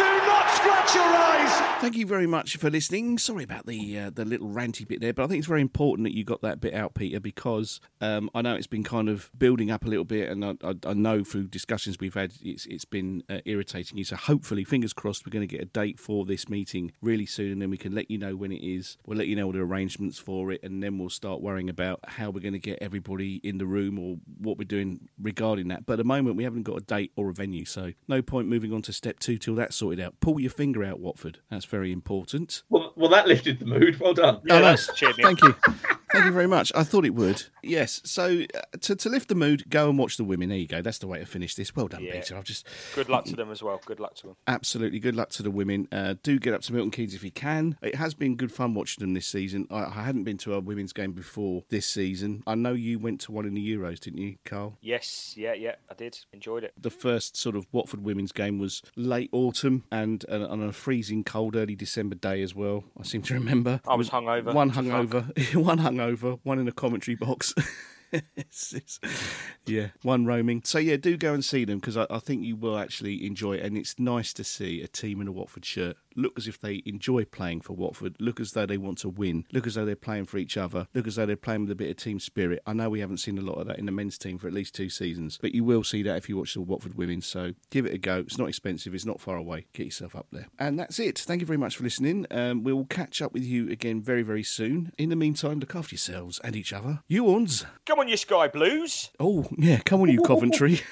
Do 0.01 0.07
not 0.07 0.49
scratch 0.51 0.95
your 0.95 1.05
eyes. 1.05 1.81
Thank 1.83 1.97
you 1.97 2.07
very 2.07 2.27
much 2.27 2.57
for 2.57 2.71
listening. 2.71 3.19
Sorry 3.19 3.45
about 3.45 3.67
the 3.67 3.99
uh, 3.99 4.11
the 4.11 4.25
little 4.25 4.49
ranty 4.49 4.87
bit 4.89 5.01
there, 5.01 5.13
but 5.13 5.25
I 5.25 5.27
think 5.27 5.41
it's 5.41 5.49
very 5.49 5.61
important 5.61 6.07
that 6.07 6.15
you 6.15 6.25
got 6.25 6.41
that 6.41 6.59
bit 6.59 6.73
out, 6.73 6.95
Peter, 6.95 7.21
because 7.21 7.81
um, 8.01 8.31
I 8.35 8.41
know 8.41 8.55
it's 8.55 8.67
been 8.67 8.85
kind 8.85 9.11
of 9.11 9.31
building 9.39 9.71
up 9.71 9.85
a 9.85 9.89
little 9.89 10.05
bit, 10.05 10.31
and 10.31 10.43
I, 10.45 10.55
I, 10.63 10.75
I 10.87 10.93
know 10.95 11.23
through 11.23 11.49
discussions 11.49 11.99
we've 12.01 12.15
had, 12.15 12.33
it's 12.43 12.65
it's 12.67 12.85
been 12.85 13.23
uh, 13.29 13.41
irritating 13.45 13.99
you. 13.99 14.05
So 14.05 14.17
hopefully, 14.17 14.65
fingers 14.65 14.93
crossed, 14.93 15.27
we're 15.27 15.33
going 15.33 15.47
to 15.47 15.55
get 15.55 15.63
a 15.63 15.67
date 15.67 15.99
for 16.01 16.25
this 16.25 16.49
meeting 16.49 16.93
really 17.03 17.27
soon, 17.27 17.53
and 17.53 17.63
then 17.63 17.71
we 17.71 17.79
can 17.79 17.95
let 17.95 18.11
you 18.11 18.17
know 18.17 18.37
when 18.37 18.53
it 18.53 18.63
is. 18.63 18.97
We'll 19.07 19.19
let 19.19 19.27
you 19.27 19.37
know 19.37 19.47
all 19.47 19.53
the 19.53 19.61
arrangements 19.61 20.19
for 20.19 20.53
it, 20.53 20.63
and 20.63 20.83
then 20.83 20.99
we'll 20.99 21.11
start 21.11 21.43
worrying 21.43 21.69
about 21.69 22.01
how 22.09 22.31
we're 22.31 22.41
going 22.41 22.53
to 22.55 22.59
get 22.59 22.79
everybody 22.81 23.37
in 23.43 23.59
the 23.59 23.67
room 23.67 23.99
or 23.99 24.17
what 24.39 24.57
we're 24.57 24.65
doing 24.65 25.09
regarding 25.21 25.69
that. 25.69 25.87
But 25.87 25.95
at 25.95 25.99
the 25.99 26.05
moment, 26.05 26.37
we 26.37 26.45
haven't 26.45 26.65
got 26.65 26.77
a 26.77 26.83
date 26.83 27.13
or 27.17 27.31
a 27.31 27.33
venue, 27.33 27.65
so 27.65 27.93
no 28.07 28.23
point 28.23 28.49
moving 28.49 28.73
on 28.73 28.83
to 28.83 28.93
step 28.93 29.19
two 29.19 29.39
till 29.39 29.55
that's 29.55 29.77
sorted 29.91 30.05
out. 30.05 30.21
Pull 30.21 30.41
your 30.41 30.51
finger 30.51 30.85
out, 30.85 31.01
Watford. 31.01 31.39
That's 31.51 31.65
very 31.65 31.93
important. 31.93 32.63
Well, 32.69 32.93
well, 32.97 33.11
that 33.11 33.27
lifted 33.27 33.59
the 33.59 33.67
mood. 33.67 33.99
Well 34.01 34.15
done. 34.15 34.37
Oh, 34.37 34.41
yeah, 34.47 34.55
Oh, 34.55 34.59
no. 34.59 34.65
that's 34.65 34.93
cheered. 34.95 35.17
Thank 35.17 35.43
you. 35.43 35.55
Thank 36.13 36.25
you 36.25 36.33
very 36.33 36.47
much. 36.49 36.73
I 36.75 36.83
thought 36.83 37.05
it 37.05 37.15
would. 37.15 37.45
Yes. 37.63 38.01
So 38.05 38.43
uh, 38.55 38.61
to, 38.81 38.97
to 38.97 39.09
lift 39.09 39.29
the 39.29 39.35
mood, 39.35 39.65
go 39.69 39.89
and 39.89 39.99
watch 39.99 40.17
the 40.17 40.25
women. 40.25 40.49
There 40.49 40.59
you 40.59 40.67
go. 40.67 40.83
That's 40.83 40.99
the 40.99 41.07
way 41.07 41.19
to 41.21 41.27
finish 41.27 41.55
this. 41.55 41.75
Well 41.77 41.89
done, 41.89 42.03
Yeah. 42.03 42.13
Peter. 42.15 42.37
I've 42.37 42.45
just 42.45 42.67
Good 42.95 43.09
luck 43.09 43.25
to 43.27 43.37
them 43.37 43.51
as 43.51 43.63
well. 43.63 43.81
Good 43.85 44.01
luck 44.01 44.15
to 44.17 44.29
them. 44.29 44.37
Absolutely. 44.47 44.99
Good 44.99 45.15
luck 45.15 45.31
to 45.31 45.43
the 45.43 45.51
women. 45.51 45.87
Uh, 45.93 46.15
do 46.23 46.39
get 46.39 46.53
up 46.55 46.63
to 46.63 46.73
Milton 46.73 46.91
Keynes 46.91 47.15
if 47.15 47.23
you 47.23 47.31
can. 47.31 47.77
It 47.83 47.95
has 47.95 48.15
been 48.15 48.37
good 48.37 48.51
fun 48.53 48.75
watching 48.75 49.03
them 49.03 49.15
this 49.15 49.27
season. 49.27 49.67
I, 49.71 49.85
I 49.85 50.03
hadn't 50.03 50.25
been 50.25 50.39
to 50.39 50.55
a 50.55 50.61
women's 50.61 50.93
game 50.93 51.13
before 51.13 51.65
this 51.69 51.87
season. 51.87 52.43
I 52.47 52.55
know 52.57 52.73
you 52.73 52.99
went 52.99 53.21
to 53.23 53.33
one 53.33 53.47
in 53.47 53.55
the 53.55 53.77
Euros, 53.77 54.01
didn't 54.01 54.19
you, 54.21 54.37
Carl? 54.45 54.79
Yes, 54.81 55.35
yeah, 55.37 55.53
yeah, 55.53 55.77
I 55.91 55.95
did. 55.95 56.19
Enjoyed 56.33 56.65
it. 56.65 56.73
The 56.81 56.91
first 56.91 57.37
sort 57.37 57.55
of 57.57 57.67
Watford 57.73 58.03
women's 58.05 58.33
game 58.33 58.59
was 58.59 58.83
late 58.97 59.31
autumn 59.33 59.85
and 59.93 60.25
uh, 60.29 60.47
on 60.49 60.63
a 60.63 60.73
freezing 60.73 61.23
cold 61.25 61.55
early 61.57 61.77
December 61.77 62.15
day 62.17 62.43
as 62.43 62.55
well. 62.55 62.85
I 62.99 63.05
seem 63.05 63.23
to 63.23 63.35
remember. 63.35 63.81
I 63.87 63.95
was 63.95 64.11
hungover. 64.11 64.53
One 64.55 64.71
hungover, 64.73 65.55
one 65.55 65.79
hungover, 65.79 66.00
one 66.43 66.59
in 66.59 66.69
a 66.69 66.73
commentary 66.73 67.15
box. 67.15 67.55
Yeah, 69.67 69.89
one 70.03 70.27
roaming. 70.27 70.63
So 70.65 70.79
yeah, 70.79 70.97
do 70.97 71.17
go 71.17 71.33
and 71.33 71.45
see 71.45 71.65
them 71.65 71.79
because 71.79 71.97
I, 71.97 72.07
I 72.11 72.19
think 72.19 72.45
you 72.45 72.57
will 72.57 72.79
actually 72.79 73.25
enjoy 73.27 73.55
it, 73.55 73.65
and 73.65 73.77
it's 73.77 73.99
nice 73.99 74.33
to 74.35 74.45
see 74.45 74.83
a 74.83 74.89
team 74.89 75.21
in 75.21 75.29
a 75.29 75.33
Watford 75.33 75.65
shirt 75.65 75.97
look 76.17 76.39
as 76.39 76.47
if 76.47 76.61
they 76.61 76.83
enjoy 76.85 77.25
playing 77.25 77.61
for 77.61 77.75
Watford, 77.75 78.17
look 78.19 78.41
as 78.41 78.53
though 78.53 78.67
they 78.67 78.79
want 78.79 78.99
to 78.99 79.09
win, 79.09 79.45
look 79.53 79.67
as 79.67 79.75
though 79.75 79.85
they're 79.85 79.97
playing 79.97 80.27
for 80.27 80.39
each 80.39 80.57
other, 80.57 80.87
look 80.95 81.07
as 81.07 81.17
though 81.17 81.27
they're 81.27 81.37
playing 81.37 81.63
with 81.63 81.71
a 81.71 81.77
bit 81.77 81.91
of 81.91 81.97
team 81.97 82.21
spirit. 82.21 82.63
I 82.67 82.73
know 82.73 82.91
we 82.91 83.01
haven't 83.01 83.19
seen 83.19 83.39
a 83.39 83.43
lot 83.43 83.55
of 83.55 83.67
that 83.69 83.79
in 83.79 83.87
the 83.87 83.93
men's 83.93 84.19
team 84.19 84.39
for 84.39 84.47
at 84.47 84.53
least 84.53 84.75
two 84.75 84.91
seasons, 84.91 85.39
but 85.41 85.55
you 85.55 85.65
will 85.65 85.85
see 85.85 86.03
that 86.03 86.17
if 86.17 86.29
you 86.29 86.37
watch 86.37 86.55
the 86.55 86.61
Watford 86.61 86.95
women. 86.95 87.23
So 87.23 87.53
give 87.71 87.87
it 87.87 87.95
a 87.95 87.99
go. 87.99 88.19
It's 88.19 88.39
not 88.39 88.49
expensive. 88.49 88.95
It's 88.95 89.07
not 89.07 89.21
far 89.21 89.37
away. 89.37 89.67
Get 89.73 89.87
yourself 89.87 90.15
up 90.15 90.27
there. 90.33 90.49
And 90.59 90.79
that's 90.79 90.99
it. 90.99 91.19
Thank 91.19 91.41
you 91.41 91.47
very 91.47 91.59
much 91.59 91.77
for 91.77 91.85
listening. 91.85 92.27
Um, 92.31 92.63
we 92.63 92.73
will 92.73 92.87
catch 92.87 93.23
up 93.23 93.33
with 93.33 93.45
you 93.45 93.71
again 93.71 94.03
very, 94.03 94.23
very 94.23 94.43
soon. 94.43 94.93
In 94.99 95.09
the 95.09 95.17
meantime, 95.17 95.61
look 95.61 95.75
after 95.75 95.95
yourselves 95.95 96.41
and 96.43 96.57
each 96.57 96.73
other. 96.73 97.01
You 97.09 97.29
ons. 97.31 97.65
Come 97.87 97.99
on, 97.99 98.00
you 98.09 98.17
Sky 98.17 98.49
Blues. 98.49 99.11
Oh, 99.19 99.47
yeah, 99.57 99.79
come 99.85 100.01
on, 100.03 100.09
you 100.09 100.21
Coventry. 100.23 100.81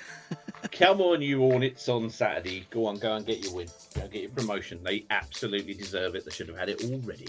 Come 0.73 1.01
on, 1.01 1.23
you 1.23 1.39
Hornets 1.39 1.89
on 1.89 2.11
Saturday. 2.11 2.67
Go 2.71 2.87
on, 2.87 2.99
go 2.99 3.15
and 3.15 3.25
get 3.25 3.45
your 3.45 3.55
win. 3.55 3.69
Go 3.95 4.03
and 4.03 4.11
get 4.11 4.23
your 4.23 4.31
promotion. 4.33 4.81
They 4.83 5.07
absolutely 5.09 5.73
deserve 5.73 6.15
it. 6.17 6.25
They 6.25 6.31
should 6.31 6.49
have 6.49 6.59
had 6.59 6.69
it 6.69 6.83
already. 6.85 7.29